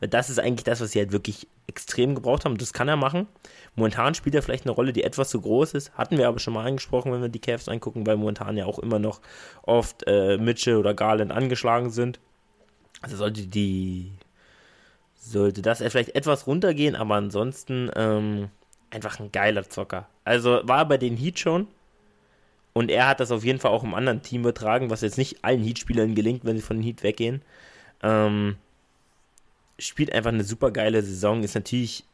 [0.00, 2.58] Das ist eigentlich das, was sie halt wirklich extrem gebraucht haben.
[2.58, 3.26] Das kann er machen.
[3.76, 5.92] Momentan spielt er vielleicht eine Rolle, die etwas zu groß ist.
[5.94, 8.78] Hatten wir aber schon mal angesprochen, wenn wir die Cavs angucken, weil momentan ja auch
[8.78, 9.20] immer noch
[9.62, 12.20] oft äh, Mitchell oder Garland angeschlagen sind.
[13.00, 14.12] Also sollte die
[15.14, 18.48] sollte das vielleicht etwas runtergehen, aber ansonsten ähm,
[18.90, 20.08] einfach ein geiler Zocker.
[20.24, 21.68] Also war bei den Heat schon
[22.76, 25.42] und er hat das auf jeden Fall auch im anderen Team übertragen, was jetzt nicht
[25.42, 27.40] allen Heat-Spielern gelingt, wenn sie von den Heat weggehen.
[28.02, 28.56] Ähm,
[29.78, 32.04] spielt einfach eine super geile Saison, ist natürlich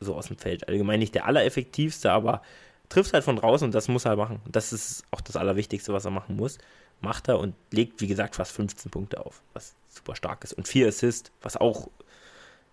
[0.00, 2.42] so aus dem Feld allgemein nicht der allereffektivste, aber
[2.88, 4.40] trifft halt von draußen und das muss er machen.
[4.50, 6.58] Das ist auch das Allerwichtigste, was er machen muss.
[7.00, 10.54] Macht er und legt, wie gesagt, fast 15 Punkte auf, was super stark ist.
[10.54, 11.88] Und vier Assists, was auch,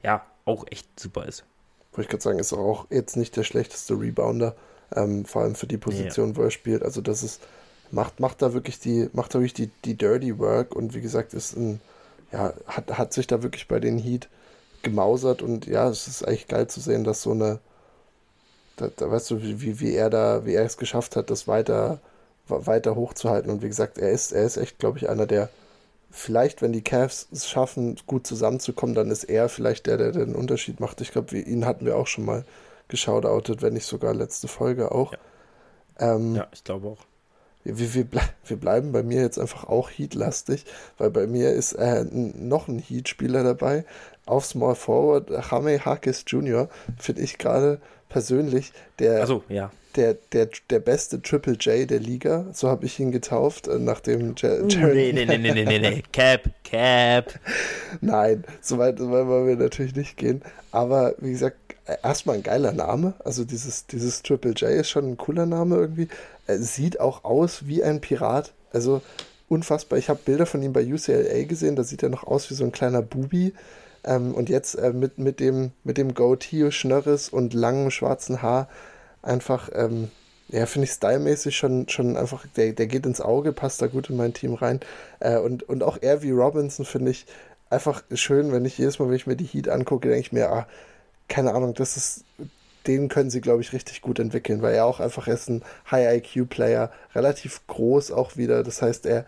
[0.02, 1.44] ja, auch echt super ist.
[1.92, 4.56] Wollte ich gerade sagen, ist auch jetzt nicht der schlechteste Rebounder
[4.96, 6.36] ähm, vor allem für die Position, ja.
[6.36, 6.84] wo er spielt.
[6.84, 7.42] Also das ist,
[7.92, 11.34] macht, macht da wirklich die, macht da wirklich die, die Dirty Work und wie gesagt,
[11.34, 11.82] ist ein,
[12.32, 14.30] ja, hat, hat sich da wirklich bei den Heat
[14.84, 17.60] gemausert und ja, es ist eigentlich geil zu sehen, dass so eine,
[18.78, 22.00] da, da weißt du, wie, wie er da, wie er es geschafft hat, das weiter,
[22.48, 23.52] weiter hochzuhalten.
[23.52, 25.50] Und wie gesagt, er ist, er ist echt, glaube ich, einer der,
[26.10, 30.36] vielleicht, wenn die Cavs es schaffen, gut zusammenzukommen, dann ist er vielleicht der, der den
[30.36, 31.02] Unterschied macht.
[31.02, 32.44] Ich glaube, ihn hatten wir auch schon mal
[32.92, 35.14] geschautoutet, wenn nicht sogar letzte Folge auch.
[35.14, 37.00] Ja, ähm, ja ich glaube auch.
[37.64, 38.08] Wir, wir,
[38.46, 40.66] wir, bleiben bei mir jetzt einfach auch Heat-lastig,
[40.98, 43.86] weil bei mir ist äh, noch ein Heat-Spieler dabei.
[44.26, 46.70] Auf Small Forward, Jaime Harkis Jr.
[46.98, 49.22] finde ich gerade persönlich der.
[49.22, 49.72] Also, ja.
[49.96, 54.36] der, der, der beste Triple J der Liga, so habe ich ihn getauft, äh, nachdem
[54.38, 57.40] Jer uh, Nee, nee, nee, nee, nee, nee, nee, Cap, Cap.
[58.00, 60.42] Nein, so weit, so weit wollen wir natürlich nicht gehen.
[60.72, 61.58] Aber wie gesagt,
[62.04, 63.14] erstmal ein geiler Name.
[63.24, 66.08] Also dieses, dieses Triple J ist schon ein cooler Name irgendwie.
[66.48, 68.54] Er sieht auch aus wie ein Pirat.
[68.72, 69.02] Also
[69.50, 70.00] unfassbar.
[70.00, 72.64] Ich habe Bilder von ihm bei UCLA gesehen, da sieht er noch aus wie so
[72.64, 73.54] ein kleiner Bubi.
[74.04, 78.68] Ähm, und jetzt äh, mit, mit dem, mit dem Goatee, Schnörres und langem schwarzen Haar
[79.22, 80.10] einfach, ähm,
[80.50, 84.10] ja, finde ich stylmäßig schon, schon einfach, der, der geht ins Auge, passt da gut
[84.10, 84.80] in mein Team rein.
[85.20, 87.26] Äh, und, und auch er wie Robinson finde ich
[87.70, 90.50] einfach schön, wenn ich jedes Mal, wenn ich mir die Heat angucke, denke ich mir,
[90.50, 90.68] ah,
[91.30, 92.26] keine Ahnung, das ist,
[92.88, 96.92] den können sie, glaube ich, richtig gut entwickeln, weil er auch einfach ist ein High-IQ-Player,
[97.16, 98.64] relativ groß auch wieder.
[98.64, 99.26] Das heißt, er,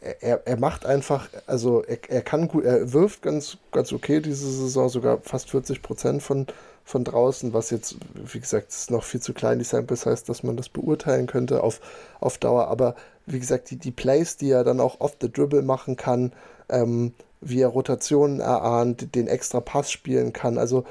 [0.00, 4.50] er, er macht einfach, also er, er kann gut, er wirft ganz, ganz okay diese
[4.50, 6.46] Saison, sogar fast 40 Prozent von,
[6.84, 10.42] von draußen, was jetzt, wie gesagt, ist noch viel zu klein, die Samples heißt, dass
[10.42, 11.80] man das beurteilen könnte auf,
[12.20, 12.68] auf Dauer.
[12.68, 12.94] Aber
[13.26, 16.32] wie gesagt, die, die Plays, die er dann auch off the dribble machen kann,
[16.68, 20.84] ähm, wie er Rotationen erahnt, den extra Pass spielen kann, also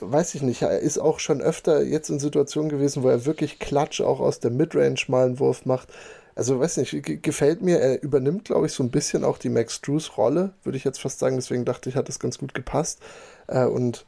[0.00, 3.58] weiß ich nicht, er ist auch schon öfter jetzt in Situationen gewesen, wo er wirklich
[3.58, 5.88] klatsch auch aus der Midrange mal einen Wurf macht.
[6.34, 7.80] Also, weiß nicht, gefällt mir.
[7.80, 11.00] Er übernimmt, glaube ich, so ein bisschen auch die Max Drews Rolle, würde ich jetzt
[11.00, 11.36] fast sagen.
[11.36, 13.00] Deswegen dachte ich, hat das ganz gut gepasst.
[13.46, 14.06] Äh, und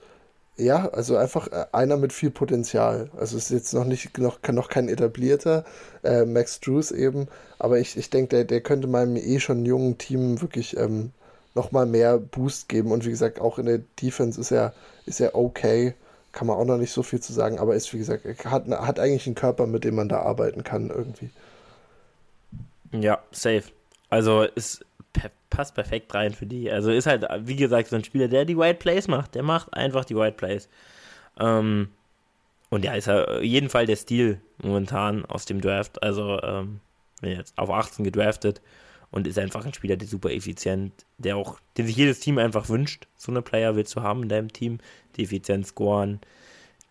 [0.57, 3.11] ja, also einfach äh, einer mit viel Potenzial.
[3.16, 5.65] Also ist jetzt noch nicht noch, noch kein etablierter
[6.05, 7.28] äh, Max Drews eben,
[7.59, 11.12] aber ich, ich denke, der, der könnte meinem eh schon jungen Team wirklich ähm,
[11.55, 12.93] nochmal mehr Boost geben.
[12.93, 14.74] Und wie gesagt, auch in der Defense ist er,
[15.07, 15.94] ist er okay.
[16.32, 18.99] Kann man auch noch nicht so viel zu sagen, aber ist, wie gesagt, hat, hat
[18.99, 21.31] eigentlich einen Körper, mit dem man da arbeiten kann irgendwie.
[22.93, 23.64] Ja, safe.
[24.09, 24.85] Also ist
[25.52, 26.70] passt perfekt rein für die.
[26.70, 29.35] Also ist halt, wie gesagt, so ein Spieler, der die White Plays macht.
[29.35, 30.69] Der macht einfach die White Plays.
[31.39, 31.89] Ähm,
[32.70, 36.02] und ja, ist ja jeden Fall der Stil momentan aus dem Draft.
[36.02, 36.81] Also, ähm,
[37.20, 38.62] jetzt auf 18 gedraftet
[39.10, 42.69] und ist einfach ein Spieler, der super effizient, der auch, den sich jedes Team einfach
[42.69, 43.06] wünscht.
[43.14, 44.78] So eine Player willst du haben in deinem Team,
[45.16, 46.20] die effizient scoren,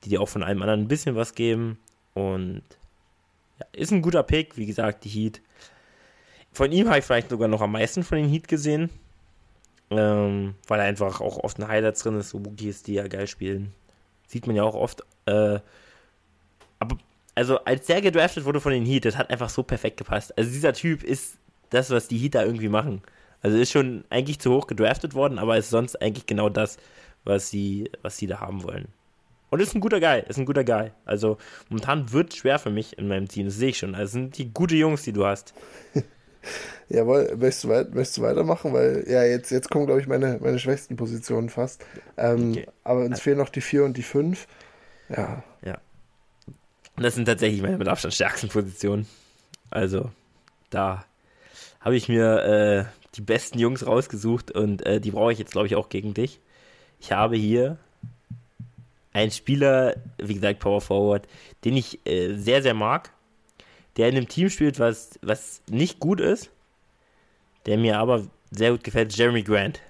[0.03, 1.79] die dir auch von einem anderen ein bisschen was geben.
[2.13, 2.61] Und
[3.59, 5.41] ja, ist ein guter Pick, wie gesagt, die Heat.
[6.53, 8.89] Von ihm habe ich vielleicht sogar noch am meisten von den Heat gesehen.
[9.89, 13.27] Ähm, weil er einfach auch oft ein Highlights drin ist, so Bookies, die ja geil
[13.27, 13.73] spielen.
[14.25, 15.01] Sieht man ja auch oft.
[15.25, 15.59] Äh,
[16.79, 16.97] aber,
[17.35, 20.37] also, als der gedraftet wurde von den Heat, das hat einfach so perfekt gepasst.
[20.37, 21.35] Also, dieser Typ ist
[21.71, 23.01] das, was die Heat da irgendwie machen.
[23.41, 26.77] Also, ist schon eigentlich zu hoch gedraftet worden, aber ist sonst eigentlich genau das,
[27.25, 28.87] was sie, was sie da haben wollen.
[29.49, 30.91] Und ist ein guter Guy, ist ein guter Guy.
[31.03, 31.37] Also,
[31.67, 33.93] momentan wird es schwer für mich in meinem Team, das sehe ich schon.
[33.93, 35.53] Also, sind die gute Jungs, die du hast.
[36.89, 38.73] Jawohl, möchtest du, weit, möchtest du weitermachen?
[38.73, 41.85] Weil, ja, jetzt, jetzt kommen, glaube ich, meine, meine schwächsten Positionen fast.
[42.17, 42.67] Ähm, okay.
[42.83, 44.47] Aber uns fehlen noch die 4 und die 5.
[45.09, 45.43] Ja.
[45.63, 45.77] Ja.
[46.97, 49.07] Das sind tatsächlich meine mit Abstand stärksten Positionen.
[49.69, 50.11] Also,
[50.69, 51.05] da
[51.79, 52.85] habe ich mir äh,
[53.15, 56.39] die besten Jungs rausgesucht und äh, die brauche ich jetzt, glaube ich, auch gegen dich.
[56.99, 57.77] Ich habe hier
[59.13, 61.27] einen Spieler, wie gesagt, Power Forward,
[61.65, 63.11] den ich äh, sehr, sehr mag
[63.97, 66.49] der in einem Team spielt, was, was nicht gut ist,
[67.65, 69.81] der mir aber sehr gut gefällt, Jeremy Grant.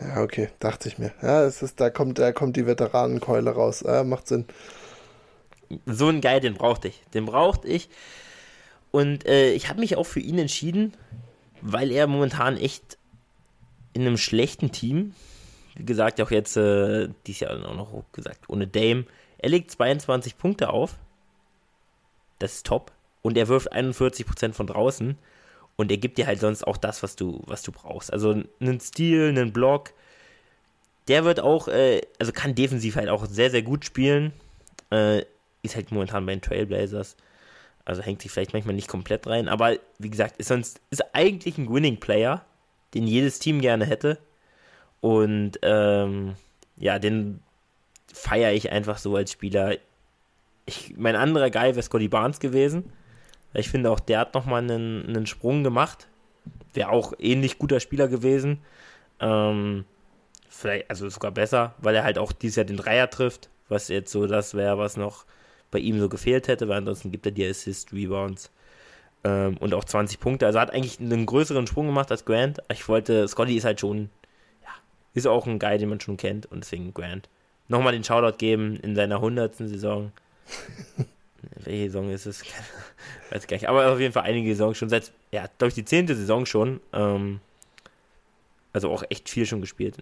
[0.00, 1.12] Ja, okay, dachte ich mir.
[1.22, 3.84] Ja, es ist, da kommt, da kommt die Veteranenkeule raus.
[3.86, 4.46] Ja, macht Sinn.
[5.86, 7.02] So ein Guy, den brauchte ich.
[7.14, 7.88] Den brauchte ich.
[8.90, 10.94] Und äh, ich habe mich auch für ihn entschieden,
[11.60, 12.98] weil er momentan echt
[13.92, 15.14] in einem schlechten Team,
[15.76, 19.06] wie gesagt, auch jetzt äh, dies Jahr auch noch gesagt, ohne Dame,
[19.38, 20.96] er legt 22 Punkte auf.
[22.38, 22.92] Das ist top
[23.24, 25.16] und er wirft 41% von draußen
[25.76, 28.12] und er gibt dir halt sonst auch das, was du, was du brauchst.
[28.12, 29.94] Also einen Stil, einen Block.
[31.08, 34.32] Der wird auch, äh, also kann defensiv halt auch sehr, sehr gut spielen.
[34.92, 35.22] Äh,
[35.62, 37.16] ist halt momentan bei den Trailblazers.
[37.86, 39.48] Also hängt sich vielleicht manchmal nicht komplett rein.
[39.48, 42.44] Aber wie gesagt, ist sonst ist eigentlich ein Winning Player,
[42.92, 44.18] den jedes Team gerne hätte.
[45.00, 46.34] Und ähm,
[46.76, 47.40] ja, den
[48.12, 49.78] feiere ich einfach so als Spieler.
[50.66, 52.92] Ich, mein anderer Guy wäre Scotty Barnes gewesen.
[53.54, 56.08] Ich finde auch, der hat nochmal einen, einen Sprung gemacht.
[56.72, 58.58] Wäre auch ähnlich guter Spieler gewesen.
[59.20, 59.84] Ähm,
[60.48, 64.10] vielleicht, also sogar besser, weil er halt auch dieses Jahr den Dreier trifft, was jetzt
[64.10, 65.24] so das wäre, was noch
[65.70, 68.50] bei ihm so gefehlt hätte, weil ansonsten gibt er die Assist, Rebounds
[69.24, 70.46] ähm, und auch 20 Punkte.
[70.46, 72.60] Also er hat eigentlich einen größeren Sprung gemacht als Grant.
[72.70, 74.10] Ich wollte, Scotty ist halt schon,
[74.62, 74.70] ja,
[75.14, 77.28] ist auch ein Guy, den man schon kennt und deswegen Grant.
[77.68, 79.56] Nochmal den Shoutout geben in seiner 100.
[79.56, 80.12] Saison.
[81.64, 82.42] welche Saison ist es?
[83.30, 83.68] Weiß gar nicht.
[83.68, 86.80] Aber auf jeden Fall einige Saisons schon seit, ja, glaube ich, die zehnte Saison schon.
[86.92, 87.40] Ähm,
[88.72, 89.96] also auch echt viel schon gespielt.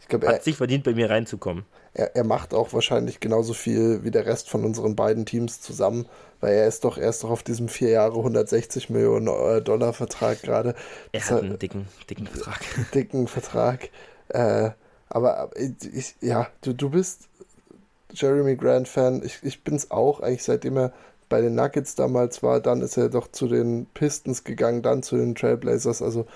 [0.00, 1.64] Ich glaub, Hat er, sich verdient, bei mir reinzukommen.
[1.94, 6.06] er, er macht auch wahrscheinlich genauso viel wie der Rest von unseren beiden Teams zusammen,
[6.40, 10.42] weil er ist doch erst doch auf diesem vier Jahre 160 Millionen äh, Dollar Vertrag
[10.42, 10.70] gerade.
[11.12, 12.60] Er Das hat hat- einen dicken, dicken Vertrag.
[12.94, 13.88] dicken Vertrag.
[14.28, 14.70] Äh,
[15.08, 17.28] aber äh, ich, ja, du, du bist
[18.16, 19.22] Jeremy Grant-Fan.
[19.24, 20.92] Ich, ich bin es auch, eigentlich seitdem er
[21.28, 22.60] bei den Nuggets damals war.
[22.60, 26.02] Dann ist er doch zu den Pistons gegangen, dann zu den Trailblazers.
[26.02, 26.26] Also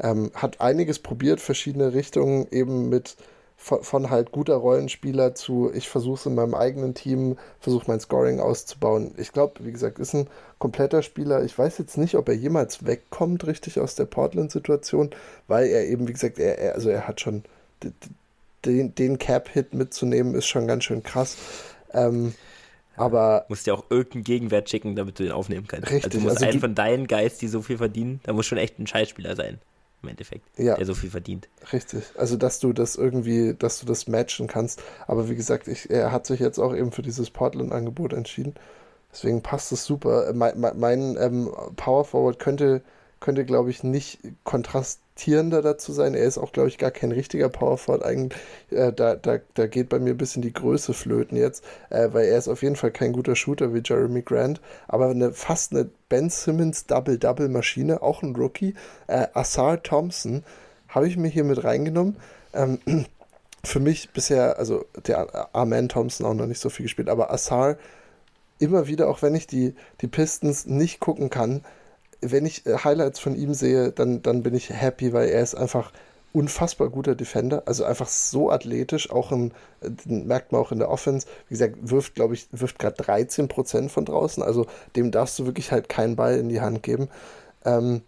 [0.00, 3.16] ähm, hat einiges probiert, verschiedene Richtungen, eben mit
[3.60, 8.00] von, von halt guter Rollenspieler zu, ich versuche es in meinem eigenen Team, versuche mein
[8.00, 9.12] Scoring auszubauen.
[9.18, 11.44] Ich glaube, wie gesagt, ist ein kompletter Spieler.
[11.44, 15.10] Ich weiß jetzt nicht, ob er jemals wegkommt, richtig aus der Portland-Situation,
[15.46, 17.44] weil er eben, wie gesagt, er, er, also er hat schon
[18.64, 21.36] den, den Cap-Hit mitzunehmen, ist schon ganz schön krass.
[21.92, 22.34] Ähm,
[22.96, 25.90] aber musst dir auch irgendeinen Gegenwert schicken, damit du den aufnehmen kannst.
[25.90, 28.46] Richtig, Also du musst also einen von deinen Guys, die so viel verdienen, da muss
[28.46, 29.58] schon echt ein Scheißspieler sein,
[30.02, 30.76] im Endeffekt, Ja.
[30.76, 31.48] der so viel verdient.
[31.72, 32.02] Richtig.
[32.16, 34.82] Also, dass du das irgendwie, dass du das matchen kannst.
[35.06, 38.54] Aber wie gesagt, ich, er hat sich jetzt auch eben für dieses Portland-Angebot entschieden.
[39.12, 40.32] Deswegen passt es super.
[40.34, 42.82] Mein, mein, mein ähm, Power Forward könnte,
[43.18, 44.20] könnte glaube ich, nicht
[45.20, 46.14] kontrastierender dazu sein.
[46.14, 48.04] Er ist auch, glaube ich, gar kein richtiger Power Forward.
[48.04, 48.38] Eigentlich,
[48.70, 52.26] äh, da, da, da geht bei mir ein bisschen die Größe flöten jetzt, äh, weil
[52.26, 55.88] er ist auf jeden Fall kein guter Shooter wie Jeremy Grant, aber eine, fast eine
[56.08, 58.74] Ben Simmons Double-Double-Maschine, auch ein Rookie.
[59.06, 60.42] Äh, Asar Thompson
[60.88, 62.16] habe ich mir hier mit reingenommen.
[62.54, 62.78] Ähm,
[63.64, 67.76] für mich bisher, also der Arman Thompson auch noch nicht so viel gespielt, aber Assar
[68.58, 71.62] immer wieder, auch wenn ich die, die Pistons nicht gucken kann,
[72.20, 75.54] wenn ich äh, Highlights von ihm sehe, dann, dann bin ich happy, weil er ist
[75.54, 75.92] einfach
[76.32, 79.50] unfassbar guter Defender, also einfach so athletisch, auch im,
[79.82, 83.88] äh, merkt man auch in der Offense, wie gesagt, wirft, glaube ich, wirft gerade 13%
[83.88, 84.66] von draußen, also
[84.96, 87.08] dem darfst du wirklich halt keinen Ball in die Hand geben.
[87.64, 88.02] Ähm,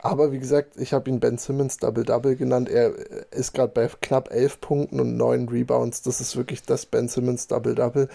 [0.00, 2.68] aber wie gesagt, ich habe ihn Ben Simmons Double-Double genannt.
[2.68, 2.92] Er
[3.32, 6.02] ist gerade bei knapp 11 Punkten und 9 Rebounds.
[6.02, 8.08] Das ist wirklich das Ben Simmons Double-Double.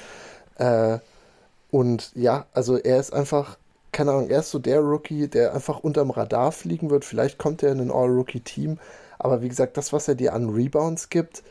[0.57, 0.99] Äh,
[1.71, 3.57] und ja, also er ist einfach,
[3.93, 7.05] keine Ahnung, er ist so der Rookie, der einfach unterm Radar fliegen wird.
[7.05, 8.79] Vielleicht kommt er in ein All-Rookie-Team.
[9.19, 11.43] Aber wie gesagt, das, was er dir an Rebounds gibt,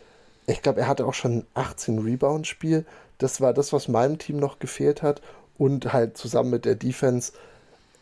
[0.46, 2.84] ich glaube, er hatte auch schon 18 Rebound-Spiel.
[3.18, 5.22] Das war das, was meinem Team noch gefehlt hat.
[5.56, 7.32] Und halt zusammen mit der Defense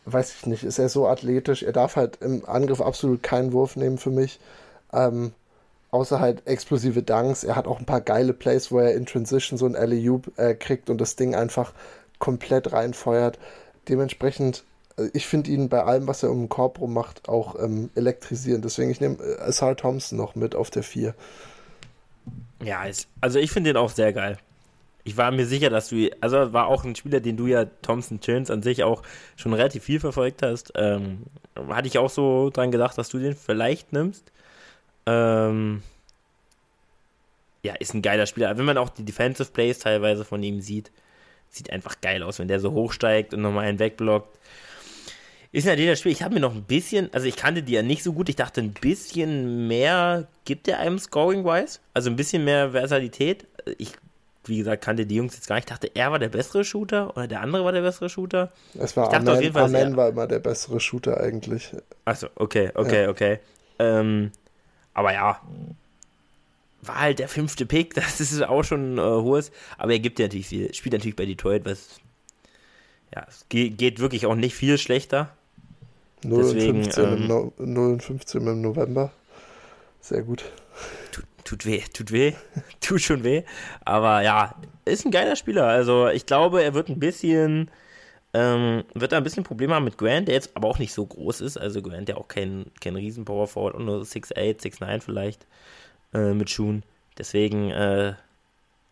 [0.05, 1.63] weiß ich nicht, ist er so athletisch.
[1.63, 4.39] Er darf halt im Angriff absolut keinen Wurf nehmen für mich.
[4.93, 5.33] Ähm,
[5.91, 7.43] außer halt explosive Dunks.
[7.43, 10.55] Er hat auch ein paar geile Plays, wo er in Transition so ein alley äh,
[10.55, 11.73] kriegt und das Ding einfach
[12.19, 13.37] komplett reinfeuert.
[13.87, 14.63] Dementsprechend,
[14.97, 17.89] äh, ich finde ihn bei allem, was er um den Korb rum macht, auch ähm,
[17.95, 18.63] elektrisierend.
[18.65, 21.15] Deswegen, ich nehme äh, Asar Thompson noch mit auf der 4.
[22.63, 22.83] Ja,
[23.21, 24.37] also ich finde den auch sehr geil.
[25.03, 28.19] Ich war mir sicher, dass du, also war auch ein Spieler, den du ja, Thompson
[28.21, 29.01] Jones, an sich auch
[29.35, 30.73] schon relativ viel verfolgt hast.
[30.75, 31.23] Ähm,
[31.69, 34.31] hatte ich auch so dran gedacht, dass du den vielleicht nimmst.
[35.07, 35.81] Ähm,
[37.63, 38.57] ja, ist ein geiler Spieler.
[38.57, 40.91] Wenn man auch die Defensive Plays teilweise von ihm sieht,
[41.51, 44.39] sieht einfach geil aus, wenn der so hochsteigt und nochmal einen wegblockt.
[45.53, 46.13] Ist natürlich das Spiel.
[46.13, 48.29] Ich habe mir noch ein bisschen, also ich kannte die ja nicht so gut.
[48.29, 51.79] Ich dachte, ein bisschen mehr gibt er einem Scoring-wise.
[51.93, 53.45] Also ein bisschen mehr Versatilität.
[53.77, 53.91] Ich,
[54.45, 55.65] wie gesagt, kannte die Jungs jetzt gar nicht.
[55.65, 58.53] Ich dachte, er war der bessere Shooter oder der andere war der bessere Shooter.
[58.79, 61.75] Es war Ich dachte auf Amen, jeden Fall, Amen war immer der bessere Shooter eigentlich.
[62.05, 63.39] Achso, okay, okay, okay.
[63.77, 64.31] Ähm,
[64.93, 65.41] aber ja,
[66.81, 70.25] war halt der fünfte Pick, das ist auch schon äh, hohes, aber er gibt ja
[70.25, 71.99] natürlich viel, spielt natürlich bei Detroit, was
[73.13, 75.35] ja, es ge geht wirklich auch nicht viel schlechter.
[76.23, 79.11] 0 Deswegen, und 15 im ähm, no 0 und 15 im November.
[79.99, 80.43] Sehr gut.
[81.11, 82.33] Tut, tut weh, tut weh,
[82.79, 83.43] tut schon weh,
[83.83, 84.55] aber ja,
[84.85, 87.69] ist ein geiler Spieler, also ich glaube, er wird ein bisschen
[88.33, 91.05] ähm, wird da ein bisschen Probleme haben mit Grant, der jetzt aber auch nicht so
[91.05, 91.57] groß ist.
[91.57, 95.45] Also Grant ja auch kein, kein riesen Power Forward und nur 6'8, 6'9 vielleicht
[96.13, 96.83] äh, mit Schuhen.
[97.17, 98.13] Deswegen, äh,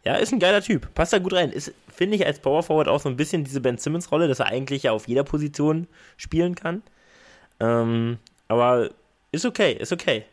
[0.06, 0.94] ja, ist ein geiler Typ.
[0.94, 1.52] Passt da gut rein.
[1.52, 4.48] Ist, finde ich, als Power Forward auch so ein bisschen diese Ben Simmons-Rolle, dass er
[4.48, 5.88] eigentlich ja auf jeder Position
[6.18, 6.82] spielen kann.
[7.60, 8.18] Ähm,
[8.48, 8.90] aber
[9.32, 10.26] ist okay, ist okay.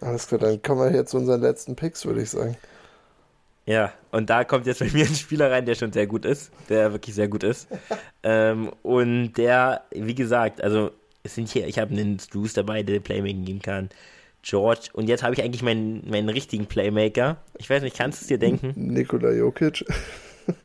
[0.00, 2.56] Alles klar, dann kommen wir hier zu unseren letzten Picks, würde ich sagen.
[3.64, 6.52] Ja, und da kommt jetzt bei mir ein Spieler rein, der schon sehr gut ist,
[6.68, 7.68] der wirklich sehr gut ist.
[8.22, 10.90] ähm, und der, wie gesagt, also
[11.22, 13.90] es sind hier, ich habe einen Struce dabei, der Playmaking geben kann.
[14.48, 17.38] George, und jetzt habe ich eigentlich meinen, meinen richtigen Playmaker.
[17.58, 18.72] Ich weiß nicht, kannst du es dir denken?
[18.76, 19.84] Nikola Jokic.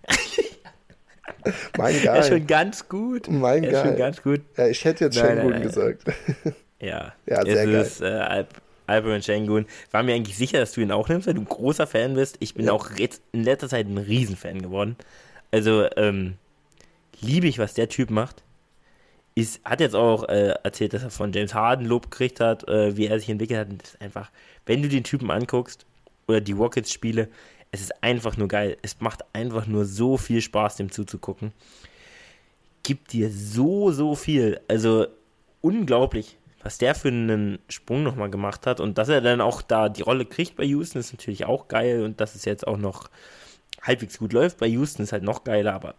[1.78, 2.66] mein Er ist schon Geil.
[2.66, 3.28] ganz gut.
[3.30, 3.98] Mein er ist schon Geil.
[3.98, 4.42] ganz gut.
[4.58, 5.62] Ja, ich hätte jetzt Nein, Schengen nein.
[5.64, 6.04] gesagt.
[6.80, 7.70] Ja, Ja, sehr es geil.
[7.76, 8.48] ist äh, Alp,
[8.88, 9.68] Alperin Şengün.
[9.92, 12.38] War mir eigentlich sicher, dass du ihn auch nimmst, weil du ein großer Fan bist.
[12.40, 12.72] Ich bin Ja.
[12.74, 14.96] auch jetzt in letzter Zeit ein Riesenfan geworden.
[15.52, 16.38] Also, ähm,
[17.20, 18.42] liebe ich, was der Typ macht.
[19.36, 22.96] Ist, hat jetzt auch äh, erzählt, dass er von James Harden Lob gekriegt hat, äh,
[22.98, 23.70] wie er sich entwickelt hat.
[23.70, 24.30] Und das ist einfach,
[24.66, 25.86] wenn du den Typen anguckst
[26.28, 27.30] oder die Rockets-Spiele,
[27.72, 28.78] es ist einfach nur geil.
[28.82, 31.54] Es macht einfach nur so viel Spaß, dem zuzugucken.
[32.84, 34.60] Gibt dir so, so viel.
[34.68, 35.08] Also
[35.62, 38.82] unglaublich, was der für einen Sprung nochmal gemacht hat.
[38.82, 42.04] Und dass er dann auch da die Rolle kriegt bei Houston, ist natürlich auch geil.
[42.04, 43.10] Und dass es jetzt auch noch
[43.82, 45.74] halbwegs gut läuft bei Houston, ist halt noch geiler.
[45.74, 45.96] Aber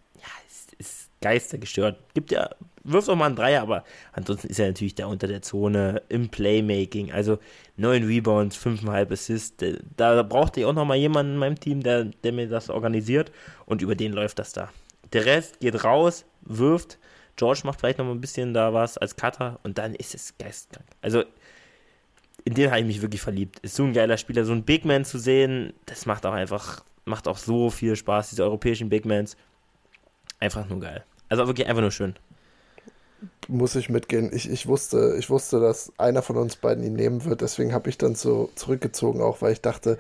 [1.22, 1.98] ist geistergestört.
[2.14, 2.50] Gibt ja,
[2.84, 6.28] wirft auch mal einen Dreier, aber ansonsten ist er natürlich da unter der Zone im
[6.28, 7.12] Playmaking.
[7.12, 7.38] Also
[7.76, 9.64] neun Rebounds, fünfeinhalb Assists.
[9.96, 13.32] Da brauchte ich auch nochmal jemanden in meinem Team, der, der mir das organisiert.
[13.66, 14.70] Und über den läuft das da.
[15.12, 16.98] Der Rest geht raus, wirft.
[17.36, 20.36] George macht vielleicht noch mal ein bisschen da was als Cutter und dann ist es
[20.38, 20.86] geistkrank.
[21.00, 21.24] Also
[22.44, 23.58] in den habe ich mich wirklich verliebt.
[23.60, 26.84] Ist so ein geiler Spieler, so ein Big Man zu sehen, das macht auch einfach,
[27.04, 29.36] macht auch so viel Spaß, diese europäischen Big Mans.
[30.40, 31.04] Einfach nur geil.
[31.32, 32.14] Also wirklich einfach nur schön
[33.48, 34.30] muss ich mitgehen.
[34.32, 37.40] Ich, ich, wusste, ich wusste, dass einer von uns beiden ihn nehmen wird.
[37.40, 39.98] Deswegen habe ich dann so zurückgezogen, auch weil ich dachte,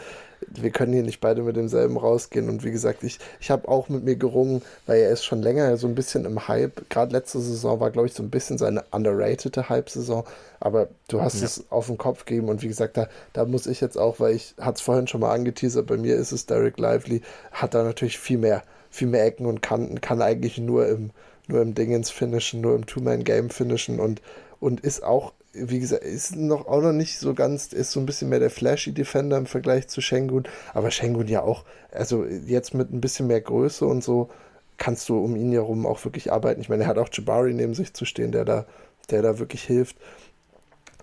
[0.48, 2.48] wir können hier nicht beide mit demselben rausgehen.
[2.48, 5.76] Und wie gesagt, ich, ich habe auch mit mir gerungen, weil er ist schon länger
[5.76, 6.88] so ein bisschen im Hype.
[6.88, 10.24] Gerade letzte Saison war, glaube ich, so ein bisschen seine underrated Hype-Saison.
[10.60, 11.46] Aber du hast ja.
[11.46, 12.48] es auf den Kopf gegeben.
[12.48, 15.20] Und wie gesagt, da, da muss ich jetzt auch, weil ich hatte es vorhin schon
[15.20, 18.62] mal angeteasert, bei mir ist es Derek Lively, hat da natürlich viel mehr,
[18.92, 21.10] viel mehr Ecken und Kanten, kann eigentlich nur im
[21.48, 24.22] nur im Dingens finishen, nur im Two-Man-Game finishen und,
[24.60, 28.06] und ist auch, wie gesagt, ist noch auch noch nicht so ganz, ist so ein
[28.06, 32.74] bisschen mehr der flashy Defender im Vergleich zu Shengun, aber Shengun ja auch, also jetzt
[32.74, 34.30] mit ein bisschen mehr Größe und so,
[34.78, 36.60] kannst du um ihn herum auch wirklich arbeiten.
[36.60, 38.66] Ich meine, er hat auch Jabari neben sich zu stehen, der da,
[39.10, 39.96] der da wirklich hilft.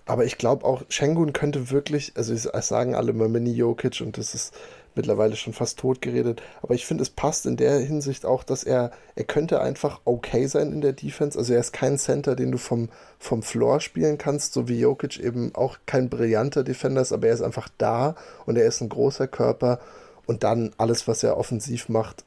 [0.04, 4.18] Aber ich glaube auch, Shengun könnte wirklich, also es sagen alle immer Mini Jokic und
[4.18, 4.52] das ist
[4.94, 6.42] mittlerweile schon fast tot geredet.
[6.62, 10.46] Aber ich finde, es passt in der Hinsicht auch, dass er, er könnte einfach okay
[10.46, 11.38] sein in der Defense.
[11.38, 12.88] Also er ist kein Center, den du vom,
[13.18, 17.34] vom Floor spielen kannst, so wie Jokic eben auch kein brillanter Defender ist, aber er
[17.34, 18.14] ist einfach da
[18.46, 19.80] und er ist ein großer Körper.
[20.26, 22.24] Und dann alles, was er offensiv macht,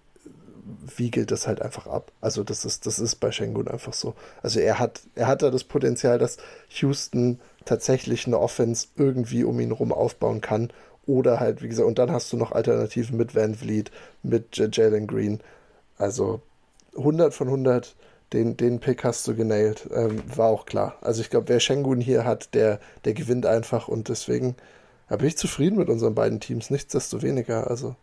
[0.98, 2.12] wiegelt das halt einfach ab.
[2.22, 4.14] Also das ist, das ist bei Shengun einfach so.
[4.42, 6.38] Also er hat, er hat da das Potenzial, dass
[6.70, 10.72] Houston tatsächlich eine Offense irgendwie um ihn herum aufbauen kann
[11.06, 15.08] oder halt, wie gesagt, und dann hast du noch Alternativen mit Van Vliet, mit Jalen
[15.08, 15.40] Green.
[15.98, 16.42] Also
[16.98, 17.96] 100 von 100,
[18.32, 19.90] den, den Pick hast du genailt.
[19.94, 20.96] Ähm, war auch klar.
[21.02, 24.56] Also ich glaube, wer Shengun hier hat, der, der gewinnt einfach und deswegen
[25.10, 26.70] ja, bin ich zufrieden mit unseren beiden Teams.
[26.70, 27.70] Nichtsdestoweniger.
[27.70, 27.96] Also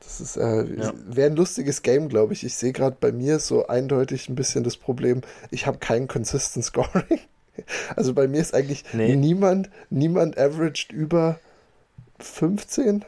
[0.00, 0.92] das ist äh, ja.
[1.06, 2.44] wäre ein lustiges Game, glaube ich.
[2.44, 5.20] Ich sehe gerade bei mir so eindeutig ein bisschen das Problem,
[5.50, 7.20] ich habe kein Consistent Scoring.
[7.96, 9.16] Also bei mir ist eigentlich nee.
[9.16, 11.38] niemand, niemand averaged über
[12.22, 13.04] 15?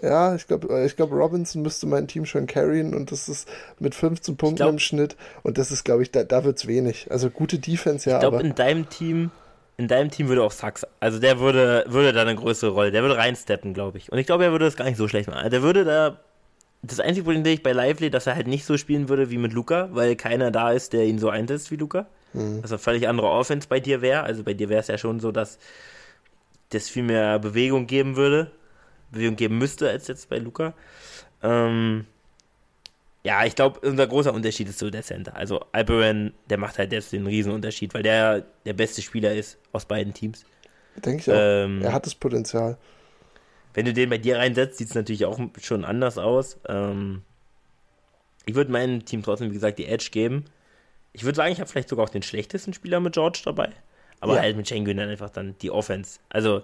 [0.00, 3.48] Ja, ich glaube, äh, ich glaub, Robinson müsste mein Team schon carryen und das ist
[3.78, 6.66] mit 15 Punkten glaub, im Schnitt und das ist, glaube ich, da, da wird es
[6.66, 7.08] wenig.
[7.10, 8.16] Also gute Defense, ja.
[8.16, 9.30] Ich glaube, in deinem Team,
[9.76, 13.02] in deinem Team würde auch Sachs, also der würde, würde da eine größere Rolle, der
[13.02, 14.10] würde reinsteppen, glaube ich.
[14.10, 15.50] Und ich glaube, er würde das gar nicht so schlecht machen.
[15.50, 16.18] Der würde da,
[16.82, 19.38] das einzige Problem sehe ich bei Lively, dass er halt nicht so spielen würde wie
[19.38, 22.06] mit Luca, weil keiner da ist, der ihn so einsetzt wie Luca.
[22.32, 22.60] Hm.
[22.62, 24.22] Also völlig andere Offense bei dir wäre.
[24.22, 25.58] Also bei dir wäre es ja schon so, dass
[26.74, 28.50] das viel mehr Bewegung geben würde,
[29.10, 30.74] Bewegung geben müsste, als jetzt bei Luca.
[31.42, 32.06] Ähm,
[33.24, 35.36] ja, ich glaube, unser großer Unterschied ist so der Center.
[35.36, 39.84] Also Alperin, der macht halt jetzt den Riesenunterschied, weil der der beste Spieler ist aus
[39.84, 40.44] beiden Teams.
[40.96, 41.34] Denke ich auch.
[41.38, 42.76] Ähm, er hat das Potenzial.
[43.74, 46.58] Wenn du den bei dir reinsetzt, sieht es natürlich auch schon anders aus.
[46.68, 47.22] Ähm,
[48.44, 50.44] ich würde meinem Team trotzdem, wie gesagt, die Edge geben.
[51.12, 53.70] Ich würde sagen, ich habe vielleicht sogar auch den schlechtesten Spieler mit George dabei.
[54.22, 54.42] Aber ja.
[54.42, 56.20] halt mit Schengen dann einfach dann die Offense.
[56.28, 56.62] Also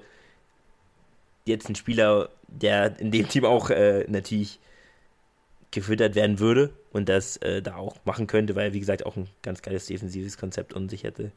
[1.45, 4.61] jetzt ein Spieler, der in dem Team auch äh, natürlich
[5.73, 9.17] gefüttert werden würde und das äh, da auch machen könnte, weil er, wie gesagt, auch
[9.17, 11.33] ein ganz geiles defensives Konzept und sich hätte.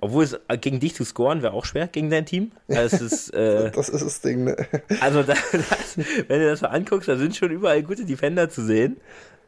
[0.00, 2.52] Obwohl es äh, gegen dich zu scoren wäre auch schwer gegen dein Team.
[2.68, 4.56] Das ist, äh, das, ist das Ding, ne?
[5.00, 5.98] Also, das, das,
[6.28, 8.96] wenn du das mal anguckst, da sind schon überall gute Defender zu sehen.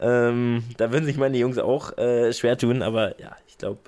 [0.00, 3.78] Ähm, da würden sich meine Jungs auch äh, schwer tun, aber ja, ich glaube,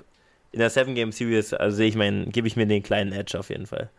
[0.51, 3.37] in der Seven Game Series, also sehe ich meinen, gebe ich mir den kleinen Edge
[3.37, 3.89] auf jeden Fall.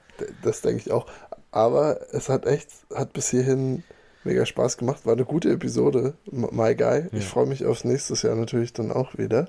[0.42, 1.06] Das denke ich auch.
[1.50, 3.84] Aber es hat echt, hat bis hierhin
[4.24, 5.06] mega Spaß gemacht.
[5.06, 7.00] War eine gute Episode, My Guy.
[7.00, 7.08] Ja.
[7.12, 9.48] Ich freue mich aufs nächste Jahr natürlich dann auch wieder.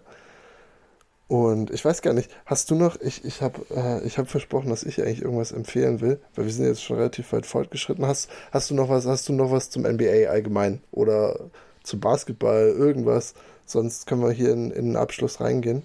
[1.28, 4.82] Und ich weiß gar nicht, hast du noch, ich, ich habe äh, hab versprochen, dass
[4.82, 8.06] ich eigentlich irgendwas empfehlen will, weil wir sind jetzt schon relativ weit fortgeschritten.
[8.08, 11.40] Hast, hast du noch was, hast du noch was zum NBA allgemein oder
[11.84, 13.36] zu Basketball, irgendwas?
[13.68, 15.84] Sonst können wir hier in, in den Abschluss reingehen.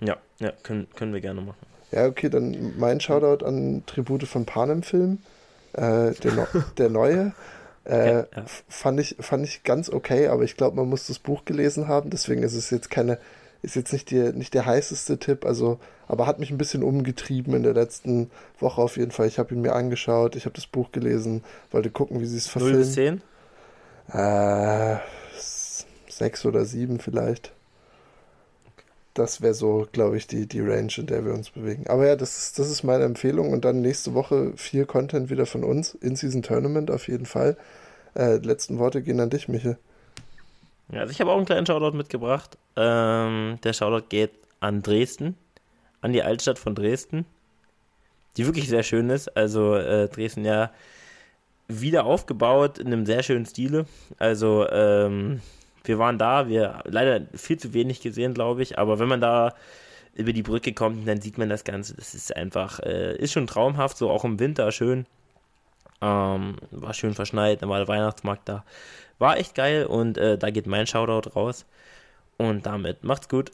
[0.00, 1.58] Ja, ja, können, können wir gerne machen.
[1.92, 5.18] Ja, okay, dann mein Shoutout an Tribute von Panem-Film,
[5.72, 6.48] äh, der,
[6.78, 7.32] der neue.
[7.84, 8.44] Äh, ja, ja.
[8.68, 12.10] Fand, ich, fand ich ganz okay, aber ich glaube, man muss das Buch gelesen haben,
[12.10, 13.18] deswegen ist es jetzt keine
[13.62, 15.78] ist jetzt nicht, die, nicht der heißeste Tipp, also,
[16.08, 19.26] aber hat mich ein bisschen umgetrieben in der letzten Woche auf jeden Fall.
[19.26, 22.48] Ich habe ihn mir angeschaut, ich habe das Buch gelesen, wollte gucken, wie sie es
[22.48, 22.78] verfilmen.
[22.78, 23.22] 0 bis 10?
[24.12, 24.96] Äh,
[26.08, 27.52] sechs oder sieben vielleicht.
[29.14, 31.86] Das wäre so, glaube ich, die, die Range, in der wir uns bewegen.
[31.88, 33.52] Aber ja, das ist, das ist meine Empfehlung.
[33.52, 35.94] Und dann nächste Woche viel Content wieder von uns.
[35.94, 37.56] In-Season Tournament auf jeden Fall.
[38.14, 39.78] Äh, letzten Worte gehen an dich, Michel.
[40.92, 42.56] Ja, also ich habe auch einen kleinen Shoutout mitgebracht.
[42.76, 44.30] Ähm, der Shoutout geht
[44.60, 45.36] an Dresden,
[46.00, 47.24] an die Altstadt von Dresden,
[48.36, 49.36] die wirklich sehr schön ist.
[49.36, 50.70] Also äh, Dresden ja
[51.68, 53.86] wieder aufgebaut in einem sehr schönen Stile.
[54.18, 55.40] Also ähm,
[55.84, 59.54] wir waren da, wir leider viel zu wenig gesehen, glaube ich, aber wenn man da
[60.14, 61.94] über die Brücke kommt, dann sieht man das Ganze.
[61.94, 65.06] Das ist einfach, äh, ist schon traumhaft, so auch im Winter schön.
[66.02, 68.64] Ähm, war schön verschneit, dann war der Weihnachtsmarkt da.
[69.18, 71.66] War echt geil und äh, da geht mein Shoutout raus.
[72.38, 73.52] Und damit macht's gut.